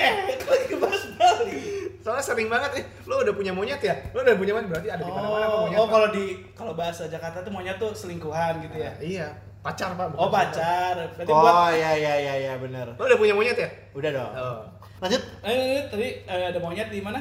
eh, 0.01 0.13
itu 0.33 0.45
lagi 0.49 0.65
ngebahas 0.73 1.03
Bali. 1.17 1.61
Soalnya 2.07 2.23
sering 2.23 2.47
banget 2.47 2.71
eh, 2.79 2.85
lo 3.03 3.19
udah 3.19 3.35
punya 3.35 3.51
monyet 3.51 3.83
ya? 3.83 3.91
Lo 4.15 4.23
udah 4.23 4.39
punya 4.39 4.55
monyet 4.55 4.71
berarti 4.71 4.87
ada 4.87 5.03
di 5.03 5.11
mana-mana 5.11 5.43
apa 5.43 5.51
Oh, 5.51 5.61
monyet? 5.67 5.75
oh 5.75 5.83
Pak? 5.83 5.91
kalau 5.91 6.07
di 6.15 6.23
kalau 6.55 6.71
bahasa 6.71 7.03
Jakarta 7.11 7.43
tuh 7.43 7.51
monyet 7.51 7.75
tuh 7.75 7.91
selingkuhan 7.91 8.63
gitu 8.63 8.79
ya. 8.79 8.95
Nah, 8.95 9.03
iya, 9.03 9.27
pacar 9.59 9.91
pak. 9.91 10.15
Oh 10.15 10.31
pacar. 10.31 10.95
Berarti 11.19 11.27
buat 11.27 11.51
Oh, 11.51 11.67
iya, 11.75 11.91
iya, 11.99 12.13
iya, 12.15 12.33
iya, 12.39 12.53
benar. 12.55 12.95
Lo 12.95 13.03
udah 13.03 13.19
punya 13.19 13.35
monyet 13.35 13.59
ya? 13.59 13.67
Udah 13.91 14.09
dong. 14.15 14.31
Oh. 14.39 14.59
Lanjut. 15.03 15.19
eh 15.43 15.83
tadi 15.91 16.07
eh, 16.23 16.45
ada 16.47 16.59
monyet 16.63 16.87
di 16.87 17.03
mana? 17.03 17.19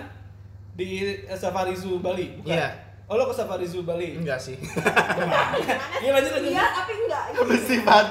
Di 0.71 0.89
eh, 1.19 1.35
Safari 1.35 1.75
Zoo 1.75 1.99
Bali, 1.99 2.39
bukan? 2.39 2.55
Iya. 2.55 2.71
Oh 3.11 3.19
lo 3.19 3.27
ke 3.27 3.35
Safari 3.35 3.67
Zoo 3.67 3.83
Bali? 3.83 4.15
Enggak 4.15 4.39
sih. 4.39 4.55
Iya 6.03 6.11
lanjut 6.15 6.31
lanjut. 6.31 6.53
Iya, 6.53 6.65
tapi 6.71 6.93
enggak. 6.95 7.23
Apa 7.35 7.55
sih, 7.59 7.79
Pan? 7.83 8.07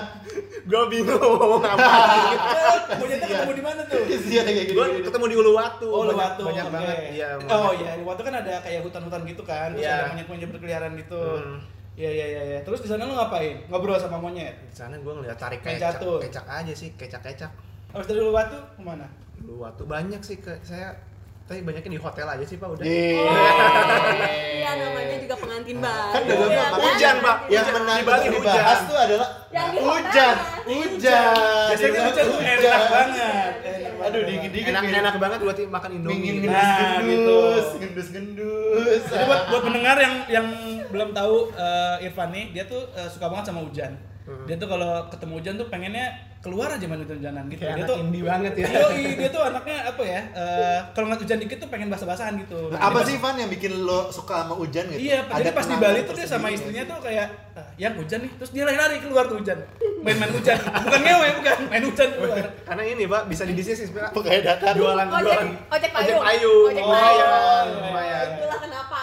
Gue 0.65 0.82
bingung 0.89 1.21
mau 1.21 1.38
ngomong 1.38 1.63
apa. 1.63 1.90
Monyetnya 3.00 3.27
ketemu 3.29 3.54
di 3.54 3.63
mana 3.63 3.81
tuh? 3.85 4.02
Iya, 4.25 4.42
kayak 4.42 4.65
gini. 4.65 4.73
gue 4.73 4.85
ketemu 5.06 5.25
di 5.29 5.35
Uluwatu. 5.37 5.85
Oh, 5.87 6.02
banyak, 6.02 6.12
Uluwatu. 6.12 6.44
banyak 6.44 6.65
oke. 6.65 6.73
banget. 6.73 6.98
Iya. 7.13 7.27
Oh 7.46 7.71
iya, 7.77 7.92
Uluwatu 8.02 8.21
kan 8.25 8.33
ada 8.42 8.54
kayak 8.60 8.81
hutan-hutan 8.81 9.21
gitu 9.23 9.44
kan. 9.46 9.69
Terus 9.77 9.85
Iya. 9.85 9.94
ada 9.96 10.06
monyet-monyet 10.12 10.50
berkeliaran 10.50 10.92
gitu. 10.98 11.21
Hmm. 11.21 11.58
Iya 11.96 12.10
iya 12.12 12.25
iya 12.27 12.42
iya. 12.44 12.60
Terus 12.65 12.83
di 12.83 12.90
sana 12.90 13.06
lo 13.06 13.13
ngapain? 13.15 13.56
Ngobrol 13.69 13.96
sama 13.96 14.17
monyet. 14.17 14.58
Di 14.67 14.75
sana 14.75 14.98
gue 14.98 15.13
ngeliat 15.13 15.37
tarik 15.37 15.62
kecak, 15.62 16.02
kecak 16.02 16.46
aja 16.46 16.73
sih, 16.73 16.92
kecak-kecak. 16.98 17.52
Habis 17.94 18.08
dari 18.10 18.19
Uluwatu 18.19 18.58
ke 18.75 18.81
mana? 18.81 19.06
Uluwatu 19.40 19.85
banyak 19.85 20.19
sih 20.19 20.42
ke 20.42 20.58
saya. 20.60 20.98
Tapi 21.46 21.62
banyaknya 21.62 21.91
di 21.93 22.02
hotel 22.02 22.25
aja 22.25 22.41
sih 22.41 22.58
pak 22.58 22.65
udah. 22.67 22.81
Iya, 22.81 24.71
namanya 24.81 25.17
juga 25.21 25.35
pengantin 25.37 25.77
baru. 25.77 26.10
Kan 26.10 26.21
udah 26.25 26.33
ya 26.33 26.46
bilang, 26.50 26.73
kan? 26.73 26.81
hujan, 26.81 27.15
Pak. 27.21 27.37
Yang 27.46 27.62
Hujan. 27.62 27.75
menarik 27.77 28.02
Di 28.02 28.10
Bali 28.10 28.25
dibahas 28.25 28.58
hujan. 28.58 28.89
tuh 28.89 28.98
adalah 28.98 29.29
Yang 29.54 29.69
hujan, 29.77 30.35
hujan. 30.65 31.33
Biasanya 31.69 31.91
kan 31.93 32.02
hujan 32.10 32.25
tuh 32.25 32.39
enak 32.41 32.81
banget. 32.89 33.52
Enak 33.62 33.93
banget. 33.93 34.10
Aduh, 34.10 34.21
dingin-dingin. 34.25 34.73
Enak-enak 34.73 35.15
banget 35.21 35.39
buat 35.39 35.58
makan 35.69 35.89
Indomie. 35.93 36.17
gendus, 36.25 36.50
Nah, 36.50 36.77
gendus, 36.98 37.06
gitu. 37.06 37.37
gendus, 37.77 38.08
gendus. 38.10 39.02
Jadi 39.06 39.23
buat 39.23 39.41
buat 39.46 39.62
pendengar 39.63 39.96
yang 40.02 40.13
yang 40.25 40.48
belum 40.89 41.10
tahu 41.13 41.35
eh, 41.54 42.06
Irfan 42.06 42.29
nih, 42.33 42.46
dia 42.58 42.65
tuh 42.65 42.89
eh, 42.91 43.06
suka 43.06 43.29
banget 43.29 43.46
sama 43.46 43.62
hujan. 43.62 43.93
Dia 44.26 44.56
tuh 44.56 44.65
kalau 44.67 44.92
ketemu 45.08 45.34
hujan 45.36 45.54
tuh 45.56 45.67
pengennya 45.67 46.06
keluar 46.40 46.69
aja 46.69 46.86
main 46.86 46.98
hujan-hujanan 47.00 47.46
gitu. 47.48 47.58
Kayak 47.60 47.76
dia 47.76 47.86
tuh 47.86 47.98
indie 48.00 48.21
banget 48.21 48.54
ya. 48.56 48.65
Yoi, 48.80 49.17
dia 49.17 49.30
tuh 49.30 49.42
anaknya 49.44 49.78
apa 49.84 50.04
ya? 50.04 50.21
eh, 50.32 50.80
kalau 50.94 51.06
ngeliat 51.08 51.21
hujan 51.21 51.38
dikit 51.40 51.58
tuh 51.58 51.69
pengen 51.69 51.90
basah-basahan 51.90 52.34
gitu. 52.40 52.69
Nah, 52.69 52.82
apa 52.84 53.02
sih 53.02 53.17
Van 53.17 53.34
yang 53.34 53.50
bikin 53.50 53.73
lo 53.80 54.10
suka 54.10 54.42
sama 54.42 54.54
hujan 54.54 54.86
gitu? 54.90 55.02
Iya, 55.04 55.26
jadi 55.28 55.50
pas 55.52 55.65
di 55.65 55.76
Bali 55.76 56.00
tuh 56.04 56.13
dia 56.13 56.26
sama 56.26 56.50
istrinya 56.50 56.84
nggak 56.84 56.90
tuh 56.92 56.98
kayak 57.02 57.28
"Ah, 57.54 57.65
yang 57.76 57.94
hujan 57.96 58.19
nih, 58.19 58.32
terus 58.36 58.52
dia 58.52 58.63
lari-lari 58.63 58.98
keluar 59.00 59.26
tuh 59.26 59.38
hujan. 59.38 59.58
Main-main 60.02 60.32
hujan. 60.32 60.58
Bukan 60.58 61.02
ngewe, 61.02 61.28
bukan. 61.36 61.58
Main 61.67 61.84
hujan 61.84 62.10
keluar. 62.12 62.46
Karena 62.62 62.84
ini 62.84 63.04
pak 63.06 63.21
bisa 63.26 63.44
didiskusi 63.44 63.90
pak. 63.90 64.10
sih? 64.12 64.21
Kayak 64.21 64.42
Dakar. 64.48 64.73
Jualan 64.76 65.06
Ojek, 65.08 65.21
jualan. 65.23 65.48
ojek 65.67 65.90
payung. 65.92 66.21
payung. 66.21 66.65
Ojek 66.67 66.84
Oh, 66.84 66.92
payung. 66.92 67.30
lumayan, 67.30 67.65
lumayan. 67.80 68.28
Itulah 68.36 68.60
kenapa 68.60 69.00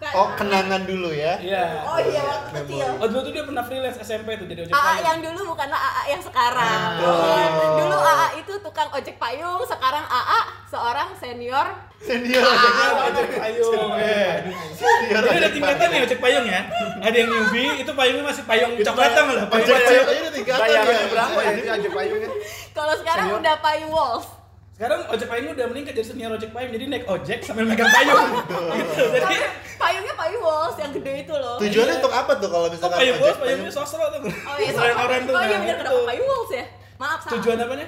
suka. 0.00 0.16
Oh, 0.16 0.28
kenangan 0.32 0.82
dulu 0.88 1.12
ya. 1.12 1.36
Iya. 1.36 1.84
Oh 1.84 2.00
iya 2.00 2.22
waktu 2.24 2.50
kecil. 2.64 2.88
Oh 2.96 3.06
dulu 3.12 3.20
tuh 3.20 3.32
dia 3.36 3.44
pernah 3.44 3.64
freelance 3.68 3.98
SMP 4.00 4.28
tuh 4.40 4.46
jadi 4.48 4.64
ojek 4.64 4.72
AA 4.72 4.80
payung. 4.80 5.04
yang 5.04 5.18
dulu 5.28 5.40
bukanlah 5.52 5.76
AA 5.76 6.02
yang 6.16 6.22
sekarang. 6.24 6.80
Oh. 7.04 7.76
Dulu 7.84 7.96
AA 8.00 8.26
itu 8.40 8.52
tukang 8.64 8.88
ojek 8.88 9.16
payung, 9.20 9.60
sekarang 9.68 10.04
AA 10.08 10.40
seorang 10.72 11.08
senior. 11.20 11.66
Senior 12.00 12.40
ojeknya 12.40 12.86
ojek 13.12 13.28
payung. 13.36 13.72
Senior 13.76 14.36
Jadi 14.80 15.12
ada 15.20 15.28
ojek 15.36 15.52
tingkatan 15.52 15.86
nih 15.92 16.00
ojek 16.08 16.18
payung 16.24 16.46
ya. 16.48 16.60
Ada 17.04 17.16
yang 17.20 17.28
newbie, 17.28 17.70
itu 17.84 17.92
payungnya 17.92 18.24
masih 18.24 18.44
payung 18.48 18.72
coklat 18.80 19.12
tau 19.12 19.22
nggak 19.28 19.36
lah? 19.36 19.46
Payung 19.52 19.68
payung 19.68 20.06
aja 20.08 20.20
ada 20.24 20.32
tingkatan 20.32 20.60
Bayarannya 20.64 20.96
ya. 20.96 21.08
berapa 21.12 21.38
ya 21.44 21.72
ojek 21.76 21.92
payungnya? 21.92 22.28
Kalau 22.72 22.94
sekarang 22.96 23.26
udah 23.36 23.54
payung 23.60 23.92
walls. 23.92 24.39
Sekarang 24.80 25.04
ojek 25.12 25.28
payung 25.28 25.52
udah 25.52 25.66
meningkat 25.68 25.92
jadi 25.92 26.08
senior 26.08 26.32
ojek 26.32 26.56
payung. 26.56 26.72
Jadi 26.72 26.84
naik 26.88 27.04
ojek 27.04 27.44
sambil 27.44 27.68
megang 27.68 27.92
payung. 27.92 28.16
gitu. 28.80 29.04
Jadi 29.12 29.36
payungnya 29.76 30.14
payung 30.16 30.40
walls 30.40 30.76
yang 30.80 30.88
gede 30.90 31.12
itu 31.20 31.34
loh. 31.36 31.60
Tujuannya 31.60 31.92
Iya. 31.92 32.00
untuk 32.00 32.12
apa 32.16 32.32
tuh 32.40 32.48
kalau 32.48 32.66
misalkan 32.72 32.96
payung 32.96 33.20
ojek 33.20 33.28
bos, 33.28 33.44
payungnya 33.44 33.72
sosro 33.76 34.04
tuh. 34.08 34.20
Oh 34.24 34.56
iya, 34.56 34.70
sama. 34.72 35.04
orang 35.04 35.20
tuh. 35.28 35.34
Oh 35.36 35.44
iya 35.44 35.56
bener 35.60 35.76
kenapa 35.76 36.00
payung 36.08 36.24
walls 36.24 36.52
ya? 36.56 36.64
Maaf 36.96 37.18
salah. 37.20 37.32
Tujuan 37.36 37.56
apanya? 37.60 37.86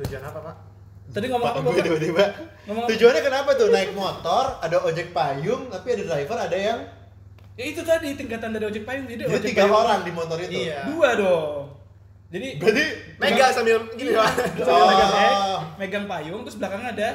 Tujuan 0.00 0.22
apa 0.24 0.38
pak? 0.40 0.56
Tadi 1.12 1.26
ngomong 1.28 1.46
apa? 1.46 1.58
gue 1.60 1.84
tiba-tiba. 1.84 2.24
Ngomong- 2.64 2.88
Tujuannya 2.88 3.22
kenapa 3.22 3.50
tuh 3.52 3.68
naik 3.68 3.92
motor, 3.92 4.44
ada 4.64 4.76
ojek 4.80 5.12
payung, 5.12 5.68
tapi 5.68 5.86
ada 5.92 6.04
driver, 6.08 6.38
ada 6.40 6.56
yang 6.56 6.80
Ya 7.54 7.70
itu 7.70 7.84
tadi 7.84 8.16
tingkatan 8.16 8.50
dari 8.50 8.64
ojek 8.66 8.82
payung. 8.82 9.04
Jadi 9.04 9.20
jadi 9.20 9.36
ojek 9.36 9.48
tiga 9.52 9.68
payung- 9.68 9.78
orang 9.78 10.00
di 10.00 10.10
motor 10.10 10.40
itu. 10.40 10.64
Iya. 10.64 10.88
Dua 10.88 11.12
dong. 11.12 11.83
Jadi 12.26 12.48
Berarti 12.56 12.84
Megang 13.16 13.50
sambil 13.50 13.76
gini 13.92 14.10
pak. 14.12 14.28
Saya 14.56 14.72
Oh. 14.72 14.86
megang, 14.86 15.12
eh, 15.12 15.58
megang 15.78 16.04
payung 16.04 16.40
terus 16.42 16.56
belakangnya 16.56 16.90
ada 16.92 17.08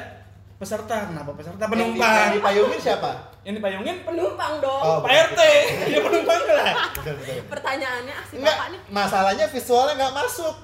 peserta. 0.56 0.96
Kenapa 1.06 1.30
peserta? 1.32 1.56
yang 1.56 1.68
di- 1.68 1.76
yang 1.76 1.92
Penumpang. 1.92 2.30
dipayungin 2.34 2.78
siapa? 2.78 3.10
Yang 3.42 3.54
dipayungin 3.58 3.96
Penumpang 4.02 4.52
dong. 4.58 4.82
Oh, 4.82 4.98
Pak 5.00 5.10
RT. 5.28 5.40
Ya 5.92 5.98
penumpang 6.00 6.40
lah. 6.46 6.72
Pertanyaannya 7.46 8.14
ah, 8.14 8.24
si 8.24 8.34
Enggak, 8.36 8.54
bapak 8.54 8.66
nih. 8.70 8.80
masalahnya 8.88 9.46
visualnya 9.46 9.94
nggak 9.96 10.14
masuk. 10.16 10.54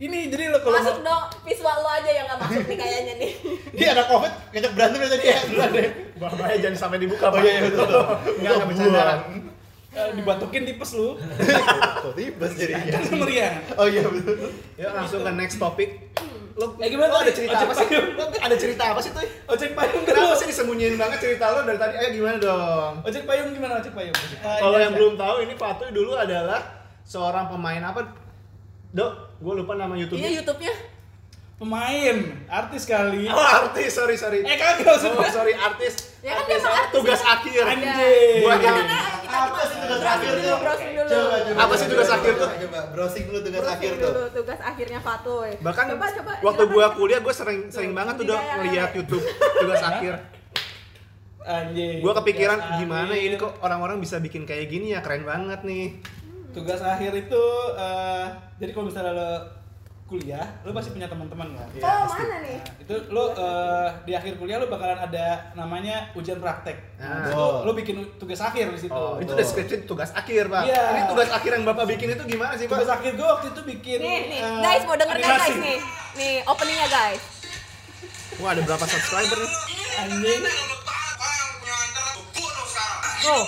Ini 0.00 0.18
jadi 0.26 0.48
lo 0.48 0.58
kalau 0.58 0.80
Masuk 0.80 1.04
dong, 1.04 1.22
visual 1.44 1.76
lo 1.76 1.90
aja 1.92 2.08
yang 2.08 2.24
gak 2.24 2.40
masuk 2.40 2.64
nih 2.64 2.78
kayaknya 2.78 3.14
nih. 3.20 3.30
Ini 3.76 3.84
ada 3.86 4.08
covid, 4.08 4.32
ngajak 4.50 4.72
berantem 4.72 4.96
ya 4.98 5.08
tadi 5.10 5.26
ya. 5.28 5.38
Duluan 5.44 5.70
deh. 5.70 5.88
Bahaya 6.16 6.56
jangan 6.58 6.78
sampai 6.78 6.98
dibuka 6.98 7.24
Oh 7.24 7.30
pak. 7.30 7.44
iya, 7.44 7.52
iya, 7.52 7.60
betul. 7.62 7.84
Enggak 8.34 8.50
enggak 8.50 8.68
bercanda. 8.70 9.02
Eh, 9.90 10.10
dibatukin 10.14 10.62
tipes 10.64 10.90
lu. 10.92 11.18
Kok 12.00 12.14
tipes 12.14 12.52
jadinya. 12.54 12.96
Kan 12.96 13.16
meriah. 13.16 13.52
Oh 13.74 13.84
iya 13.84 14.02
betul. 14.02 14.36
Yuk 14.76 14.90
langsung 14.90 15.20
ke 15.20 15.32
next 15.32 15.56
topic. 15.56 15.90
Lo, 16.54 16.76
Eh, 16.76 16.88
gimana 16.88 17.08
lo 17.08 17.18
ada 17.18 17.32
cerita 17.32 17.56
apa 17.56 17.72
sih? 17.72 17.86
ada 18.36 18.56
cerita 18.58 18.82
apa 18.86 19.00
sih 19.00 19.10
tuh? 19.10 19.22
Ojek 19.46 19.72
payung 19.72 20.02
Kenapa 20.02 20.34
sih 20.34 20.44
disembunyiin 20.44 20.94
banget 20.94 21.18
cerita 21.18 21.48
lo 21.48 21.64
dari 21.64 21.78
tadi? 21.78 21.94
Ayo 21.96 22.08
gimana 22.12 22.36
dong? 22.36 22.92
Ojek 23.02 23.22
payung 23.24 23.50
gimana 23.50 23.78
ojek 23.78 23.92
payung? 23.92 24.12
Eh, 24.12 24.58
Kalau 24.58 24.74
ini 24.74 24.82
yang 24.82 24.92
aja. 24.92 24.98
belum 24.98 25.14
tahu 25.16 25.36
ini 25.40 25.54
Fatu 25.54 25.84
dulu 25.88 26.12
adalah 26.14 26.60
seorang 27.02 27.48
pemain 27.48 27.80
apa? 27.80 28.02
Dok, 28.90 29.12
gue 29.38 29.54
lupa 29.56 29.72
nama 29.74 29.94
Iya 29.94 30.10
YouTube-nya. 30.36 30.74
Pemain, 31.60 32.16
artis 32.48 32.82
kali. 32.84 33.28
Oh, 33.28 33.36
artis, 33.36 33.92
sorry 33.92 34.16
sorry. 34.16 34.40
Eh 34.40 34.56
kagak 34.56 34.80
maksud 34.80 35.12
Oh, 35.12 35.28
sorry 35.28 35.52
artis. 35.52 36.16
Ya 36.18 36.32
kan 36.34 36.44
dia 36.46 36.56
emang 36.56 36.72
artis, 36.74 36.92
tugas 36.96 37.20
ya. 37.20 37.28
akhir. 37.30 37.62
Anjing. 37.62 38.40
Buat 38.40 38.58
yang 38.58 38.76
Karena 38.80 38.96
kita 39.20 39.36
Apa 39.36 39.60
sih 39.60 39.76
tugas 39.76 40.00
browsing 40.00 40.08
akhir 40.10 40.32
dulu, 40.32 40.40
tuh? 40.42 40.56
browsing 40.58 40.90
dulu. 40.90 41.10
Coba 41.10 41.36
coba. 41.38 41.60
Apa 41.60 41.74
sih 41.76 41.86
tugas 41.86 42.08
akhir 42.10 42.32
tuh? 42.34 42.48
Coba 42.58 42.80
browsing 42.88 43.24
dulu 43.26 43.38
tugas 43.38 43.60
Browsing 43.60 43.76
akhir 43.76 43.92
tuh. 43.92 44.08
dulu, 44.08 44.24
tugas 44.32 44.60
akhirnya 44.62 45.00
Fatoy. 45.00 45.50
bahkan 45.60 45.84
coba 45.86 46.06
coba. 46.10 46.32
waktu 46.40 46.62
gua 46.66 46.86
kuliah 46.90 47.20
gua 47.20 47.34
sering 47.34 47.60
sering 47.68 47.92
banget 47.92 48.14
tuh 48.16 48.24
kayak- 48.26 48.56
ngeliat 48.58 48.90
YouTube 48.94 49.24
tugas 49.60 49.82
akhir. 49.90 50.14
Anjing. 51.42 51.96
Gua 51.98 52.12
kepikiran 52.14 52.58
gimana 52.78 53.12
ini 53.12 53.36
kok 53.36 53.52
orang-orang 53.58 53.96
bisa 53.98 54.16
bikin 54.16 54.44
kayak 54.44 54.64
gini 54.66 54.92
ya 54.92 55.00
keren 55.00 55.24
banget 55.24 55.60
nih. 55.62 56.00
Tugas 56.50 56.80
akhir 56.80 57.12
itu 57.14 57.42
eh, 57.76 58.26
jadi 58.56 58.70
kalau 58.72 58.88
misalnya 58.88 59.12
lo 59.12 59.30
kuliah, 60.10 60.42
lo 60.60 60.74
pasti 60.74 60.90
punya 60.90 61.06
teman-teman 61.06 61.54
kan? 61.54 61.68
Iya, 61.70 61.82
Oh, 61.82 62.02
pasti. 62.04 62.20
mana 62.20 62.36
nih? 62.42 62.58
Nah, 62.58 62.82
itu 62.82 62.94
lo 63.08 63.24
eh, 63.30 63.88
di 64.02 64.12
akhir 64.12 64.32
kuliah 64.34 64.58
lo 64.58 64.66
bakalan 64.66 64.98
ada 64.98 65.26
namanya 65.54 66.10
ujian 66.12 66.36
praktek. 66.36 66.82
Ah. 66.98 67.22
Nah, 67.22 67.30
lo, 67.30 67.46
lo 67.62 67.72
bikin 67.72 67.96
tugas 68.18 68.40
akhir 68.40 68.68
di 68.68 68.80
situ. 68.80 68.90
Oh, 68.90 69.16
Itu 69.16 69.32
deskripsi 69.32 69.86
tugas 69.86 70.10
akhir 70.10 70.50
pak. 70.50 70.66
Iya. 70.66 70.82
Ini 70.90 71.02
tugas 71.06 71.30
akhir 71.30 71.50
yang 71.52 71.64
bapak 71.64 71.86
bikin 71.88 72.10
itu 72.10 72.24
gimana 72.26 72.52
sih 72.54 72.66
Tugas 72.66 72.84
pak? 72.84 72.98
akhir 72.98 73.14
gue 73.14 73.22
waktu 73.24 73.46
itu 73.48 73.62
bikin 73.68 73.98
Nih, 74.00 74.20
nih, 74.28 74.40
eh, 74.42 74.58
guys 74.60 74.82
mau 74.82 74.96
denger 74.98 75.16
kan 75.16 75.30
guys 75.38 75.56
nih. 75.56 75.78
Nih, 76.12 76.34
openingnya 76.44 76.88
guys. 76.90 77.22
Wah 78.36 78.50
ada 78.50 78.62
berapa 78.62 78.84
subscriber 78.84 79.38
nih? 79.38 79.52
Anjing. 80.00 80.42
Oh, 83.22 83.44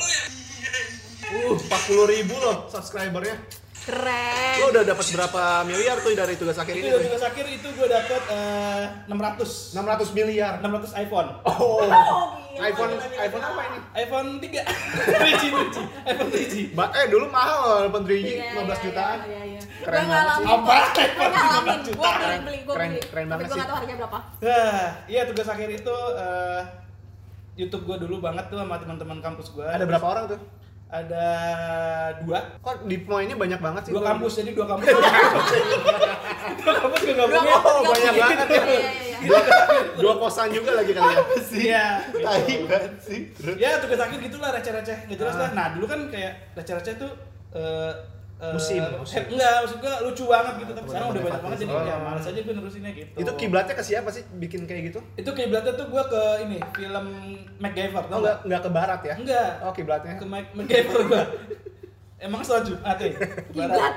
Uh, 1.33 1.57
40 1.57 2.13
ribu 2.13 2.37
loh 2.37 2.69
subscribernya. 2.69 3.41
Keren. 3.85 4.55
Lo 4.57 4.67
udah 4.71 4.85
dapat 4.85 5.07
berapa 5.09 5.43
miliar 5.63 5.97
tuh 5.99 6.13
dari 6.13 6.35
tugas 6.35 6.55
akhir 6.55 6.73
Itu 6.73 6.81
ini? 6.81 6.91
dari 6.91 7.05
tugas 7.07 7.25
akhir 7.25 7.45
itu 7.47 7.69
gue 7.69 7.87
dapet 7.87 8.23
eh, 8.29 8.85
600 9.07 9.75
600 9.75 10.13
miliar. 10.13 10.53
600 10.59 11.03
iPhone. 11.03 11.29
Oh. 11.43 11.83
Oh, 11.83 12.27
gila. 12.49 12.63
iPhone 12.65 12.93
iPhone 13.19 13.45
apa 13.45 13.61
ini? 13.65 13.79
iPhone 13.99 14.29
3 14.37 14.45
3G 14.45 15.43
3G 15.49 15.77
iPhone 16.05 16.31
3G 16.31 16.55
Ba 16.71 16.85
eh 16.93 17.07
dulu 17.07 17.27
mahal 17.27 17.59
iPhone 17.85 18.05
3G 18.05 18.29
Iya, 18.29 18.55
15 18.55 18.63
iya, 18.63 18.77
jutaan. 18.83 19.19
Iya, 19.19 19.27
iya, 19.27 19.43
iya. 19.49 19.61
Keren 19.83 20.01
Gua 20.01 20.13
banget 20.13 20.31
sih. 20.33 20.45
Apa? 20.45 20.75
kok. 20.87 21.09
Gua 21.13 21.29
ngalamin. 21.29 21.79
15 21.83 21.93
Gua 21.93 22.11
jutaan. 22.13 22.41
beli, 22.41 22.59
Keren- 22.63 22.93
beli. 22.93 23.01
keren 23.03 23.25
Tapi 23.25 23.31
banget 23.33 23.43
gua 23.43 23.49
sih. 23.49 23.59
nggak 23.59 23.67
tahu 23.67 23.77
harganya 23.77 23.99
berapa. 23.99 24.19
Nah, 24.43 24.85
iya 25.07 25.23
tugas 25.25 25.49
akhir 25.49 25.69
itu 25.71 25.97
eh, 26.17 26.61
YouTube 27.53 27.85
gue 27.85 27.97
dulu 28.01 28.17
banget 28.19 28.49
tuh 28.49 28.57
sama 28.57 28.77
teman-teman 28.77 29.19
kampus 29.19 29.49
gue. 29.51 29.61
Ada 29.63 29.85
berapa 29.85 30.07
orang 30.07 30.25
tuh? 30.27 30.41
Ada 30.93 31.27
dua. 32.21 32.39
Kok 32.61 32.85
di 32.85 33.01
poinnya 33.01 33.33
banyak 33.33 33.57
banget 33.59 33.83
sih? 33.89 33.93
Dua 33.97 34.05
kampus 34.05 34.33
jadi 34.39 34.53
dua 34.53 34.67
kampus. 34.69 34.93
dua 36.61 36.73
kampus 36.77 37.01
gue 37.01 37.15
gabungin. 37.17 37.49
Oh, 37.57 37.81
banyak 37.83 38.13
banget 38.13 38.47
ya. 38.47 38.61
Iya, 38.61 38.61
iya, 38.61 38.91
iya. 39.09 39.19
Dua, 39.25 39.41
dua 39.97 40.15
kosan 40.21 40.53
juga 40.53 40.77
lagi 40.77 40.93
kali 40.93 41.09
ya. 41.09 41.25
Iya. 41.49 41.87
Tai 42.21 42.55
banget 42.69 42.93
sih. 43.01 43.21
Ya 43.57 43.81
tugas 43.81 44.01
akhir 44.01 44.21
gitulah 44.21 44.53
receh-receh 44.53 45.09
nggak 45.09 45.17
jelas 45.17 45.35
Ah. 45.35 45.41
lah. 45.41 45.51
Nah 45.57 45.67
dulu 45.73 45.89
kan 45.89 46.01
kayak 46.13 46.53
receh-receh 46.53 46.95
tuh 47.01 47.13
eh, 47.53 47.93
eh, 48.43 48.51
Musim, 48.51 48.81
eh, 48.81 48.99
musim. 48.99 49.23
enggak 49.29 49.55
maksud 49.57 49.79
gua 49.79 49.95
lucu 50.03 50.25
banget 50.27 50.55
gitu 50.59 50.73
tapi 50.73 50.87
sekarang 50.89 51.09
udah 51.09 51.23
banyak 51.23 51.41
banget 51.41 51.59
jadi 51.61 51.73
Oh. 51.73 51.85
ya 51.85 51.97
malas 51.97 52.25
aja 52.25 52.41
gue 52.41 52.53
nerusinnya 52.53 52.91
gitu 52.93 53.11
Itu 53.17 53.31
kiblatnya 53.37 53.73
ke 53.73 53.85
siapa 53.85 54.09
sih 54.09 54.23
bikin 54.35 54.67
kayak 54.67 54.83
gitu? 54.91 54.99
itu 55.15 55.31
kiblatnya 55.31 55.73
tuh 55.73 55.87
gua 55.87 56.03
ke 56.05 56.21
ini 56.43 56.59
film 56.73 57.07
MacGyver 57.57 58.03
Oh, 58.03 58.09
tau 58.09 58.19
enggak 58.19 58.37
nggak 58.37 58.37
enggak 58.45 58.61
ke 58.61 58.71
barat 58.73 59.01
ya? 59.01 59.15
enggak 59.17 59.51
Oh, 59.63 59.71
kiblatnya. 59.71 60.13
ke 60.13 60.27
Mac 60.27 60.45
MacGyver 60.53 61.01
gua 61.07 61.23
emang 62.19 62.41
sholat 62.41 62.63
Jumat 62.65 62.99
ya. 62.99 63.11
Kiblat. 63.49 63.95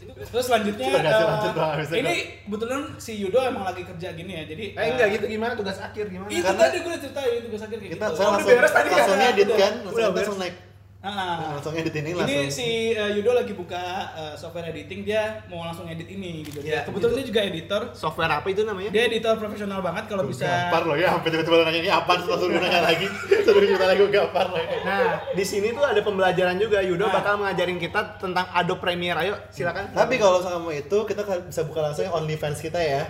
terus 0.00 0.44
selanjutnya 0.46 0.88
Lanjut, 0.90 1.28
lanjut, 1.28 1.52
Bang. 1.54 1.76
Bisa, 1.78 1.92
ini 1.94 2.12
kebetulan 2.42 2.80
si 2.96 3.12
Yudo 3.18 3.36
emang 3.38 3.62
lagi 3.62 3.84
kerja 3.84 4.08
gini 4.10 4.32
ya 4.34 4.44
jadi 4.46 4.64
Eh 4.72 4.86
enggak 4.90 5.08
gitu 5.14 5.24
gimana 5.28 5.52
tugas 5.52 5.76
akhir 5.78 6.08
gimana? 6.08 6.28
itu 6.28 6.40
Karena- 6.40 6.60
tadi 6.62 6.76
gue 6.78 6.88
udah 6.88 7.00
ceritain 7.02 7.40
tugas 7.42 7.60
akhir 7.60 7.76
kayak 7.78 7.90
kita 7.90 8.04
gitu 8.06 8.14
udah 8.14 8.28
langsung, 8.30 8.48
beres 8.50 8.72
tadi 8.72 8.88
kan? 8.88 8.96
langsung 8.96 9.18
edit 9.22 9.48
kan, 9.50 9.72
langsung 9.82 10.02
langsung 10.10 10.38
naik, 10.38 10.54
Ah. 11.00 11.56
langsung 11.56 11.72
edit 11.72 11.96
ini 11.96 12.12
Ini 12.12 12.20
langsung. 12.20 12.52
si 12.52 12.92
uh, 12.92 13.08
Yudo 13.08 13.32
lagi 13.32 13.56
buka 13.56 13.80
uh, 14.12 14.34
software 14.36 14.68
editing 14.68 15.00
dia 15.00 15.40
mau 15.48 15.64
langsung 15.64 15.88
edit 15.88 16.04
ini 16.04 16.44
gitu. 16.44 16.60
Iya, 16.60 16.84
Kebetulan 16.84 17.08
itu- 17.10 17.18
dia 17.18 17.26
juga 17.26 17.40
editor. 17.42 17.80
Software 17.96 18.28
apa 18.30 18.44
itu 18.46 18.68
namanya? 18.68 18.92
Dia 18.92 19.08
editor 19.08 19.40
profesional 19.40 19.80
banget 19.80 20.04
kalau 20.06 20.28
bisa. 20.28 20.44
Gampar 20.44 20.84
loh 20.84 21.00
ya, 21.00 21.08
sampai 21.10 21.32
tiba-tiba 21.32 21.56
nanya 21.64 21.80
ini 21.80 21.88
apa, 21.88 22.12
terus 22.20 22.28
langsung 22.28 22.52
nanya 22.52 22.82
lagi, 22.84 23.08
terus 23.48 23.64
kita 23.64 23.86
lagi 23.86 24.02
gampar 24.06 24.46
loh 24.46 24.60
ya. 24.60 24.68
Nah, 24.82 25.08
di 25.32 25.44
sini 25.46 25.72
tuh 25.72 25.80
ada 25.82 26.00
pembelajaran 26.00 26.56
juga. 26.56 26.78
Yudo 26.80 27.08
Nah. 27.08 27.12
bakal 27.16 27.34
ngajarin 27.40 27.80
kita 27.80 28.20
tentang 28.20 28.44
Adobe 28.52 28.80
Premiere. 28.80 29.16
Ayo, 29.18 29.34
silakan. 29.48 29.96
Tapi 29.96 30.20
kalau 30.20 30.44
sama 30.44 30.68
itu, 30.70 30.98
kita 31.08 31.24
bisa 31.24 31.64
buka 31.64 31.80
langsung 31.80 32.12
OnlyFans 32.12 32.60
kita 32.60 32.76
ya. 32.76 33.08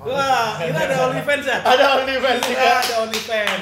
Wah, 0.00 0.56
kita 0.56 0.80
ada 0.80 0.96
OnlyFans 1.06 1.44
ya? 1.44 1.58
Ada 1.60 1.84
OnlyFans 1.98 2.40
juga. 2.42 2.70
ada 2.80 2.94
OnlyFans. 3.04 3.60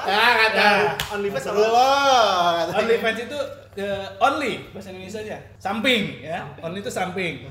Ah, 0.00 0.30
nggak 0.32 0.50
tahu. 0.52 0.82
OnlyFans 1.14 1.44
Seru 1.44 1.58
apa? 1.58 1.68
loh. 1.68 2.78
OnlyFans 2.78 3.18
itu 3.20 3.38
uh, 3.76 4.06
only 4.20 4.52
bahasa 4.70 4.88
Indonesia 4.90 5.20
aja. 5.20 5.36
Samping 5.56 6.02
ya. 6.20 6.46
Only 6.60 6.78
itu 6.78 6.90
samping. 6.90 7.50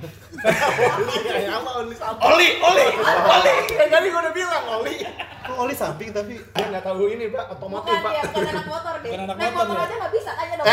Kayak 1.21 1.51
apa 1.53 1.69
Only 1.77 1.95
sama? 1.99 2.17
Oli, 2.21 2.49
oli, 2.59 2.85
oli. 3.05 3.53
Yang 3.69 3.89
tadi 3.89 4.07
gua 4.07 4.21
udah 4.21 4.33
bilang 4.33 4.63
Oli. 4.73 4.95
Kok 5.39 5.55
Oli 5.59 5.73
samping 5.73 6.09
tapi 6.09 6.33
Dia 6.37 6.65
nggak 6.69 6.83
tahu 6.85 7.09
ini, 7.09 7.25
Pak, 7.27 7.45
otomotif, 7.51 7.91
Bukan 7.91 8.05
Pak. 8.05 8.13
bukan 8.29 8.45
anak 8.45 8.67
motor 8.67 8.93
deh. 9.01 9.11
Naik 9.11 9.51
motor, 9.51 9.65
motor 9.67 9.75
ya? 9.75 9.83
aja 9.83 9.95
nggak 9.97 10.13
bisa, 10.13 10.31
tanya 10.31 10.53
dong. 10.55 10.65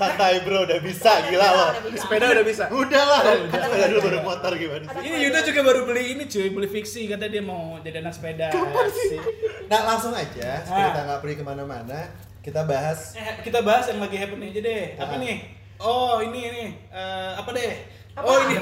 Eh? 0.00 0.08
Santai 0.08 0.34
bro, 0.40 0.64
udah 0.64 0.80
bisa 0.80 1.12
gila 1.26 1.48
lo. 1.50 1.66
Udah 1.76 1.90
bisa. 1.90 2.02
Sepeda 2.02 2.26
udah 2.30 2.44
bisa. 2.44 2.64
Udah 2.72 3.02
lah, 3.04 3.20
kan 3.20 3.60
sepeda 3.60 3.86
dulu 3.86 4.00
baru 4.02 4.18
motor 4.22 4.52
gimana 4.56 4.84
sih? 4.86 5.00
Ini 5.02 5.16
Yuda 5.28 5.40
juga 5.44 5.60
baru 5.62 5.80
beli 5.84 6.04
ini 6.10 6.24
cuy, 6.24 6.48
beli 6.48 6.68
fiksi 6.70 7.04
katanya 7.06 7.30
dia 7.30 7.42
mau 7.42 7.76
jadi 7.78 8.00
anak 8.00 8.12
sepeda. 8.12 8.48
Asik. 8.48 9.20
Nah 9.68 9.80
langsung 9.86 10.12
aja, 10.12 10.64
supaya 10.64 10.80
Ah. 10.80 10.88
kita 10.88 11.00
nggak 11.04 11.20
pergi 11.20 11.36
ke 11.36 11.44
mana-mana, 11.44 11.98
kita 12.40 12.60
bahas 12.64 13.12
Eh, 13.12 13.44
kita 13.44 13.60
bahas 13.60 13.84
yang 13.86 14.00
lagi 14.00 14.16
happening 14.16 14.48
aja 14.48 14.60
deh. 14.62 14.84
Apa 14.96 15.14
Ah. 15.14 15.20
nih? 15.20 15.36
Oh, 15.76 16.16
ini 16.20 16.40
ini 16.46 16.64
Eh, 16.88 17.32
apa 17.36 17.50
deh? 17.50 17.72
Oh, 18.16 18.36
ini. 18.42 18.56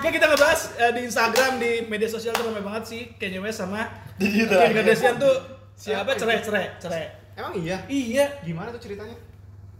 Ya 0.00 0.08
kita 0.08 0.26
ngebahas 0.26 0.60
eh, 0.78 0.92
di 0.92 1.00
Instagram 1.04 1.52
di 1.56 1.84
media 1.84 2.08
sosial 2.08 2.32
tuh 2.32 2.42
ramai 2.42 2.60
banget 2.60 2.84
sih 2.86 3.02
Kanye 3.14 3.36
West 3.38 3.60
sama 3.60 3.84
Kim 4.16 4.48
Kardashian 4.48 5.20
tuh 5.20 5.36
siapa 5.74 6.16
cerai 6.16 6.40
cerai 6.40 6.66
cerai. 6.78 7.04
Emang 7.36 7.52
iya? 7.54 7.78
Iya, 7.86 8.26
Gimana 8.42 8.68
tuh 8.70 8.80
ceritanya? 8.80 9.16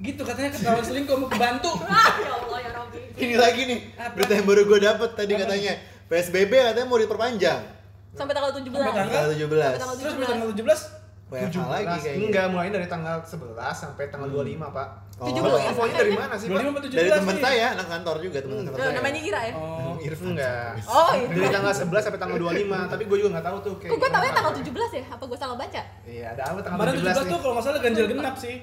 Gitu 0.00 0.22
katanya 0.22 0.50
ketahuan 0.50 0.80
selingkuh 0.80 1.14
mau 1.14 1.28
kebantu. 1.28 1.70
Ah, 1.86 2.10
ya 2.16 2.30
Allah 2.34 2.58
ya 2.58 2.70
Robby. 2.72 3.00
ini 3.18 3.34
lagi 3.36 3.62
nih 3.64 3.78
Apa? 3.94 4.12
berita 4.14 4.32
yang 4.32 4.46
baru 4.46 4.62
gue 4.64 4.78
dapet 4.80 5.10
tadi 5.12 5.32
Apa? 5.32 5.40
katanya 5.44 5.72
PSBB 6.06 6.52
katanya 6.52 6.86
mau 6.86 6.96
diperpanjang 6.96 7.60
Sampai 8.10 8.32
tanggal 8.32 8.50
17. 8.50 8.64
Sampai 8.66 8.90
tanggal? 8.90 9.06
tanggal 9.06 9.30
17 9.30 9.38
Sampai 9.38 9.78
tanggal 9.78 9.94
Terus 9.94 10.10
sampai 10.10 10.26
tanggal 10.26 10.48
17 10.50 10.98
WFH 11.30 11.62
lagi 11.62 11.96
kayaknya 12.02 12.26
Enggak, 12.26 12.46
mulai 12.50 12.68
dari 12.68 12.86
tanggal 12.86 13.16
11 13.22 13.54
sampai 13.70 14.04
tanggal 14.10 14.26
25, 14.26 14.66
Pak. 14.66 14.88
Oh. 15.14 15.30
17. 15.30 15.70
Infonya 15.70 15.94
dari 15.94 16.12
mana 16.12 16.34
sih, 16.34 16.46
Pak? 16.48 16.58
25 16.58 16.66
apa 16.66 16.80
17 16.82 16.90
dari 16.90 17.10
teman 17.14 17.36
saya 17.38 17.66
anak 17.70 17.86
kantor 17.86 18.16
juga 18.18 18.38
teman 18.42 18.56
kantor 18.58 18.74
saya 18.74 18.92
namanya 18.98 19.20
Ira 19.22 19.40
ya? 19.46 19.52
Oh. 19.54 19.94
Irfan 20.10 20.26
Enggak. 20.34 20.70
Oh, 20.90 21.10
itu. 21.14 21.30
Dari 21.30 21.48
tanggal 21.54 21.70
11 21.76 22.02
sampai 22.02 22.18
tanggal 22.18 22.38
25, 22.40 22.66
tapi 22.90 23.02
gue 23.06 23.16
juga 23.16 23.30
nggak 23.30 23.46
tahu 23.46 23.56
tuh 23.62 23.74
kayak 23.78 23.90
Kok 23.92 23.98
gue 24.00 24.08
tau 24.08 24.18
ya 24.18 24.22
gimana. 24.24 24.34
tanggal 24.34 24.52
17 24.58 24.90
ya? 24.90 25.04
Apa 25.06 25.22
gue 25.22 25.38
salah 25.38 25.54
baca? 25.54 25.82
Iya, 26.02 26.26
ada 26.34 26.42
apa 26.42 26.58
tanggal 26.58 26.78
Kemarin 26.82 26.92
17 26.92 26.98
17 26.98 27.14
nih? 27.14 27.30
tuh 27.30 27.38
kalau 27.38 27.52
nggak 27.54 27.64
salah 27.64 27.78
ganjil 27.78 28.04
genap 28.10 28.34
sih. 28.34 28.54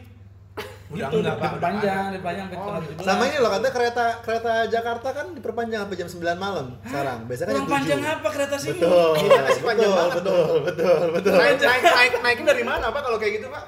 Udah 0.88 1.04
gitu, 1.06 1.20
enggak, 1.20 1.36
Pak, 1.36 1.44
diperpanjang, 1.50 2.04
diperpanjang 2.10 2.46
sampai 2.46 2.56
Oh, 2.56 2.64
tanggal 2.66 2.82
gitu. 2.82 2.94
17. 2.96 3.04
sama 3.04 3.24
ini 3.26 3.38
loh 3.38 3.50
katanya 3.50 3.74
kereta 3.74 4.06
kereta 4.22 4.52
Jakarta 4.68 5.08
kan 5.12 5.26
diperpanjang 5.32 5.80
sampai 5.82 5.98
jam 5.98 6.08
9 6.08 6.38
malam 6.38 6.66
sekarang 6.82 7.18
biasanya 7.24 7.46
kan 7.46 7.54
Kurang 7.54 7.68
jam 7.68 7.68
7 7.68 7.76
panjang 7.76 8.00
apa 8.08 8.28
kereta 8.32 8.56
sini? 8.56 8.72
betul 8.78 9.12
Gimana 9.20 9.48
sih, 9.50 9.62
panjang 9.62 9.76
betul, 9.84 9.98
banget 9.98 10.16
betul 10.16 10.46
betul 10.64 11.00
betul 11.12 11.34
Naik, 11.34 11.58
naik, 11.62 11.84
naik, 11.84 12.14
naikin 12.22 12.46
dari 12.46 12.64
mana, 12.64 12.86
Pak, 12.88 13.02
kalau 13.02 13.18
kayak 13.18 13.34
gitu, 13.36 13.48
Pak? 13.50 13.64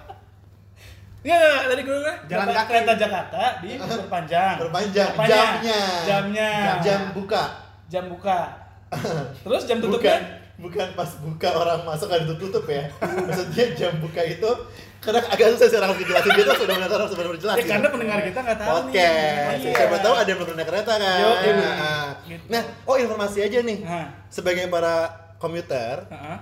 Iya, 1.20 1.36
iya, 1.36 1.67
tadi 1.67 1.82
gue 1.84 1.91
bilang 1.93 2.17
Jalan 2.26 2.45
kereta- 2.45 2.55
kaki. 2.55 2.70
kereta 2.72 2.93
Jakarta 2.95 3.41
diperpanjang. 3.59 4.55
Perpanjang, 4.57 5.09
Apanya? 5.11 5.28
jamnya. 5.28 5.80
Jamnya. 6.07 6.51
jam 6.80 7.01
buka 7.11 7.43
Jam 7.86 8.03
buka. 8.07 8.39
Terus 9.41 9.63
jam 9.65 9.78
tutupnya? 9.78 10.15
bukan 10.15 10.22
pas 10.91 11.12
buka 11.18 11.49
orang 11.53 11.80
masuk 11.84 12.07
ada 12.07 12.28
tutup 12.30 12.66
ya 12.66 12.91
maksudnya 12.99 13.66
jam 13.74 13.95
buka 13.97 14.20
itu 14.22 14.51
karena 14.99 15.24
agak 15.26 15.55
susah 15.55 15.68
sih 15.68 15.78
orang 15.78 15.95
dijelasin 15.95 16.32
gitu 16.34 16.51
sudah 16.53 16.76
benar 16.76 16.91
harus 16.91 17.16
benar 17.16 17.32
jelas 17.34 17.55
Ya 17.55 17.66
karena 17.66 17.88
pendengar 17.88 18.20
kita 18.20 18.39
nggak 18.41 18.60
tahu 18.60 18.76
Oke, 18.82 18.99
nih. 18.99 19.64
Iya. 19.64 19.72
siapa 19.74 19.97
tahu 19.97 20.14
ada 20.14 20.28
yang 20.28 20.38
belum 20.38 20.51
naik 20.53 20.68
kereta 20.68 20.93
kan. 20.93 21.18
Yo, 21.18 21.32
iya. 21.32 21.51
Nah, 21.55 22.07
Gitu. 22.22 22.43
nah, 22.45 22.62
oh 22.84 22.97
informasi 22.97 23.39
aja 23.41 23.60
nih. 23.62 23.80
Sebagai 24.28 24.68
para 24.68 24.95
komuter, 25.38 26.03
heeh. 26.05 26.38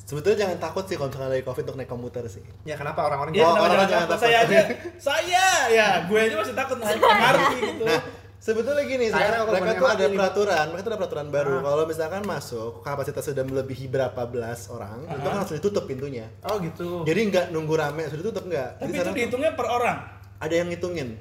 sebetulnya 0.00 0.38
jangan 0.40 0.56
takut 0.58 0.84
sih 0.84 0.96
kalau 0.96 1.12
misalnya 1.12 1.30
dari 1.30 1.44
covid 1.44 1.62
untuk 1.62 1.76
naik 1.76 1.90
komuter 1.90 2.24
sih. 2.26 2.40
Ya 2.64 2.74
kenapa 2.74 3.04
orang-orang 3.04 3.32
Ya, 3.34 3.44
Oh, 3.44 3.52
kenapa 3.52 3.60
orang 3.60 3.76
jangan 3.76 3.84
jangan 3.84 4.00
takut? 4.02 4.16
takut. 4.16 4.24
Saya 4.24 4.38
aja, 4.40 4.60
saya 4.96 5.46
ya, 5.68 5.86
gue 6.02 6.18
aja 6.18 6.34
masih 6.34 6.54
takut 6.56 6.76
naik 6.80 6.96
MRT 6.96 7.44
gitu. 7.60 7.84
Nah, 7.84 8.00
sebetulnya 8.42 8.82
gini, 8.82 9.06
Saya 9.06 9.30
sekarang 9.30 9.40
mereka 9.46 9.72
tuh 9.72 9.86
ada 9.88 10.04
nih, 10.04 10.16
peraturan, 10.18 10.64
mereka 10.68 10.82
tuh 10.82 10.90
ada 10.90 10.98
peraturan 10.98 11.28
baru. 11.30 11.54
Ah. 11.54 11.62
Kalau 11.64 11.84
misalkan 11.86 12.22
masuk 12.26 12.70
kapasitas 12.82 13.22
sudah 13.22 13.44
melebihi 13.46 13.86
berapa 13.86 14.22
belas 14.26 14.66
orang, 14.66 15.06
itu 15.06 15.18
kan 15.22 15.30
Ah. 15.30 15.38
langsung 15.38 15.56
ditutup 15.56 15.86
pintunya. 15.86 16.26
Oh, 16.42 16.58
gitu. 16.58 17.06
Jadi 17.06 17.20
nggak 17.30 17.44
nunggu 17.48 17.72
rame 17.72 18.10
sudah 18.10 18.24
tutup 18.26 18.44
nggak. 18.44 18.82
Tapi 18.82 18.90
Jadi 18.90 18.98
itu 19.00 19.12
dihitungnya 19.14 19.54
per 19.54 19.70
orang. 19.70 19.98
ada 20.36 20.50
yang 20.52 20.66
ngitungin. 20.66 21.14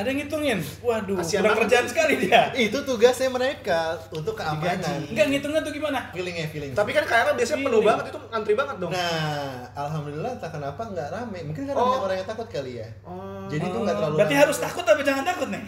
Ada 0.00 0.08
yang 0.08 0.18
ngitungin. 0.18 0.58
Waduh, 0.80 1.16
Kasihan 1.20 1.42
kurang 1.42 1.58
kerjaan 1.60 1.84
sekali 1.84 2.14
dia. 2.18 2.48
Itu 2.56 2.80
tugasnya 2.80 3.28
mereka 3.28 4.00
untuk 4.08 4.32
keamanan. 4.32 4.80
Enggak 5.04 5.26
ngitungnya 5.28 5.60
tuh 5.60 5.72
gimana? 5.72 6.08
Feeling 6.10 6.36
ya 6.38 6.46
feeling. 6.48 6.72
Tapi 6.72 6.90
kan 6.90 7.04
KRL 7.04 7.36
biasanya 7.36 7.60
penuh 7.62 7.78
Ini. 7.78 7.86
banget, 7.86 8.04
itu 8.08 8.18
antri 8.30 8.54
banget 8.54 8.76
dong. 8.78 8.90
Nah, 8.90 9.52
alhamdulillah 9.76 10.30
entah 10.34 10.48
kenapa 10.48 10.82
nggak 10.82 11.08
rame. 11.10 11.38
Mungkin 11.44 11.62
karena 11.66 11.76
Oh. 11.78 12.00
orang 12.00 12.16
yang 12.16 12.26
takut 12.26 12.48
kali 12.48 12.80
ya. 12.80 12.88
Oh. 13.02 13.44
Jadi 13.46 13.60
itu 13.62 13.78
nggak 13.78 13.94
terlalu. 13.94 14.14
Berarti 14.16 14.34
rame. 14.34 14.42
harus 14.42 14.56
takut 14.58 14.82
tapi 14.82 15.00
jangan 15.04 15.22
takut 15.22 15.48
nih. 15.48 15.62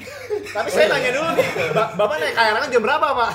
Tapi 0.49 0.69
saya 0.69 0.87
nanya 0.89 1.11
dulu 1.13 1.29
nih, 1.35 1.49
Ba- 1.71 1.93
Bapak 1.95 2.17
naik 2.17 2.33
KRL 2.33 2.65
jam 2.69 2.83
berapa, 2.83 3.07
Pak? 3.13 3.33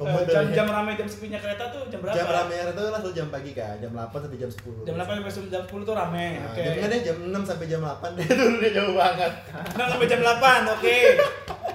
Komuter 0.00 0.32
jam 0.32 0.44
jam 0.50 0.66
ramai 0.66 0.96
jam 0.96 1.04
sepinya 1.04 1.36
kereta 1.36 1.68
tuh 1.68 1.84
jam 1.86 2.00
berapa? 2.00 2.16
Jam 2.16 2.26
rame 2.26 2.56
itu 2.56 2.82
langsung 2.88 3.12
jam 3.12 3.28
pagi 3.28 3.52
kan, 3.52 3.76
jam 3.76 3.92
8 3.92 4.08
sampai 4.16 4.38
jam 4.38 4.48
10. 4.48 4.88
Jam 4.88 4.94
8 4.96 5.12
sampai 5.20 5.52
jam 5.52 5.62
10 5.62 5.84
tuh 5.84 5.94
rame. 5.94 6.26
Nah, 6.34 6.48
Oke. 6.48 6.62
Jam 6.64 6.88
deh 6.88 7.00
jam 7.04 7.16
6 7.22 7.44
sampai 7.44 7.66
jam 7.68 7.80
8 7.82 8.16
deh 8.16 8.26
dulu 8.26 8.56
dia 8.58 8.70
jauh 8.72 8.94
banget. 8.94 9.32
6 9.70 9.92
sampai 9.92 10.06
jam 10.08 10.20
8. 10.22 10.72
Oke. 10.72 10.96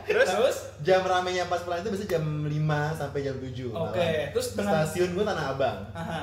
Terus? 0.05 0.27
Terus 0.27 0.57
Jam 0.81 1.01
ramenya 1.01 1.45
pas 1.45 1.61
pulang 1.61 1.77
itu 1.79 1.89
biasanya 1.89 2.11
jam 2.11 2.25
5 2.41 2.49
sampai 2.95 3.19
jam 3.21 3.35
7. 3.35 3.69
Oke, 3.69 3.97
malam. 3.97 4.29
terus 4.31 4.47
dengan- 4.53 4.73
stasiun 4.83 5.09
gua 5.13 5.25
Tanah 5.25 5.45
Abang. 5.51 5.77
Aha. 5.91 6.21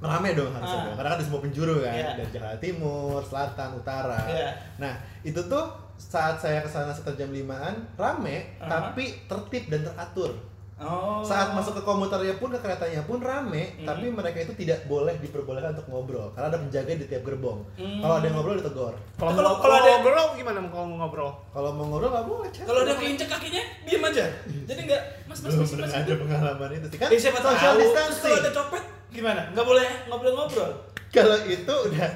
Rame 0.00 0.34
dong 0.34 0.50
harusnya 0.50 0.78
Ah. 0.82 0.94
karena 0.98 1.08
kan 1.08 1.18
di 1.18 1.24
semua 1.24 1.38
penjuru 1.40 1.74
kan, 1.78 1.94
Iya. 1.94 2.10
dari 2.16 2.30
Jakarta 2.32 2.58
Timur, 2.58 3.22
Selatan, 3.22 3.68
Utara. 3.72 4.18
Iya. 4.26 4.50
Nah, 4.76 4.94
itu 5.22 5.38
tuh 5.40 5.62
saat 5.94 6.34
saya 6.36 6.58
ke 6.58 6.66
sana 6.66 6.90
sekitar 6.90 7.14
jam 7.16 7.30
5-an, 7.30 7.70
rame, 7.94 8.58
Ah. 8.58 8.66
tapi 8.68 9.14
tertib 9.24 9.66
dan 9.68 9.82
teratur. 9.84 10.34
Oh. 10.74 11.22
Saat 11.22 11.52
masuk 11.52 11.76
ke 11.76 11.82
komuternya 11.82 12.34
pun, 12.36 12.48
ke 12.48 12.58
keretanya 12.58 13.02
pun 13.02 13.18
rame, 13.18 13.76
Hmm. 13.76 13.86
tapi 13.86 14.08
mereka 14.08 14.40
itu 14.40 14.52
tidak 14.56 14.82
boleh 14.84 15.14
diperbolehkan 15.16 15.72
untuk 15.72 15.86
ngobrol, 15.86 16.32
karena 16.32 16.48
ada 16.48 16.58
penjaga 16.58 16.92
di 16.92 17.06
tiap 17.06 17.22
gerbong. 17.22 17.62
Hmm. 17.74 18.00
Kalau 18.00 18.14
ada 18.16 18.24
yang 18.24 18.34
ngobrol 18.34 18.56
ditegur. 18.56 18.94
Kalau 19.14 19.30
Kalau- 19.30 19.78
ada- 19.78 19.90
ngobrol 19.94 20.26
gimana 20.34 20.58
kalau 20.64 20.86
mau 20.86 20.96
ngobrol? 20.98 21.30
Kalau 21.48 21.70
mau 21.70 21.86
ngobrol 21.86 22.10
nggak 22.10 22.26
boleh. 22.26 22.50
Kalau 22.50 22.80
ada 22.82 22.94
keinjek 22.94 23.28
kakinya, 23.28 23.62
diem 23.84 24.02
aja. 24.02 24.24
Jadi 24.64 24.80
enggak 24.82 25.02
Mas 25.24 25.38
Mas 25.38 25.54
belum 25.54 25.62
Mas. 25.62 25.72
mas, 25.78 25.94
ada 25.94 26.14
pengalaman 26.18 26.70
itu 26.72 26.86
sih 26.88 26.98
kan. 26.98 27.08
Eh 27.08 27.16
siapa 27.16 27.38
tahu. 27.38 27.52
social 27.52 27.72
Terus 27.72 27.84
distancing. 27.86 28.26
Kalau 28.28 28.42
ada 28.42 28.52
copet 28.52 28.82
gimana? 29.08 29.40
Enggak 29.48 29.64
boleh 29.64 29.86
ngobrol-ngobrol. 30.06 30.72
Kalau 31.12 31.36
itu 31.44 31.68
udah 31.86 32.10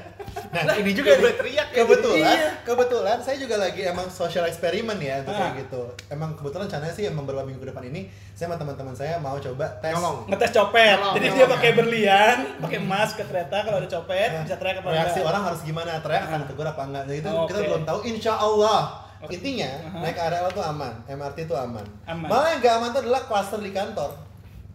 Nah, 0.47 0.62
Lah, 0.62 0.74
ini 0.74 0.92
juga 0.92 1.16
nih, 1.16 1.32
teriak 1.34 1.68
ya. 1.70 1.76
kebetulan, 1.78 2.36
Iya. 2.38 2.49
kebetulan 2.61 3.16
saya 3.18 3.36
juga 3.36 3.57
lagi 3.57 3.80
emang 3.82 4.05
social 4.07 4.44
eksperimen 4.44 4.97
ya 4.99 5.20
untuk 5.20 5.32
Ah. 5.32 5.49
kayak 5.49 5.64
gitu. 5.64 5.80
Emang 6.09 6.32
kebetulan 6.34 6.64
caranya 6.66 6.92
sih 6.92 7.05
emang 7.05 7.24
beberapa 7.24 7.40
minggu 7.42 7.57
ke 7.59 7.68
depan 7.68 7.84
ini 7.86 8.05
saya 8.30 8.47
sama 8.47 8.57
teman-teman 8.59 8.92
saya 8.92 9.16
mau 9.16 9.36
coba 9.38 9.64
tes 9.78 9.92
Nyolong. 9.92 10.28
Ngetes 10.28 10.51
copet. 10.51 10.92
Nyolong, 10.94 11.14
Jadi 11.14 11.26
nyolong. 11.26 11.38
dia 11.38 11.47
pakai 11.51 11.70
berlian, 11.72 12.36
pakai 12.59 12.78
emas 12.78 13.11
ke 13.11 13.22
kereta 13.22 13.57
kalau 13.59 13.78
ada 13.78 13.88
copet 13.90 14.28
Nah, 14.30 14.42
bisa 14.44 14.57
teriak 14.57 14.76
apa 14.76 14.88
reaksi 14.90 15.18
enggak. 15.18 15.30
orang 15.30 15.42
harus 15.42 15.61
gimana 15.62 15.90
teriak 15.99 16.22
akan 16.22 16.38
ditegur 16.42 16.66
apa 16.66 16.82
enggak 16.84 17.03
nah 17.03 17.14
itu 17.14 17.28
Oh, 17.28 17.44
kita 17.44 17.59
oke. 17.59 17.66
belum 17.66 17.82
tahu 17.86 17.99
insya 18.07 18.32
Allah 18.34 18.80
Oke. 19.18 19.32
intinya 19.34 19.70
Aha. 19.82 19.99
naik 20.03 20.14
KRL 20.14 20.49
tuh 20.51 20.64
aman 20.66 20.92
MRT 21.07 21.38
itu 21.42 21.55
aman. 21.55 21.84
Aman. 22.05 22.28
malah 22.28 22.49
yang 22.51 22.61
gak 22.61 22.74
aman 22.74 22.88
tuh 22.90 23.01
adalah 23.03 23.22
klaster 23.22 23.59
di 23.59 23.70
kantor 23.70 24.11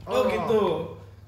Oh, 0.03 0.13
Oh. 0.15 0.23
gitu. 0.25 0.61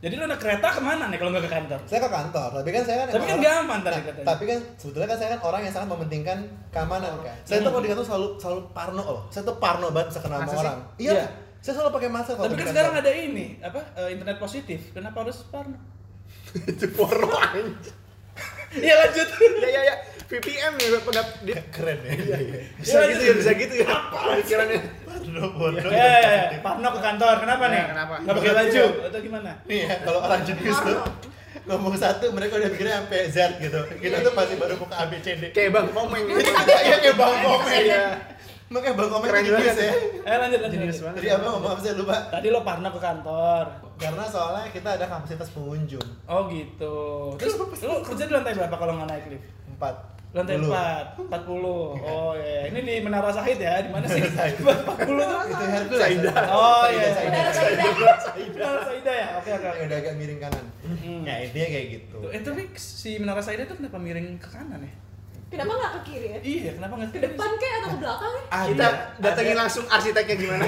Jadi 0.04 0.14
lu 0.14 0.26
naik 0.26 0.36
kereta 0.38 0.68
ke 0.68 0.82
mana 0.82 1.08
nih 1.08 1.16
kalau 1.16 1.32
nggak 1.32 1.47
ke 1.47 1.51
kantor? 1.54 1.80
saya 1.86 1.99
ke 2.01 2.12
kantor 2.12 2.49
tapi 2.54 2.70
kan 2.70 2.84
saya 2.84 2.97
kan 2.99 3.08
Tapi 3.10 3.24
kan 3.24 3.38
orang- 3.38 3.64
aman 3.64 3.80
tadi 3.82 3.93
Nah, 3.93 4.04
katanya. 4.04 4.26
tapi 4.28 4.43
kan 4.43 4.60
sebetulnya 4.76 5.08
kan 5.08 5.18
saya 5.18 5.30
kan 5.30 5.39
orang 5.41 5.62
yang 5.64 5.74
sangat 5.74 5.89
mementingkan 5.89 6.38
keamanan 6.70 7.12
kan 7.18 7.36
saya 7.41 7.58
tuh 7.58 7.64
Hmm. 7.64 7.72
kalau 7.72 7.80
di 7.80 7.89
kantor 7.89 8.06
selalu 8.06 8.28
selalu 8.38 8.62
parno 8.70 9.01
loh 9.01 9.22
saya 9.30 9.43
tuh 9.43 9.56
parno 9.58 9.88
banget 9.89 10.08
bisa 10.10 10.20
kena 10.22 10.38
sama 10.41 10.51
orang 10.62 10.78
iya 10.97 11.12
Iya. 11.14 11.26
saya 11.58 11.74
selalu 11.74 11.91
pakai 11.93 12.10
masker 12.12 12.36
Tapi 12.36 12.54
kan 12.54 12.68
sekarang 12.68 12.93
ada 12.97 13.12
ini, 13.12 13.45
apa? 13.58 13.80
eh, 13.95 14.10
internet 14.12 14.38
positif. 14.38 14.80
Kenapa 14.91 15.24
harus 15.24 15.47
Parno? 15.47 15.80
Itu 16.68 16.86
porno 16.91 17.32
anjing. 17.32 17.72
Iya 18.76 18.93
lanjut. 18.97 19.28
Ya 19.62 19.70
ya 19.70 19.82
ya. 19.86 19.95
VPN 20.26 20.74
nih 20.76 20.97
pendapat 20.99 21.36
dia. 21.45 21.62
keren 21.70 21.99
ya 22.01 22.12
iya, 22.12 22.38
iya. 22.41 22.60
Bisa 22.76 22.99
gitu 23.06 23.22
ya, 23.22 23.34
bisa 23.38 23.51
gitu 23.54 23.74
ya. 23.80 23.88
Pikirannya. 24.36 24.80
Parno 25.16 25.43
parno 25.51 25.89
Ya, 25.89 26.07
ya, 26.16 26.32
ya. 26.49 26.59
Parno 26.59 26.88
ke 26.89 26.99
kantor. 26.99 27.36
Kenapa 27.39 27.64
nih? 27.68 27.78
Ya, 27.78 27.86
kenapa? 27.89 28.14
Nggak 28.20 28.36
pakai 28.36 28.53
baju 28.53 28.84
atau 29.03 29.20
gimana? 29.22 29.51
Nih 29.64 29.80
ya, 29.82 29.95
kalau 30.01 30.20
orang 30.22 30.41
jenius 30.41 30.80
tuh 30.80 30.97
ngomong 31.64 31.93
satu 31.93 32.26
mereka 32.34 32.57
udah 32.57 32.70
pikirnya 32.70 32.95
sampai 32.99 33.20
Z 33.30 33.38
gitu. 33.57 33.80
Kita 33.95 34.16
tuh 34.20 34.34
masih 34.34 34.55
baru 34.57 34.76
buka 34.76 34.95
A 34.95 35.05
B 35.05 35.14
C 35.20 35.38
D. 35.38 35.43
Kayak 35.51 35.72
Bang 35.72 35.88
Komeng. 35.88 36.24
Iya 36.26 36.95
kayak 36.99 37.16
bang 37.16 37.36
komen 37.39 37.72
Iya. 37.80 37.95
ya. 37.95 38.05
Makanya 38.68 38.95
bang 38.97 39.09
komen 39.11 39.28
Keren 39.30 39.43
banget 39.53 39.78
ya. 39.78 39.93
Eh 40.26 40.36
lanjut 40.36 40.59
lanjut. 40.59 40.78
Jenius 40.82 40.99
banget. 40.99 41.18
Jadi 41.22 41.30
apa 41.32 41.45
ngomong 41.47 41.72
apa 41.72 41.80
sih 41.80 41.91
lupa? 41.93 42.18
Tadi 42.28 42.47
lo 42.49 42.59
Parno 42.66 42.89
ke 42.89 42.99
kantor. 42.99 43.64
Karena 43.93 44.24
soalnya 44.26 44.66
kita 44.68 44.89
ada 44.97 45.05
kapasitas 45.05 45.47
pengunjung 45.53 46.03
Oh 46.26 46.49
gitu. 46.49 46.95
Terus 47.38 47.53
lu 47.88 47.95
kerja 48.01 48.24
di 48.26 48.34
lantai 48.34 48.57
berapa 48.57 48.74
kalau 48.74 48.93
nggak 48.97 49.07
naik 49.07 49.26
lift? 49.30 49.45
empat. 49.70 49.95
Lantai 50.34 50.57
Dulu. 50.57 50.73
4, 50.73 51.29
40. 51.29 52.09
Oh 52.09 52.34
iya. 52.34 52.65
Ini 52.73 52.79
di 52.81 52.95
Menara 53.05 53.29
Sahid 53.29 53.61
ya, 53.61 53.86
di 53.86 53.89
mana 53.93 54.09
sih? 54.09 54.25
Sahid. 54.34 54.57
40 54.65 54.73
tuh. 54.97 55.39
Itu 55.45 55.65
Hercules. 55.69 56.01
Saida. 56.01 56.34
Oh 56.49 56.89
Saida, 56.89 56.97
iya. 56.97 57.09
Saida. 57.13 57.29
Menara 57.29 57.51
Saida. 57.53 57.86
Menara 58.57 58.81
Saida 58.81 59.11
ya. 59.13 59.27
Oke 59.38 59.49
oke 59.53 59.69
udah 59.86 59.97
agak 60.01 60.13
miring 60.17 60.41
kanan. 60.41 60.65
Hmm. 60.81 61.21
Ya 61.21 61.36
intinya 61.45 61.67
kayak 61.69 61.86
gitu. 61.93 62.17
Eh 62.34 62.41
tapi 62.41 62.65
si 62.81 63.21
Menara 63.21 63.45
Saida 63.45 63.69
itu 63.69 63.77
kenapa 63.77 64.01
miring 64.01 64.41
ke 64.41 64.49
kanan 64.49 64.81
ya? 64.81 64.93
Kenapa 65.53 65.69
nggak 65.69 65.91
ke 65.93 65.99
kiri 66.09 66.27
ya? 66.34 66.38
Iya, 66.41 66.71
kenapa 66.81 66.93
nggak 66.97 67.09
Ke 67.13 67.19
depan 67.29 67.49
kayak 67.61 67.75
atau 67.77 67.89
ke 67.93 67.97
belakang 68.01 68.31
ya? 68.34 68.41
Ada. 68.49 68.65
Kita 68.65 68.88
datengin 69.21 69.53
langsung 69.61 69.86
arsiteknya 69.86 70.36
gimana. 70.41 70.65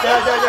Coba 0.00 0.18
coba. 0.24 0.48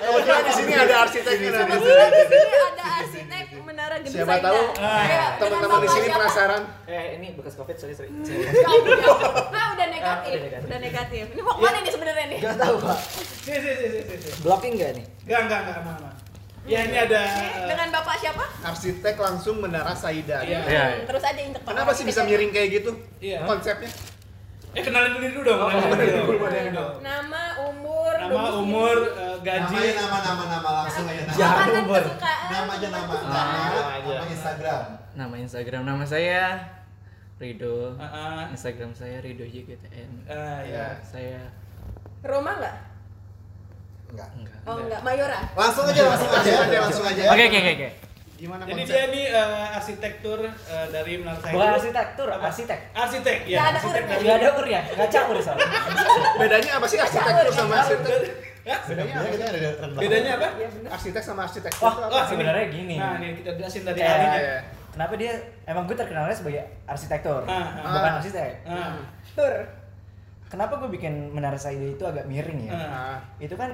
Kebetulan 0.00 0.40
di 0.40 0.52
sini 0.56 0.72
ada 0.72 0.94
arsiteknya. 1.04 1.48
Di 1.52 2.24
sini 2.32 2.56
ada 2.64 2.85
arsitek 2.96 3.44
menara 3.60 3.96
gedung 4.00 4.14
Siapa 4.16 4.34
tahu 4.40 4.60
Ayo, 4.80 5.24
teman-teman 5.36 5.78
di 5.82 5.88
sini 5.88 6.08
penasaran. 6.08 6.62
Eh 6.86 7.04
ini 7.20 7.26
bekas 7.36 7.54
covid 7.54 7.76
sorry 7.76 7.94
sorry. 7.96 8.10
Nah, 8.10 9.64
udah 9.76 9.86
negatif. 9.88 10.38
Ah, 10.38 10.60
udah 10.64 10.78
negatif. 10.80 11.24
Ini 11.34 11.40
mau 11.44 11.54
ke 11.56 11.62
mana 11.62 11.78
nih 11.82 11.92
sebenarnya 11.92 12.26
nih? 12.32 12.38
Gak 12.40 12.56
tahu 12.56 12.74
pak. 12.80 12.98
Sini 13.44 13.58
sini 13.60 13.74
sini. 13.76 14.16
sini. 14.16 14.30
Blocking 14.42 14.72
gak 14.80 14.90
nih? 14.96 15.04
Enggak 15.28 15.40
enggak 15.46 15.58
enggak 15.66 15.76
aman 15.82 15.94
aman. 16.00 16.14
Ya 16.66 16.82
ini 16.82 16.98
ada 16.98 17.22
Oke, 17.22 17.46
eh, 17.46 17.66
dengan 17.70 17.88
bapak 17.94 18.14
siapa? 18.18 18.44
Arsitek 18.66 19.14
langsung 19.22 19.62
menara 19.62 19.94
Saida. 19.94 20.42
Iya. 20.42 20.60
Iya. 20.66 20.84
Hmm, 20.98 21.06
Terus 21.06 21.22
aja 21.22 21.40
injek 21.40 21.62
Kenapa 21.62 21.90
sih 21.94 22.02
bisa 22.02 22.26
miring 22.26 22.50
kayak 22.50 22.68
gitu? 22.82 22.90
Iya. 23.22 23.46
Konsepnya? 23.46 23.86
Eh 24.74 24.82
kenalin 24.82 25.14
dulu 25.16 25.26
dulu 25.30 25.40
dong. 25.46 25.60
Oh, 25.62 25.70
kenalin 25.72 26.10
dulu. 26.74 26.84
Nama, 27.00 27.42
umur, 27.70 28.12
Nama, 28.18 28.48
umur, 28.60 28.96
gaji. 29.38 29.76
Namanya 29.76 29.92
nama 29.98 30.18
nama 30.20 30.44
nama 30.48 30.70
langsung 30.80 31.04
aja 31.04 31.22
nama. 31.22 31.36
Nama 31.36 32.70
aja 32.72 32.88
nama. 32.88 33.12
Ah, 33.12 33.22
Nama, 33.26 33.44
nama 33.58 33.92
aja. 33.92 34.12
nama 34.14 34.26
Instagram. 34.28 34.82
Nama 35.12 35.34
Instagram 35.38 35.82
nama 35.84 36.04
saya 36.04 36.42
Rido. 37.36 37.92
Heeh. 37.94 38.40
Instagram 38.50 38.90
saya 38.92 39.16
Rido 39.20 39.44
JGTN. 39.44 40.10
Ah, 40.24 40.60
ya. 40.62 40.96
Saya 41.00 41.40
Roma 42.20 42.56
enggak? 42.56 42.76
Enggak. 44.06 44.28
enggak. 44.34 44.58
Oh 44.64 44.76
enggak, 44.78 45.00
Mayora. 45.02 45.40
Langsung 45.52 45.84
aja, 45.84 46.02
langsung 46.06 46.30
aja, 46.30 46.52
Langsung 46.80 47.04
aja. 47.04 47.22
Oke 47.28 47.44
oke 47.44 47.58
oke 47.58 47.72
oke. 47.74 47.88
Gimana 48.36 48.62
Jadi 48.62 48.82
konsep? 48.84 48.92
dia 48.92 49.02
ini 49.08 49.22
eh, 49.26 49.66
arsitektur 49.72 50.38
eh, 50.44 50.86
dari 50.90 51.12
Menara. 51.16 51.40
Bukan 51.40 51.68
arsitektur, 51.72 52.28
Apa? 52.28 52.52
arsitek. 52.52 52.80
Arsitek, 52.92 53.38
ya. 53.48 53.56
Nggak 53.56 53.64
ada 53.66 53.72
arsitek 53.74 53.96
urnya. 53.96 54.12
dari 54.12 54.24
Gak 54.26 54.36
ada 54.36 54.48
ur 54.52 54.66
ya, 54.68 54.80
gak 54.92 55.08
campur 55.08 55.36
soalnya. 55.40 55.68
Bedanya 56.40 56.70
apa 56.76 56.86
sih 56.86 56.98
arsitektur 56.98 57.48
sama 57.50 57.74
arsitek? 57.80 58.20
Hah? 58.66 58.80
Bedanya 58.84 59.14
apa? 59.14 59.28
Kita 59.30 59.44
ada. 59.46 59.58
Bedanya 59.94 60.30
apa? 60.34 60.48
Iya 60.52 60.68
benar. 60.68 60.90
Arsitek 60.92 61.22
sama 61.22 61.40
arsitektur 61.42 61.80
Wah, 61.80 61.92
itu 61.92 62.02
apa? 62.02 62.12
wah, 62.12 62.24
sebenarnya 62.26 62.66
gini. 62.66 62.96
Nah, 62.96 63.14
ini 63.16 63.34
kita 63.36 63.50
jelasin 63.54 63.82
dari 63.82 64.00
ahlinya. 64.00 64.36
Iya. 64.36 64.58
Kenapa 64.90 65.12
dia 65.14 65.32
emang 65.64 65.84
gue 65.84 65.94
terkenalnya 65.94 66.32
sebagai 66.32 66.62
arsitektur, 66.84 67.44
Ah, 67.44 67.52
ah. 67.76 67.92
bukan 67.92 68.10
Ah. 68.10 68.18
arsitek. 68.18 68.52
Ah, 68.64 68.96
Tur. 69.32 69.54
Kenapa 70.46 70.78
gue 70.78 70.88
bikin 70.88 71.12
Menara 71.30 71.54
Saida 71.54 71.84
itu 71.84 72.00
agak 72.00 72.24
miring 72.24 72.64
ya? 72.64 72.72
ah, 72.72 72.78
Nah, 72.78 73.18
Itu 73.36 73.54
kan 73.54 73.70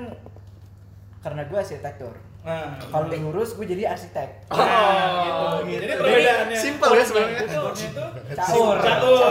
karena 1.20 1.45
gue 1.45 1.57
arsitektur. 1.57 2.12
Ah. 2.43 2.74
Kalau 2.74 3.07
lurus 3.09 3.55
gue 3.55 3.64
jadi 3.64 3.82
arsitek. 3.88 4.51
Oh, 4.51 4.59
Nah, 4.59 5.62
gitu. 5.62 5.78
Jadi 5.78 5.95
perbedaannya. 5.95 6.59
Simple 6.59 6.90
ya 6.93 7.05
sebenarnya. 7.05 7.38
Itu 7.43 7.61
itu 7.72 8.03
Caur. 8.34 8.76
caur. 8.78 9.26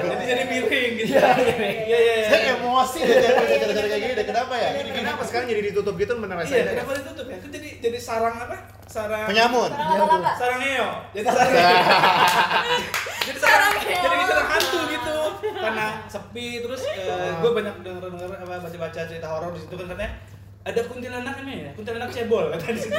Jadi 0.00 0.24
jadi 0.24 0.42
miring 0.46 0.92
gitu. 0.96 1.14
Iya, 1.14 1.28
iya, 1.90 1.98
iya. 1.98 2.26
Saya 2.26 2.40
emosi 2.56 2.98
deh 3.02 3.16
dari 3.18 3.46
cara 3.74 3.88
kayak 3.88 4.00
gini 4.00 4.14
deh. 4.14 4.26
Kenapa 4.26 4.54
ya? 4.54 4.68
Ini 4.78 4.90
kenapa 4.92 5.22
sekarang 5.22 5.46
jadi 5.46 5.62
ditutup 5.68 5.94
gitu 5.94 6.12
menara 6.14 6.42
Iya, 6.42 6.50
Saida? 6.62 6.70
kenapa 6.72 6.92
ditutup 6.96 7.26
ya? 7.26 7.36
Itu 7.38 7.48
jadi 7.50 7.68
jadi 7.80 7.98
sarang 7.98 8.36
apa? 8.38 8.56
Sarang 8.86 9.26
Penyamun. 9.26 9.70
Sarang 10.34 10.58
neo. 10.58 10.88
Jadi 11.12 11.24
sarang 11.24 11.50
jadi 13.26 13.38
sarang 13.38 13.72
jadi 13.80 14.24
sarang 14.24 14.48
hantu 14.48 14.80
gitu. 14.88 15.16
Karena 15.40 15.86
sepi 16.06 16.46
terus 16.60 16.82
gue 17.40 17.50
banyak 17.50 17.74
denger 17.80 18.02
denger 18.06 18.30
apa 18.38 18.54
baca-baca 18.60 19.00
cerita 19.04 19.26
horor 19.28 19.50
di 19.52 19.60
situ 19.60 19.74
kan 19.74 19.86
katanya 19.88 20.10
ada 20.60 20.80
kuntilanak 20.84 21.40
ini 21.40 21.64
ya, 21.64 21.70
kuntilanak 21.72 22.12
cebol 22.12 22.52
kata 22.52 22.68
di 22.68 22.80
situ. 22.84 22.92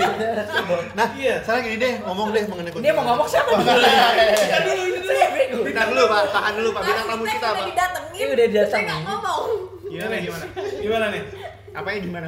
Nah, 0.97 1.07
Iya. 1.14 1.45
sekarang 1.45 1.62
gini 1.62 1.78
deh, 1.78 1.93
ngomong 2.01 2.34
deh 2.34 2.43
mengenai 2.49 2.74
Dia 2.74 2.93
mau 2.97 3.05
ngomong 3.05 3.28
siapa? 3.30 3.53
Kita 3.53 4.57
dulu 4.66 4.82
ini 4.82 4.99
dulu. 4.99 5.62
Bintang 5.62 5.88
dulu 5.93 6.03
Pak, 6.09 6.22
tahan 6.34 6.53
dulu 6.57 6.70
Pak, 6.74 6.82
bintang 6.82 7.05
tamu 7.05 7.24
kita 7.30 7.38
udah 7.38 7.53
Pak. 7.53 7.68
didatengin. 7.70 8.18
Ini 8.18 8.26
udah 8.34 8.45
nggak 8.66 8.99
ngomong. 9.05 9.43
Gimana 9.91 10.16
gimana? 10.18 10.45
Gimana 10.82 11.05
nih? 11.14 11.24
Apanya 11.72 11.99
gimana? 12.03 12.26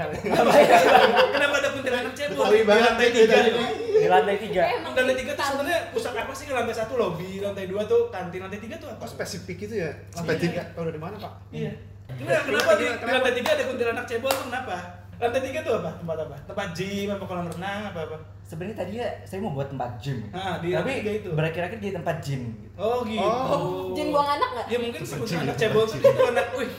Kenapa 1.33 1.55
ada 1.59 1.69
kuntilanak 1.73 2.13
cebol? 2.13 2.45
Di 2.47 2.61
lantai 2.63 3.09
tiga. 3.09 3.37
ini. 3.43 3.65
Di 3.99 4.07
lantai 4.07 4.37
tiga. 4.37 4.63
Emang 4.69 4.93
Di 4.93 4.99
lantai 5.01 5.15
tiga 5.17 5.31
tuh 5.33 5.45
sebenarnya 5.49 5.79
pusat 5.91 6.13
apa 6.13 6.31
sih? 6.31 6.45
Lantai 6.47 6.75
satu 6.77 6.93
lobby, 6.95 7.41
lantai 7.41 7.65
dua 7.65 7.83
tuh 7.83 8.07
kantin, 8.07 8.39
lantai 8.45 8.61
tiga 8.61 8.77
tuh 8.77 8.87
apa? 8.93 9.03
Spesifik 9.03 9.65
itu 9.65 9.81
ya? 9.81 9.91
Lantai 10.13 10.37
tiga. 10.37 10.61
Tahu 10.77 10.85
dari 10.87 11.01
mana 11.01 11.17
Pak? 11.17 11.33
Iya. 11.49 11.73
Enggak, 12.13 12.45
kenapa 12.45 12.71
di, 12.77 12.85
di 12.85 13.09
lantai 13.09 13.33
tiga 13.33 13.49
ada 13.57 13.63
kuntilanak 13.65 14.05
cebol 14.05 14.29
tuh 14.29 14.45
kenapa? 14.47 15.02
Lantai 15.23 15.41
tiga 15.47 15.59
tuh 15.63 15.73
apa? 15.79 15.91
Tempat 16.03 16.17
apa? 16.27 16.35
Tempat 16.51 16.67
gym, 16.75 17.07
apa 17.07 17.23
kolam 17.23 17.47
renang, 17.47 17.81
apa 17.95 17.99
apa? 18.03 18.17
Sebenarnya 18.43 18.75
tadi 18.83 18.91
ya 18.99 19.07
saya 19.23 19.39
mau 19.39 19.55
buat 19.55 19.71
tempat 19.71 19.95
gym. 20.03 20.19
Ah, 20.35 20.59
di 20.59 20.75
Tapi 20.75 20.91
itu. 21.23 21.31
berakhir-akhir 21.31 21.79
jadi 21.79 21.95
tempat 21.95 22.19
gym. 22.19 22.51
Gitu. 22.51 22.75
Oh 22.75 22.99
gitu. 23.07 23.23
Oh. 23.23 23.95
Jin 23.95 24.11
buang 24.11 24.27
anak 24.27 24.49
nggak? 24.51 24.65
Ya 24.67 24.77
mungkin 24.83 24.99
si 25.07 25.15
kuntilanak 25.15 25.55
cebol 25.55 25.87
tuh 25.87 25.97
itu 26.03 26.11
anak, 26.27 26.47
wih, 26.59 26.71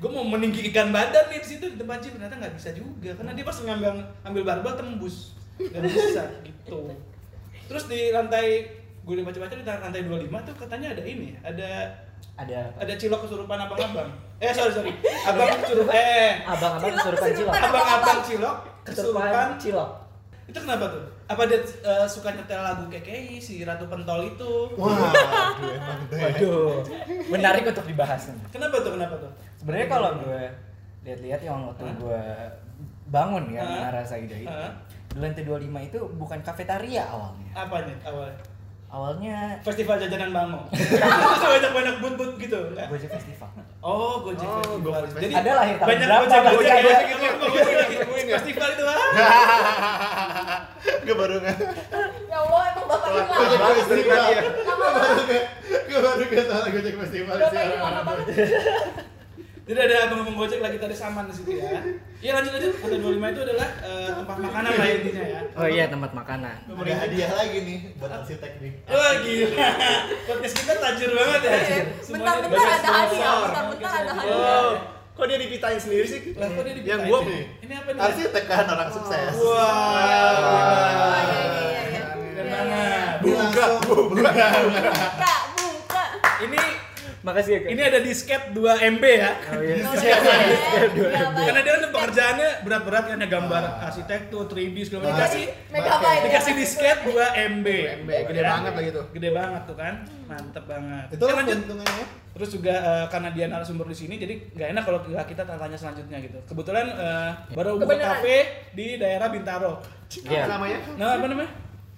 gue 0.00 0.10
mau 0.10 0.24
meninggikan 0.24 0.88
badan 0.88 1.28
nih 1.28 1.44
di 1.44 1.48
situ 1.52 1.64
di 1.68 1.76
tempat 1.76 2.00
gym 2.00 2.16
ternyata 2.16 2.40
nggak 2.40 2.54
bisa 2.56 2.72
juga 2.72 3.10
karena 3.12 3.36
dia 3.36 3.44
pas 3.44 3.56
ngambil 3.60 3.92
ambil 4.24 4.42
barbel 4.48 4.72
tembus 4.80 5.36
nggak 5.60 5.82
bisa 5.84 6.22
gitu. 6.48 6.88
Terus 7.68 7.84
di 7.84 8.00
lantai 8.16 8.64
gue 9.04 9.12
udah 9.12 9.26
baca-baca 9.28 9.54
di 9.56 9.64
lantai 9.64 10.00
25 10.08 10.48
tuh 10.48 10.54
katanya 10.56 10.88
ada 10.96 11.02
ini, 11.04 11.36
ada 11.44 11.70
Ada 12.36 12.72
ada 12.76 12.92
cilok 12.96 13.28
kesurupan 13.28 13.58
abang-abang. 13.60 14.08
Eh 14.40 14.48
sorry 14.50 14.72
sorry, 14.72 14.92
abang 15.28 15.48
kesurupan 15.60 15.92
eh 16.00 16.40
abang-abang 16.48 16.92
kesurupan 16.96 17.30
cilok. 17.36 17.52
abang-abang 17.52 18.20
cilok 18.24 18.56
kesurupan 18.80 19.48
cilok. 19.60 19.90
itu 20.50 20.58
kenapa 20.58 20.84
tuh? 20.90 21.04
Apa 21.30 21.46
dia 21.46 21.62
eh, 21.62 22.06
suka 22.10 22.34
nyetel 22.34 22.58
lagu 22.58 22.82
KKI 22.90 23.38
si 23.38 23.62
Ratu 23.62 23.86
Pentol 23.86 24.34
itu? 24.34 24.52
Wah, 24.74 24.90
aduh, 24.90 25.70
emang 25.78 26.00
deh. 26.10 26.18
Waduh, 26.18 26.70
menarik 27.30 27.70
untuk 27.70 27.86
dibahas 27.86 28.34
nih. 28.34 28.50
Kenapa 28.50 28.82
tuh? 28.82 28.98
Kenapa 28.98 29.14
tuh? 29.14 29.30
Sebenarnya 29.62 29.86
kalau 29.86 30.10
gue 30.18 30.42
lihat-lihat 31.06 31.40
yang 31.40 31.70
waktu 31.70 31.86
Hah? 31.86 31.94
gue 31.96 32.22
bangun 33.06 33.44
ya 33.46 33.62
Hah? 33.62 33.70
Menara 33.94 34.02
Saida 34.02 34.34
itu, 34.34 34.50
Hah? 34.50 34.74
di 35.14 35.18
lantai 35.22 35.46
25 35.46 35.70
itu 35.86 36.00
bukan 36.18 36.38
kafetaria 36.42 37.06
awalnya. 37.06 37.50
Apanya 37.54 37.94
awalnya? 38.02 38.34
Awalnya 38.90 39.54
Festival 39.62 39.94
jajanan 39.96 40.30
Bango. 40.30 40.60
Terus 40.74 41.46
banyak 41.46 41.70
banyak 41.70 41.94
but-but 42.02 42.30
gitu. 42.36 42.58
enggak? 42.68 42.86
Gojek 42.90 43.08
Festival. 43.08 43.48
Oh, 43.78 44.18
Gojek 44.20 44.42
Oh, 44.42 44.58
Festival. 44.58 45.00
Gojek 45.06 45.20
Jadi 45.20 45.34
Ada 45.36 45.50
lahir 45.54 45.74
tahun 45.78 45.86
banyak 45.86 46.06
berapa, 46.10 46.26
Gojek 46.26 46.26
Gojek 46.26 46.50
Gojek 46.50 46.74
ada? 46.74 46.90
Gojek 46.90 47.06
gitu. 47.06 47.46
Gojek 47.46 47.74
lagi. 47.76 47.96
Festival 48.30 48.68
itu 48.68 48.84
ah. 48.84 48.98
Gue 51.00 51.14
baru 51.14 51.34
nggak. 51.38 51.56
Ya 52.26 52.36
Allah, 52.36 52.62
emang 52.68 52.84
bapak 52.84 53.08
ini 53.08 53.20
Gojek 53.30 53.58
Festival. 53.62 54.26
ya. 54.26 54.42
Gue 54.42 54.74
baru 54.90 55.22
nggak. 55.22 55.44
Gue 55.86 56.00
baru 56.00 56.22
nggak 56.26 56.44
salah 56.44 56.68
Gojek 56.68 56.94
Festival 56.98 57.36
sih. 57.46 57.66
Jadi 59.60 59.78
ada 59.78 59.96
abang-abang 60.04 60.36
Gojek 60.36 60.58
lagi 60.58 60.76
tadi 60.76 60.92
saman 60.92 61.24
di 61.24 61.34
situ 61.34 61.50
ya. 61.54 61.78
Iya 62.18 62.30
lanjut 62.34 62.52
lanjut. 62.52 62.72
Lantai 62.76 62.98
25 62.98 63.32
itu 63.32 63.40
adalah 63.42 63.68
eh, 63.80 64.08
tempat 64.12 64.36
makanan 64.40 64.70
lah 64.72 64.86
intinya 64.88 65.24
ya. 65.24 65.40
Oh 65.52 65.66
iya 65.66 65.84
tempat 65.86 66.10
makanan. 66.12 66.56
Ada 66.66 66.94
hadiah 66.98 67.30
lagi 67.32 67.58
nih 67.60 67.78
buat 67.96 68.12
arsitek 68.12 68.52
nih. 68.58 68.72
Wah 68.84 69.12
gila. 69.20 69.68
Podcast 70.26 70.54
kita 70.56 70.72
tajir 70.76 71.10
banget 71.10 71.40
ya. 71.40 71.52
Bentar-bentar 72.04 72.66
ada 72.72 72.88
hadiah, 72.90 73.32
bentar-bentar 73.40 73.92
ada 73.96 74.10
Oh. 74.10 74.16
hadiah. 74.16 74.70
Kok 75.10 75.24
dia 75.26 75.38
dipitain 75.38 75.76
sendiri 75.76 76.04
sih? 76.04 76.20
Lah 76.34 76.48
kok 76.48 76.62
dia 76.62 76.72
Yang 76.72 76.80
dipitain? 76.80 77.06
gua 77.06 77.20
Ini 77.60 77.72
apa 77.76 77.88
nih? 77.90 78.00
Arsitek 78.00 78.44
kan 78.46 78.66
orang 78.66 78.88
sukses. 78.88 79.34
Wah. 79.36 79.60
Oh, 80.40 81.18
iya, 81.20 81.36
iya, 81.36 81.44
iya, 81.52 81.82
iya. 81.84 82.02
Keren 82.32 82.46
banget. 82.48 83.14
Buka, 83.20 83.64
buka. 83.84 84.30
Buka, 84.64 84.90
buka. 84.96 85.34
Makasih 87.20 87.52
ya. 87.52 87.58
Kak. 87.60 87.68
ini 87.68 87.82
ada 87.84 87.98
disket 88.00 88.42
2 88.56 88.96
MB 88.96 89.04
ya. 89.04 89.32
Oh 89.52 89.60
iya. 89.66 89.74
Iya, 89.76 89.82
iya. 89.84 90.16
Iya, 90.96 91.24
baik. 91.36 91.44
Karena 91.44 91.60
dia 91.60 91.72
kan 91.76 91.82
pekerjaannya 91.92 92.48
berat-berat 92.64 93.04
kan 93.12 93.18
ya 93.20 93.28
gambar 93.28 93.62
arsitektur, 93.84 94.42
3D 94.48 94.76
segala 94.88 95.02
macam. 95.04 95.16
Dikasih 95.20 95.44
Megabyte. 95.68 96.22
dikasih 96.24 96.52
disket 96.56 96.98
2 97.04 97.12
MB. 97.60 97.66
MB, 98.04 98.10
gede 98.32 98.42
banget 98.42 98.72
lagi 98.72 98.90
tuh. 98.96 99.04
Gede 99.12 99.30
banget 99.36 99.62
tuh 99.68 99.76
kan. 99.76 99.94
Mantep 100.24 100.64
banget. 100.64 101.06
Itu 101.12 101.24
Oke, 101.28 101.32
lanjut. 101.36 101.56
keuntungannya. 101.60 102.04
Terus 102.30 102.48
juga 102.56 102.74
eh, 102.78 103.06
karena 103.12 103.28
dia 103.36 103.46
narasumber 103.50 103.86
di 103.90 103.96
sini, 103.98 104.14
jadi 104.16 104.34
nggak 104.56 104.68
enak 104.72 104.82
kalau 104.86 104.98
kita 105.04 105.42
tanya 105.44 105.76
selanjutnya 105.76 106.18
gitu. 106.24 106.38
Kebetulan 106.48 106.86
eh, 106.88 107.30
baru 107.52 107.76
buka 107.76 107.96
kafe 108.00 108.70
di 108.72 108.96
daerah 108.96 109.28
Bintaro. 109.28 109.82
Iya. 110.24 110.48
Apa 110.48 110.56
namanya? 110.56 110.78
Nah 110.96 111.06
apa 111.20 111.26
namanya? 111.28 111.50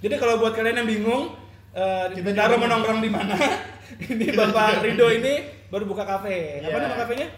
Jadi 0.03 0.15
kalau 0.19 0.43
buat 0.43 0.51
kalian 0.59 0.83
yang 0.83 0.89
bingung, 0.91 1.31
eh, 1.73 2.05
di 2.09 2.21
Kita 2.21 2.31
juga 2.43 2.57
mau 2.57 2.69
nongkrong 2.69 3.01
di 3.01 3.11
mana? 3.11 3.35
ini 4.09 4.27
Bapak 4.39 4.81
Rido 4.81 5.07
ini 5.09 5.35
baru 5.69 5.85
buka 5.85 6.05
kafe. 6.05 6.61
Apa 6.61 6.69
Iya. 6.71 6.79
nama 6.81 6.97
kafenya? 6.99 7.29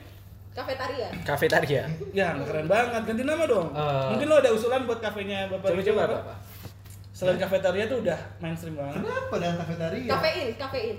Kafetaria. 0.53 1.09
Kafetaria. 1.23 1.83
Ya 2.13 2.29
keren 2.39 2.67
banget. 2.67 3.03
Ganti 3.05 3.23
nama 3.23 3.45
dong. 3.45 3.69
Eh. 3.71 4.07
Mungkin 4.11 4.27
lo 4.29 4.37
ada 4.39 4.51
usulan 4.51 4.85
buat 4.85 4.99
kafenya 4.99 5.47
Bapak 5.49 5.71
Rido 5.71 5.91
Coba-coba 5.91 6.03
apa? 6.05 6.19
apa? 6.21 6.35
Selain 7.11 7.39
kafetaria 7.39 7.87
tuh 7.87 8.03
udah 8.03 8.19
mainstream 8.39 8.75
banget. 8.75 8.99
Kenapa 8.99 9.35
dengan 9.37 9.57
kafetaria? 9.57 10.09
Kafein, 10.09 10.49
kafein. 10.55 10.97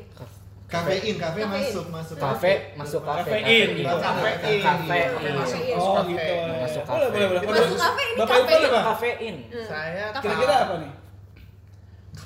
Kafein, 0.65 1.15
kafe 1.15 1.39
Kafein. 1.39 1.47
masuk, 1.69 1.85
masuk. 1.93 2.15
Kafe 2.17 2.53
masuk 2.73 3.01
kafe. 3.05 3.29
Kafein. 3.37 3.69
Kafein. 3.85 4.61
Kafein. 4.65 5.09
Kafein. 5.37 5.75
Oh 5.77 5.93
Kafe. 5.93 6.09
gitu. 6.09 6.33
Masuk 6.57 6.83
Boleh 6.83 7.07
boleh 7.11 7.27
boleh. 7.27 7.41
Masuk 7.45 7.77
kafe, 7.77 8.03
ini 8.03 8.17
Bapak 8.17 8.35
kafein. 8.41 8.71
Kafein. 8.81 9.35
Saya 9.61 10.03
Kafein. 10.09 10.23
Kira-kira 10.25 10.55
apa 10.57 10.75
nih? 10.81 10.91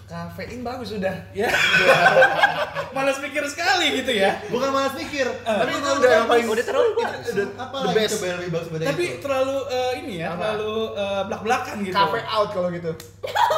Kafein 0.10 0.66
bagus 0.66 0.90
sudah. 0.90 1.14
Ya. 1.32 1.46
Malas 2.98 3.22
pikir 3.22 3.46
sekali 3.46 4.02
gitu 4.02 4.10
ya. 4.10 4.42
Bukan 4.50 4.74
malas 4.74 4.98
mikir, 4.98 5.30
tapi 5.40 5.70
itu 5.72 5.86
udah 5.86 6.10
yang 6.12 6.26
paling 6.26 6.50
Udah 6.50 6.66
terlalu 6.66 6.88
itu 6.90 6.98
bagus. 7.00 7.28
udah 7.30 7.48
apa 7.56 7.76
the 7.78 7.86
lagi 7.86 7.96
best. 7.96 8.12
coba 8.12 8.26
lebih 8.34 8.50
bagus 8.50 8.68
daripada 8.68 8.84
Tapi 8.90 9.04
itu? 9.06 9.18
terlalu 9.22 9.58
eh, 9.70 9.92
ini 10.02 10.14
ya, 10.18 10.28
Apa? 10.28 10.42
terlalu 10.42 10.74
eh, 10.98 11.22
belak-belakan 11.30 11.76
gitu. 11.86 11.94
Cafe 11.94 12.20
out 12.26 12.50
kalau 12.50 12.70
gitu. 12.74 12.92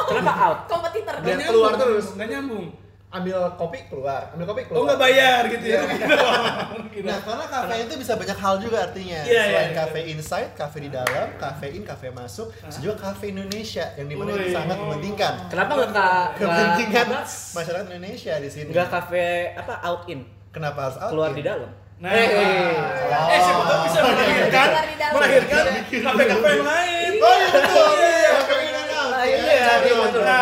Kenapa 0.04 0.32
out? 0.38 0.58
kompetitor 0.68 1.14
Nggak 1.16 1.38
keluar 1.42 1.72
nyambung, 1.72 1.80
terus. 1.80 2.06
Nggak 2.12 2.28
nyambung. 2.30 2.66
Ambil 3.12 3.36
kopi 3.54 3.84
keluar, 3.86 4.32
ambil 4.32 4.46
kopi 4.46 4.64
keluar. 4.64 4.78
Oh 4.78 4.84
nggak 4.84 4.96
bayar 4.98 5.42
gitu 5.46 5.66
ya? 5.68 5.80
Gitu. 6.88 7.04
Nah, 7.04 7.18
karena 7.18 7.44
kafein 7.44 7.84
itu 7.84 7.96
bisa 7.98 8.14
banyak 8.14 8.34
hal 8.34 8.54
juga 8.56 8.78
artinya. 8.82 9.20
Iya, 9.22 9.42
Selain 9.44 9.68
iya, 9.68 9.74
kafe 9.74 10.00
inside, 10.06 10.50
kafe 10.52 10.78
di 10.80 10.90
dalam, 10.90 11.28
kafein, 11.36 11.82
kafe 11.82 12.08
masuk, 12.10 12.52
bisa 12.58 12.78
juga 12.78 12.96
kafe 13.02 13.30
Indonesia 13.30 13.84
yang 13.94 14.06
di 14.06 14.14
mana 14.14 14.32
Wih. 14.34 14.48
sangat 14.48 14.76
mementingkan 14.76 15.34
Kenapa 15.46 15.72
nggak 15.74 15.90
ka- 15.90 16.28
kepentingan 16.36 17.06
masyarakat 17.52 17.86
Indonesia 17.90 18.34
di 18.34 18.48
sini. 18.48 18.68
nggak 18.70 18.88
kafe 18.88 19.24
apa 19.52 19.74
out 19.82 20.04
in 20.06 20.20
Kenapa 20.48 20.78
harus 20.86 20.96
out? 20.96 21.10
keluar 21.10 21.32
in? 21.32 21.36
di 21.36 21.44
dalam? 21.44 21.70
Nah, 21.96 22.10
Eh, 22.10 22.28
eh 23.28 23.40
siapa 23.40 23.62
tahu 23.62 23.78
bisa 23.84 23.98
melahirkan, 24.00 24.68
melahirkan 25.12 25.64
kafe-kafe 25.86 26.48
yang 26.50 26.66
lain. 26.66 27.10
Oh 27.14 27.34
iya 27.34 27.48
betul. 27.52 27.92
Iya, 27.94 28.30
kafein 28.38 28.64
di 28.66 28.72
dalam. 28.74 29.08
Ah, 29.12 29.22
iya, 29.22 29.38
iya, 29.38 29.74
Betul, 30.02 30.22
ya 30.22 30.40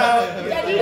Jadi 0.51 0.73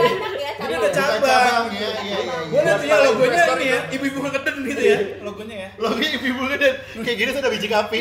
cabang. 1.23 1.65
iya, 1.75 1.91
iya, 2.03 2.19
iya. 2.23 2.39
Gue 2.49 2.61
lihat 2.63 2.83
ya 2.83 2.97
logonya 3.07 3.43
ini 3.59 3.67
ya, 3.67 3.81
ibu-ibu 3.93 4.19
ngeden 4.25 4.57
gitu 4.65 4.83
ya, 4.83 4.99
logonya 5.23 5.57
ya. 5.57 5.69
Logi 5.79 6.07
ibu-ibu 6.19 6.43
gede 6.55 6.71
kayak 7.03 7.17
gini 7.19 7.31
sudah 7.35 7.51
biji 7.51 7.69
kapi. 7.69 7.99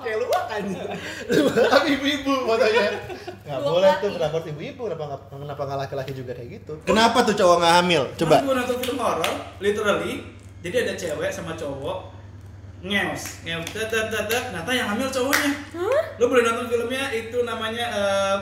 Kayak 0.00 0.16
lu 0.16 0.26
kan. 0.32 0.62
Tapi 1.70 1.88
ibu-ibu 2.00 2.32
fotonya. 2.48 2.88
Nggak 3.44 3.58
Dua 3.60 3.70
boleh 3.72 3.92
tuh 3.98 4.10
raport 4.16 4.44
ibu-ibu 4.46 4.82
kenapa 4.86 5.04
nggak 5.10 5.20
kenapa 5.30 5.62
nggak 5.66 5.78
laki-laki 5.86 6.12
juga 6.14 6.32
kayak 6.38 6.48
gitu? 6.60 6.72
Kenapa 6.86 7.18
tuh 7.26 7.34
cowok 7.34 7.56
nggak 7.60 7.74
hamil? 7.82 8.02
Coba. 8.16 8.36
Gue 8.42 8.54
nonton 8.54 8.76
film 8.80 8.98
horor, 8.98 9.34
literally. 9.58 10.14
Jadi 10.60 10.76
ada 10.86 10.92
cewek 10.92 11.30
sama 11.32 11.56
cowok 11.56 11.98
ngeos, 12.80 13.44
ngeos, 13.44 13.66
tet 13.76 13.88
tet 13.92 14.08
tet. 14.08 14.28
Ternyata 14.28 14.70
yang 14.72 14.88
hamil 14.96 15.08
cowoknya. 15.08 15.50
Lo 16.16 16.24
boleh 16.28 16.42
nonton 16.44 16.66
filmnya 16.68 17.12
itu 17.12 17.38
namanya, 17.44 17.86
eh, 17.92 18.36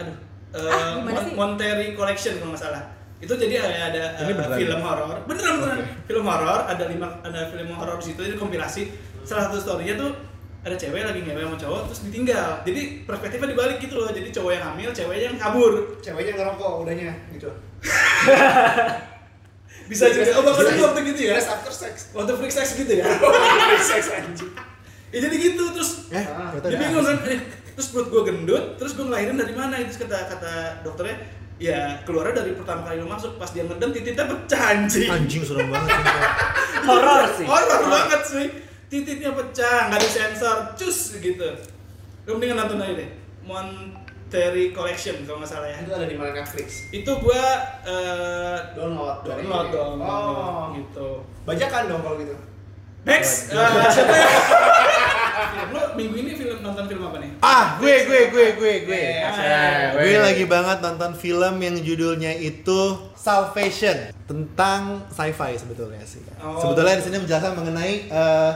aduh, 0.00 0.16
eh, 0.52 0.60
Ah, 0.62 0.96
Mon- 0.98 1.16
sih? 1.18 1.32
Monterey 1.32 1.88
Collection 1.92 2.34
kalau 2.36 2.52
nggak 2.52 2.62
salah. 2.62 2.82
Itu 3.18 3.32
jadi 3.34 3.54
ada, 3.56 3.78
ada 3.88 4.02
eh, 4.14 4.22
Ini 4.22 4.32
beneran 4.32 4.58
film 4.58 4.76
ya? 4.76 4.84
horor, 4.84 5.16
beneran 5.24 5.54
beneran. 5.58 5.78
Film 6.02 6.24
horor 6.24 6.60
ada 6.66 6.84
lima 6.84 7.08
ada 7.20 7.40
film 7.46 7.68
horor 7.70 7.96
di 7.96 8.04
situ 8.04 8.20
jadi 8.20 8.36
kompilasi. 8.36 8.82
Salah 9.22 9.46
satu 9.46 9.58
storynya 9.58 9.94
tuh 9.96 10.10
ada 10.62 10.74
cewek 10.74 11.02
lagi 11.02 11.20
ngewe 11.20 11.38
sama 11.40 11.56
cowok 11.56 11.80
terus 11.86 12.00
ditinggal. 12.04 12.62
Jadi 12.62 12.80
perspektifnya 13.02 13.48
dibalik 13.50 13.78
gitu 13.78 13.94
loh. 13.96 14.08
Jadi 14.08 14.28
cowok 14.28 14.50
yang 14.52 14.64
hamil, 14.64 14.90
ceweknya 14.90 15.26
yang 15.28 15.38
kabur. 15.38 15.72
Ceweknya 15.98 16.32
ngerokok 16.36 16.72
udahnya 16.82 17.10
gitu. 17.30 17.50
Bisa 19.82 20.08
juga. 20.08 20.30
Oh, 20.34 20.42
bapak 20.42 20.62
lu 20.68 20.82
waktu 20.82 21.00
gitu 21.06 21.20
ya? 21.26 21.36
After 21.36 21.70
sex. 21.70 21.94
Waktu 22.12 22.32
freak 22.34 22.52
sex 22.52 22.66
gitu 22.74 22.92
ya? 22.92 23.04
Free 23.68 23.82
sex 23.84 24.02
anjing. 24.10 24.50
ya 25.12 25.20
jadi 25.20 25.36
gitu 25.36 25.64
terus 25.70 26.08
Eh, 26.08 26.24
Ah. 26.24 26.48
dia 26.56 26.72
bingung 26.74 27.04
kan 27.04 27.20
eh, 27.28 27.36
terus 27.72 27.88
perut 27.88 28.08
gue 28.08 28.22
gendut 28.24 28.64
terus 28.76 28.92
gue 28.92 29.02
ngelahirin 29.02 29.34
dari 29.34 29.52
mana 29.52 29.76
itu 29.76 29.96
kata 29.98 30.28
kata 30.28 30.52
dokternya 30.80 31.16
ya 31.56 31.78
keluarnya 32.02 32.38
dari 32.38 32.52
pertama 32.52 32.82
kali 32.82 32.98
lu 32.98 33.06
masuk 33.06 33.36
pas 33.36 33.48
dia 33.48 33.62
ngedem 33.62 33.90
titiknya 33.90 34.26
pecah 34.26 34.62
anjing 34.72 35.06
Anjing 35.06 35.40
serem 35.40 35.68
banget. 35.68 35.88
sumpah. 35.94 36.24
Horor 36.82 37.22
sih. 37.38 37.46
horor 37.46 37.82
banget 37.86 38.22
sih 38.24 38.46
titiknya 38.88 39.30
pecah 39.32 39.88
nggak 39.88 40.00
disensor 40.00 40.56
cus 40.74 40.98
gitu 41.16 41.48
lu 42.22 42.30
mendingan 42.32 42.58
nonton 42.58 42.76
aja 42.78 42.94
deh 42.94 43.10
Monterey 43.42 44.70
Collection 44.70 45.22
kalau 45.22 45.38
nggak 45.38 45.50
salah 45.50 45.66
ya 45.66 45.78
Itu 45.78 45.90
ada 45.92 46.04
di 46.04 46.14
mana 46.14 46.30
Netflix? 46.34 46.90
itu 46.90 47.10
gua 47.16 47.42
eh, 47.82 48.58
Download 48.72 49.22
download 49.22 49.66
dong 49.70 49.96
Oh. 49.98 50.70
gitu 50.72 51.08
Bajakan 51.42 51.82
dong 51.88 52.00
kalau 52.00 52.16
gitu. 52.16 52.34
next 53.02 53.50
siapa 53.88 54.14
ya 54.14 54.28
lu 55.68 55.80
minggu 55.94 56.16
ini 56.16 56.32
film 56.32 56.58
nonton 56.60 56.84
film 56.84 57.02
apa 57.04 57.18
nih 57.18 57.30
Ah, 57.38 57.76
gue 57.76 57.94
gue 58.04 58.20
gue 58.28 58.46
gue 58.54 58.72
gue. 58.84 59.02
Ah, 59.20 59.94
Gue 59.94 60.16
lagi 60.16 60.44
banget 60.44 60.78
nonton 60.80 61.12
film 61.12 61.54
yang 61.58 61.76
judulnya 61.76 62.32
itu 62.32 62.80
Salvation 63.14 63.96
tentang 64.24 65.06
sci-fi 65.08 65.54
sebetulnya 65.54 66.02
sih. 66.02 66.22
Oh. 66.36 66.58
Sebetulnya 66.58 66.98
di 66.98 67.04
sini 67.04 67.16
menjelaskan 67.18 67.52
mengenai 67.54 67.94
eh, 68.06 68.52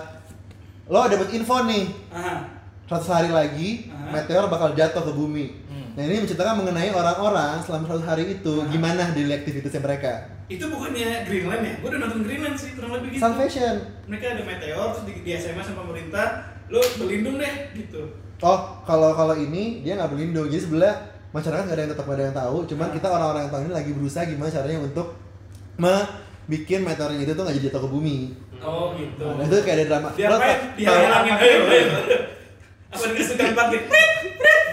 lo 0.86 1.02
dapat 1.04 1.28
info 1.32 1.62
nih 1.62 1.84
Aha. 2.10 2.36
100 2.86 3.02
hari 3.10 3.30
lagi 3.30 3.70
Ah. 3.88 4.12
meteor 4.12 4.46
bakal 4.46 4.70
jatuh 4.72 5.02
ke 5.02 5.12
bumi. 5.12 5.46
Nah 5.96 6.04
ini 6.04 6.20
menceritakan 6.20 6.60
mengenai 6.60 6.92
orang-orang 6.92 7.56
selama 7.58 7.88
100 7.88 8.04
hari 8.04 8.24
itu 8.32 8.54
Ah. 8.58 8.68
gimana 8.68 9.10
daily 9.10 9.32
aktivitasnya 9.34 9.80
mereka. 9.80 10.12
itu 10.46 10.62
bukannya 10.62 11.26
Greenland 11.26 11.58
ya? 11.60 11.74
Gue 11.76 11.88
udah 11.90 12.00
nonton 12.00 12.22
Greenland 12.22 12.54
sih, 12.54 12.70
kurang 12.78 12.94
lebih 12.94 13.08
gitu. 13.10 13.18
Salvation. 13.18 13.82
Mereka 14.06 14.26
ada 14.30 14.42
meteor, 14.46 14.86
terus 14.94 15.02
di, 15.02 15.26
di 15.26 15.30
SMS 15.34 15.66
sama 15.66 15.82
pemerintah, 15.82 16.54
lo 16.70 16.80
berlindung 16.98 17.36
deh, 17.38 17.54
gitu. 17.78 18.02
Oh, 18.42 18.58
kalau 18.84 19.16
kalau 19.16 19.34
ini 19.38 19.80
dia 19.80 19.96
nggak 19.96 20.12
berlindung. 20.12 20.46
Jadi 20.52 20.62
sebelah 20.68 20.94
masyarakat 21.32 21.62
nggak 21.64 21.76
ada 21.76 21.82
yang 21.86 21.92
tetap 21.96 22.04
nggak 22.04 22.18
ada 22.18 22.24
yang 22.28 22.36
tahu. 22.36 22.56
Cuman 22.68 22.88
kita 22.92 23.08
orang-orang 23.08 23.42
yang 23.48 23.52
tahu 23.52 23.62
ini 23.64 23.72
lagi 23.72 23.90
berusaha 23.96 24.24
gimana 24.28 24.50
caranya 24.52 24.80
untuk 24.84 25.06
bikin 26.46 26.86
meteorin 26.86 27.18
itu 27.20 27.32
tuh 27.34 27.42
nggak 27.42 27.56
jadi 27.58 27.66
jatuh 27.70 27.82
ke 27.84 27.90
bumi. 27.90 28.18
Oh 28.62 28.94
gitu. 28.96 29.24
Nah, 29.24 29.44
itu 29.44 29.56
kayak 29.64 29.76
ada 29.76 29.84
drama. 29.88 30.08
Dia 30.14 30.28
Lo 30.28 30.36
apa? 30.38 30.52
Dia 30.78 30.88
hilangin. 30.94 31.34
Apa 32.86 33.04
dia 33.12 33.24
sedang 33.26 33.52
parkir? 33.52 33.80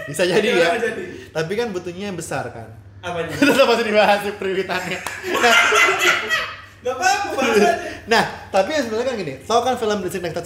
Bisa 0.08 0.22
jadi 0.28 0.48
ya. 0.48 0.66
apa 0.70 0.78
jadi? 0.80 1.04
Tapi 1.34 1.52
kan 1.56 1.66
butuhnya 1.74 2.04
yang 2.12 2.18
besar 2.18 2.44
kan. 2.52 2.68
Apanya? 3.04 3.32
Tetap 3.40 3.66
masih 3.68 3.84
dibahas 3.84 4.18
sih 4.24 4.32
prioritasnya. 4.36 4.98
Nah, 5.40 5.54
Gak 6.84 7.00
apa-apa, 7.00 7.48
nah, 8.12 8.24
tapi 8.52 8.76
yang 8.76 8.84
sebenarnya 8.84 9.08
kan 9.08 9.16
gini. 9.16 9.34
Tau 9.48 9.64
kan 9.64 9.80
film 9.80 10.04
Designated 10.04 10.44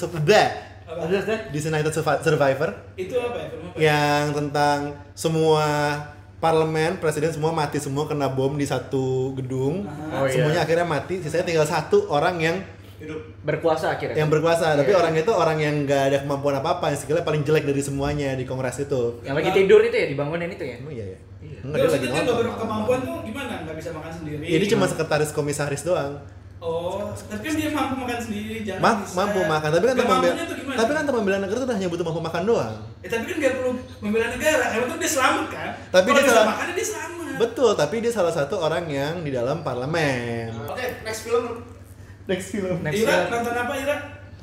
Designated 1.48 1.92
Survi- 1.92 2.22
Survivor 2.22 2.70
Itu 2.94 3.14
apa 3.16 3.36
ya? 3.36 3.46
Film 3.48 3.64
apa? 3.64 3.76
yang 3.76 4.24
tentang 4.32 4.78
semua 5.12 5.66
parlemen, 6.38 6.96
presiden 6.96 7.28
semua 7.28 7.50
mati 7.50 7.76
semua 7.76 8.06
kena 8.06 8.26
bom 8.26 8.54
di 8.54 8.62
satu 8.62 9.34
gedung. 9.34 9.84
Aha. 9.84 10.22
Oh, 10.22 10.24
iya. 10.24 10.32
Semuanya 10.32 10.60
akhirnya 10.62 10.86
mati. 10.86 11.18
Sisanya 11.18 11.44
tinggal 11.44 11.64
satu 11.64 12.06
orang 12.08 12.38
yang 12.38 12.56
Hidup. 12.98 13.20
Berkuasa 13.40 13.94
akhirnya. 13.94 14.16
yang 14.16 14.26
berkuasa. 14.26 14.74
Tapi 14.74 14.88
Iya. 14.88 14.98
orang 14.98 15.14
itu 15.14 15.30
orang 15.30 15.54
yang 15.56 15.74
nggak 15.82 16.02
ada 16.08 16.18
kemampuan 16.18 16.56
apa-apa. 16.56 16.90
Yang 16.90 17.04
skillnya 17.04 17.22
paling 17.22 17.42
jelek 17.42 17.62
dari 17.62 17.78
semuanya 17.78 18.34
di 18.34 18.42
kongres 18.42 18.78
itu. 18.80 19.22
Yang 19.22 19.34
lagi 19.38 19.50
tidur 19.54 19.80
itu 19.80 19.94
ya 19.94 20.06
dibangunin 20.08 20.48
itu 20.48 20.64
ya. 20.64 20.74
Emang 20.76 20.90
iya 20.92 21.06
ya? 21.06 21.18
Iya. 21.38 21.58
Enggak 21.60 21.78
dia 21.80 21.90
lagi 21.92 22.06
nonton. 22.08 22.34
berkemampuan 22.44 22.98
tuh 23.00 23.16
gimana? 23.22 23.54
Nggak 23.62 23.76
bisa 23.76 23.90
makan 23.92 24.12
sendiri? 24.12 24.42
Ini 24.42 24.64
cuma 24.68 24.84
sekretaris 24.84 25.30
komisaris 25.30 25.82
doang. 25.82 26.18
Oh, 26.58 27.06
tapi 27.14 27.38
kan 27.40 27.54
dia 27.54 27.70
mampu 27.70 27.94
makan 27.96 28.18
sendiri, 28.18 28.66
jangan 28.66 28.82
Ma- 28.82 29.06
mampu 29.16 29.40
makan, 29.40 29.68
tapi 29.70 29.84
kan 29.84 29.94
tuh 29.94 30.06
tapi 30.74 30.90
kan 30.90 31.04
membela 31.06 31.38
negara 31.38 31.58
itu 31.60 31.70
hanya 31.72 31.86
butuh 31.86 32.02
mampu 32.02 32.18
makan 32.20 32.42
doang. 32.44 32.74
Eh, 32.98 33.06
tapi 33.06 33.24
kan 33.24 33.36
nggak 33.38 33.52
perlu 33.56 33.72
membela 34.00 34.26
negara, 34.28 34.64
yang 34.68 34.82
penting 34.84 34.98
dia 34.98 35.12
selamat 35.12 35.46
kan? 35.48 35.70
Tapi 35.88 36.08
Kalau 36.08 36.18
dia 36.18 36.26
salah- 36.28 36.48
makan 36.50 36.66
dia 36.72 36.86
selamat. 36.88 37.34
Betul, 37.38 37.70
tapi 37.72 37.94
dia 38.00 38.10
salah 38.10 38.32
satu 38.32 38.58
orang 38.58 38.84
yang 38.84 39.22
di 39.22 39.30
dalam 39.30 39.62
parlemen. 39.62 40.50
Oke, 40.66 40.82
next 41.00 41.22
film. 41.22 41.62
Next 42.26 42.46
film. 42.50 42.76
Next 42.82 42.98
Ira, 42.98 43.06
film. 43.06 43.30
nonton 43.30 43.54
apa 43.54 43.72
Ira? 43.78 43.96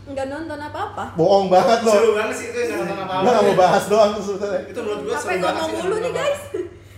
Nggak 0.05 0.25
nonton 0.29 0.59
apa-apa. 0.61 1.03
Bohong 1.13 1.47
banget 1.49 1.79
loh. 1.81 1.93
Seru 1.93 2.11
banget 2.15 2.35
sih 2.37 2.47
itu 2.47 2.57
yang 2.63 2.79
nonton 2.79 2.97
apa 2.97 3.13
Lo 3.17 3.27
nggak 3.27 3.43
mau 3.43 3.55
bahas 3.59 3.83
doang 3.85 4.09
tuh 4.13 4.23
sebetulnya. 4.23 4.61
Itu 4.63 4.79
menurut 4.79 5.01
gua 5.01 5.11
Apa 5.11 5.19
seru 5.19 5.29
yang 5.29 5.43
banget 5.43 5.59
ngomong 5.59 5.75
sih. 5.75 5.83
mulu 5.83 5.95
nih 5.97 6.07
apa. 6.07 6.21
guys? 6.21 6.39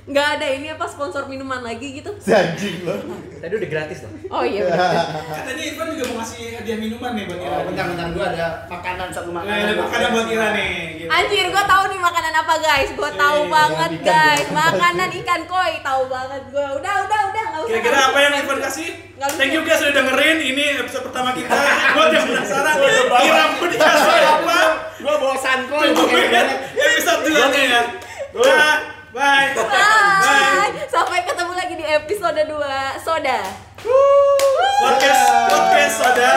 Nggak 0.07 0.27
ada 0.39 0.47
ini 0.49 0.71
apa 0.71 0.87
sponsor 0.87 1.27
minuman 1.27 1.59
lagi 1.59 1.91
gitu? 1.93 2.15
Si 2.17 2.31
anjing 2.31 2.79
lo. 2.81 2.95
Tadi 3.37 3.53
udah 3.53 3.69
gratis 3.69 3.99
loh. 4.01 4.11
Oh 4.31 4.39
iya. 4.41 4.63
Katanya 5.37 5.63
Irfan 5.67 5.91
juga 5.91 6.03
mau 6.07 6.23
ngasih 6.23 6.55
hadiah 6.55 6.79
minuman 6.79 7.11
nih 7.11 7.27
buat 7.27 7.37
Ira. 7.37 7.51
Oh, 7.53 7.63
bentar 7.67 7.85
bentar 7.85 8.07
gua 8.09 8.25
ada 8.31 8.47
makanan 8.65 9.07
satu 9.11 9.29
makanan. 9.29 9.67
ada 9.67 9.73
makanan 9.75 10.07
buat 10.09 10.27
Ira 10.27 10.47
nih. 10.55 10.71
gitu. 10.97 11.09
Anjir, 11.11 11.45
gue 11.47 11.63
tahu 11.65 11.83
nih 11.87 11.99
makanan 11.99 12.33
apa 12.33 12.53
guys. 12.57 12.89
Gue 12.91 13.11
tahu 13.13 13.37
Eh, 13.37 13.49
banget 13.49 13.91
ikan 13.93 14.07
guys. 14.07 14.47
Makanan 14.49 15.09
ikan 15.13 15.41
koi, 15.43 15.73
tahu 15.81 16.01
banget 16.07 16.43
gue. 16.47 16.67
Udah, 16.73 16.93
udah, 17.03 17.21
udah, 17.27 17.43
nggak 17.45 17.61
usah. 17.61 17.69
Kira-kira 17.69 17.99
apa 18.01 18.17
yang 18.17 18.33
Irfan 18.37 18.59
kasih? 18.63 18.89
Thank 19.35 19.51
you 19.51 19.61
guys 19.61 19.79
sudah 19.81 19.93
dengerin. 19.93 20.37
Ini 20.41 20.63
episode 20.81 21.03
pertama 21.03 21.35
kita. 21.35 21.51
Buat 21.99 22.09
yang 22.11 22.25
penasaran, 22.25 22.75
Ira 22.79 23.43
mau 23.51 23.65
dikasih 23.65 24.23
apa? 24.25 24.59
Gua 24.97 25.15
bosan 25.19 25.59
kok. 25.67 25.79
Tungguin 25.83 26.31
episode 26.73 27.21
dulunya 27.23 27.63
ya. 27.67 27.81
Dah, 28.33 28.75
bye. 29.17 29.49
Bye. 29.57 30.85
Sampai 30.85 31.25
ketemu 31.25 31.53
lagi 31.57 31.73
di 31.73 31.85
episode 31.85 32.41
2 32.45 33.01
Soda. 33.01 33.39
Podcast, 34.77 35.23
podcast 35.49 35.95
soda. 35.97 36.29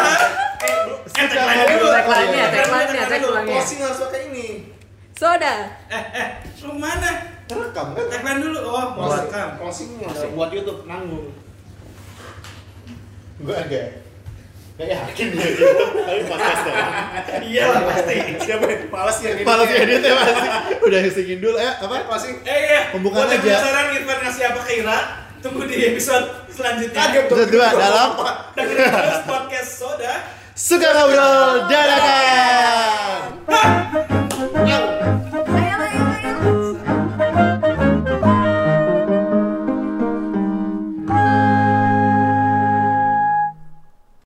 Eh, 0.64 1.26
tagline 1.28 1.64
dulu. 1.76 1.86
Tagline-nya, 1.92 2.46
tagline-nya, 2.48 3.04
tagline-nya. 3.04 3.60
Closing 3.60 3.80
harus 3.84 3.98
pakai 4.00 4.20
ini. 4.32 4.46
Soda. 5.12 5.54
Eh, 5.92 6.04
eh, 6.16 6.28
lu 6.64 6.72
mana? 6.80 7.36
Rekam 7.52 7.92
kan? 7.92 8.04
Tagline 8.08 8.40
dulu. 8.40 8.58
Oh, 8.64 8.86
mau 8.96 9.12
rekam. 9.12 9.60
closing 9.60 10.00
ada 10.00 10.32
buat 10.32 10.48
YouTube 10.48 10.88
nanggung. 10.88 11.36
Gue 13.40 13.56
agak 13.56 13.99
kayak 14.80 14.96
yakin 15.12 15.26
dia. 15.36 15.48
Tapi 16.08 16.20
podcast 16.24 16.62
Iya 17.40 17.64
pasti, 17.84 18.16
siapa 18.40 18.64
yang 18.64 18.82
malas 18.88 19.16
yang 19.20 19.36
ya 20.00 20.14
pasti, 20.16 20.48
udah 20.80 21.00
singin 21.12 21.38
dulu 21.44 21.56
eh 21.60 21.72
apa? 21.76 21.94
Eh, 22.00 22.04
pasti. 22.08 22.28
eh 22.48 22.58
iya, 22.64 22.80
pembukaan 22.88 23.28
aja 23.28 23.40
penasaran 23.40 23.86
Irfan 23.92 24.18
ngasih 24.24 24.44
apa 24.48 24.60
ke 24.64 24.72
tunggu 25.40 25.64
di 25.68 25.76
episode 25.92 26.26
selanjutnya. 26.52 27.00
Kaget 27.00 27.24
dua 27.48 27.68
dalam. 27.76 28.08
Podcast 29.28 29.70
Soda. 29.76 30.14
Suka 30.56 30.88
ngobrol 30.92 31.64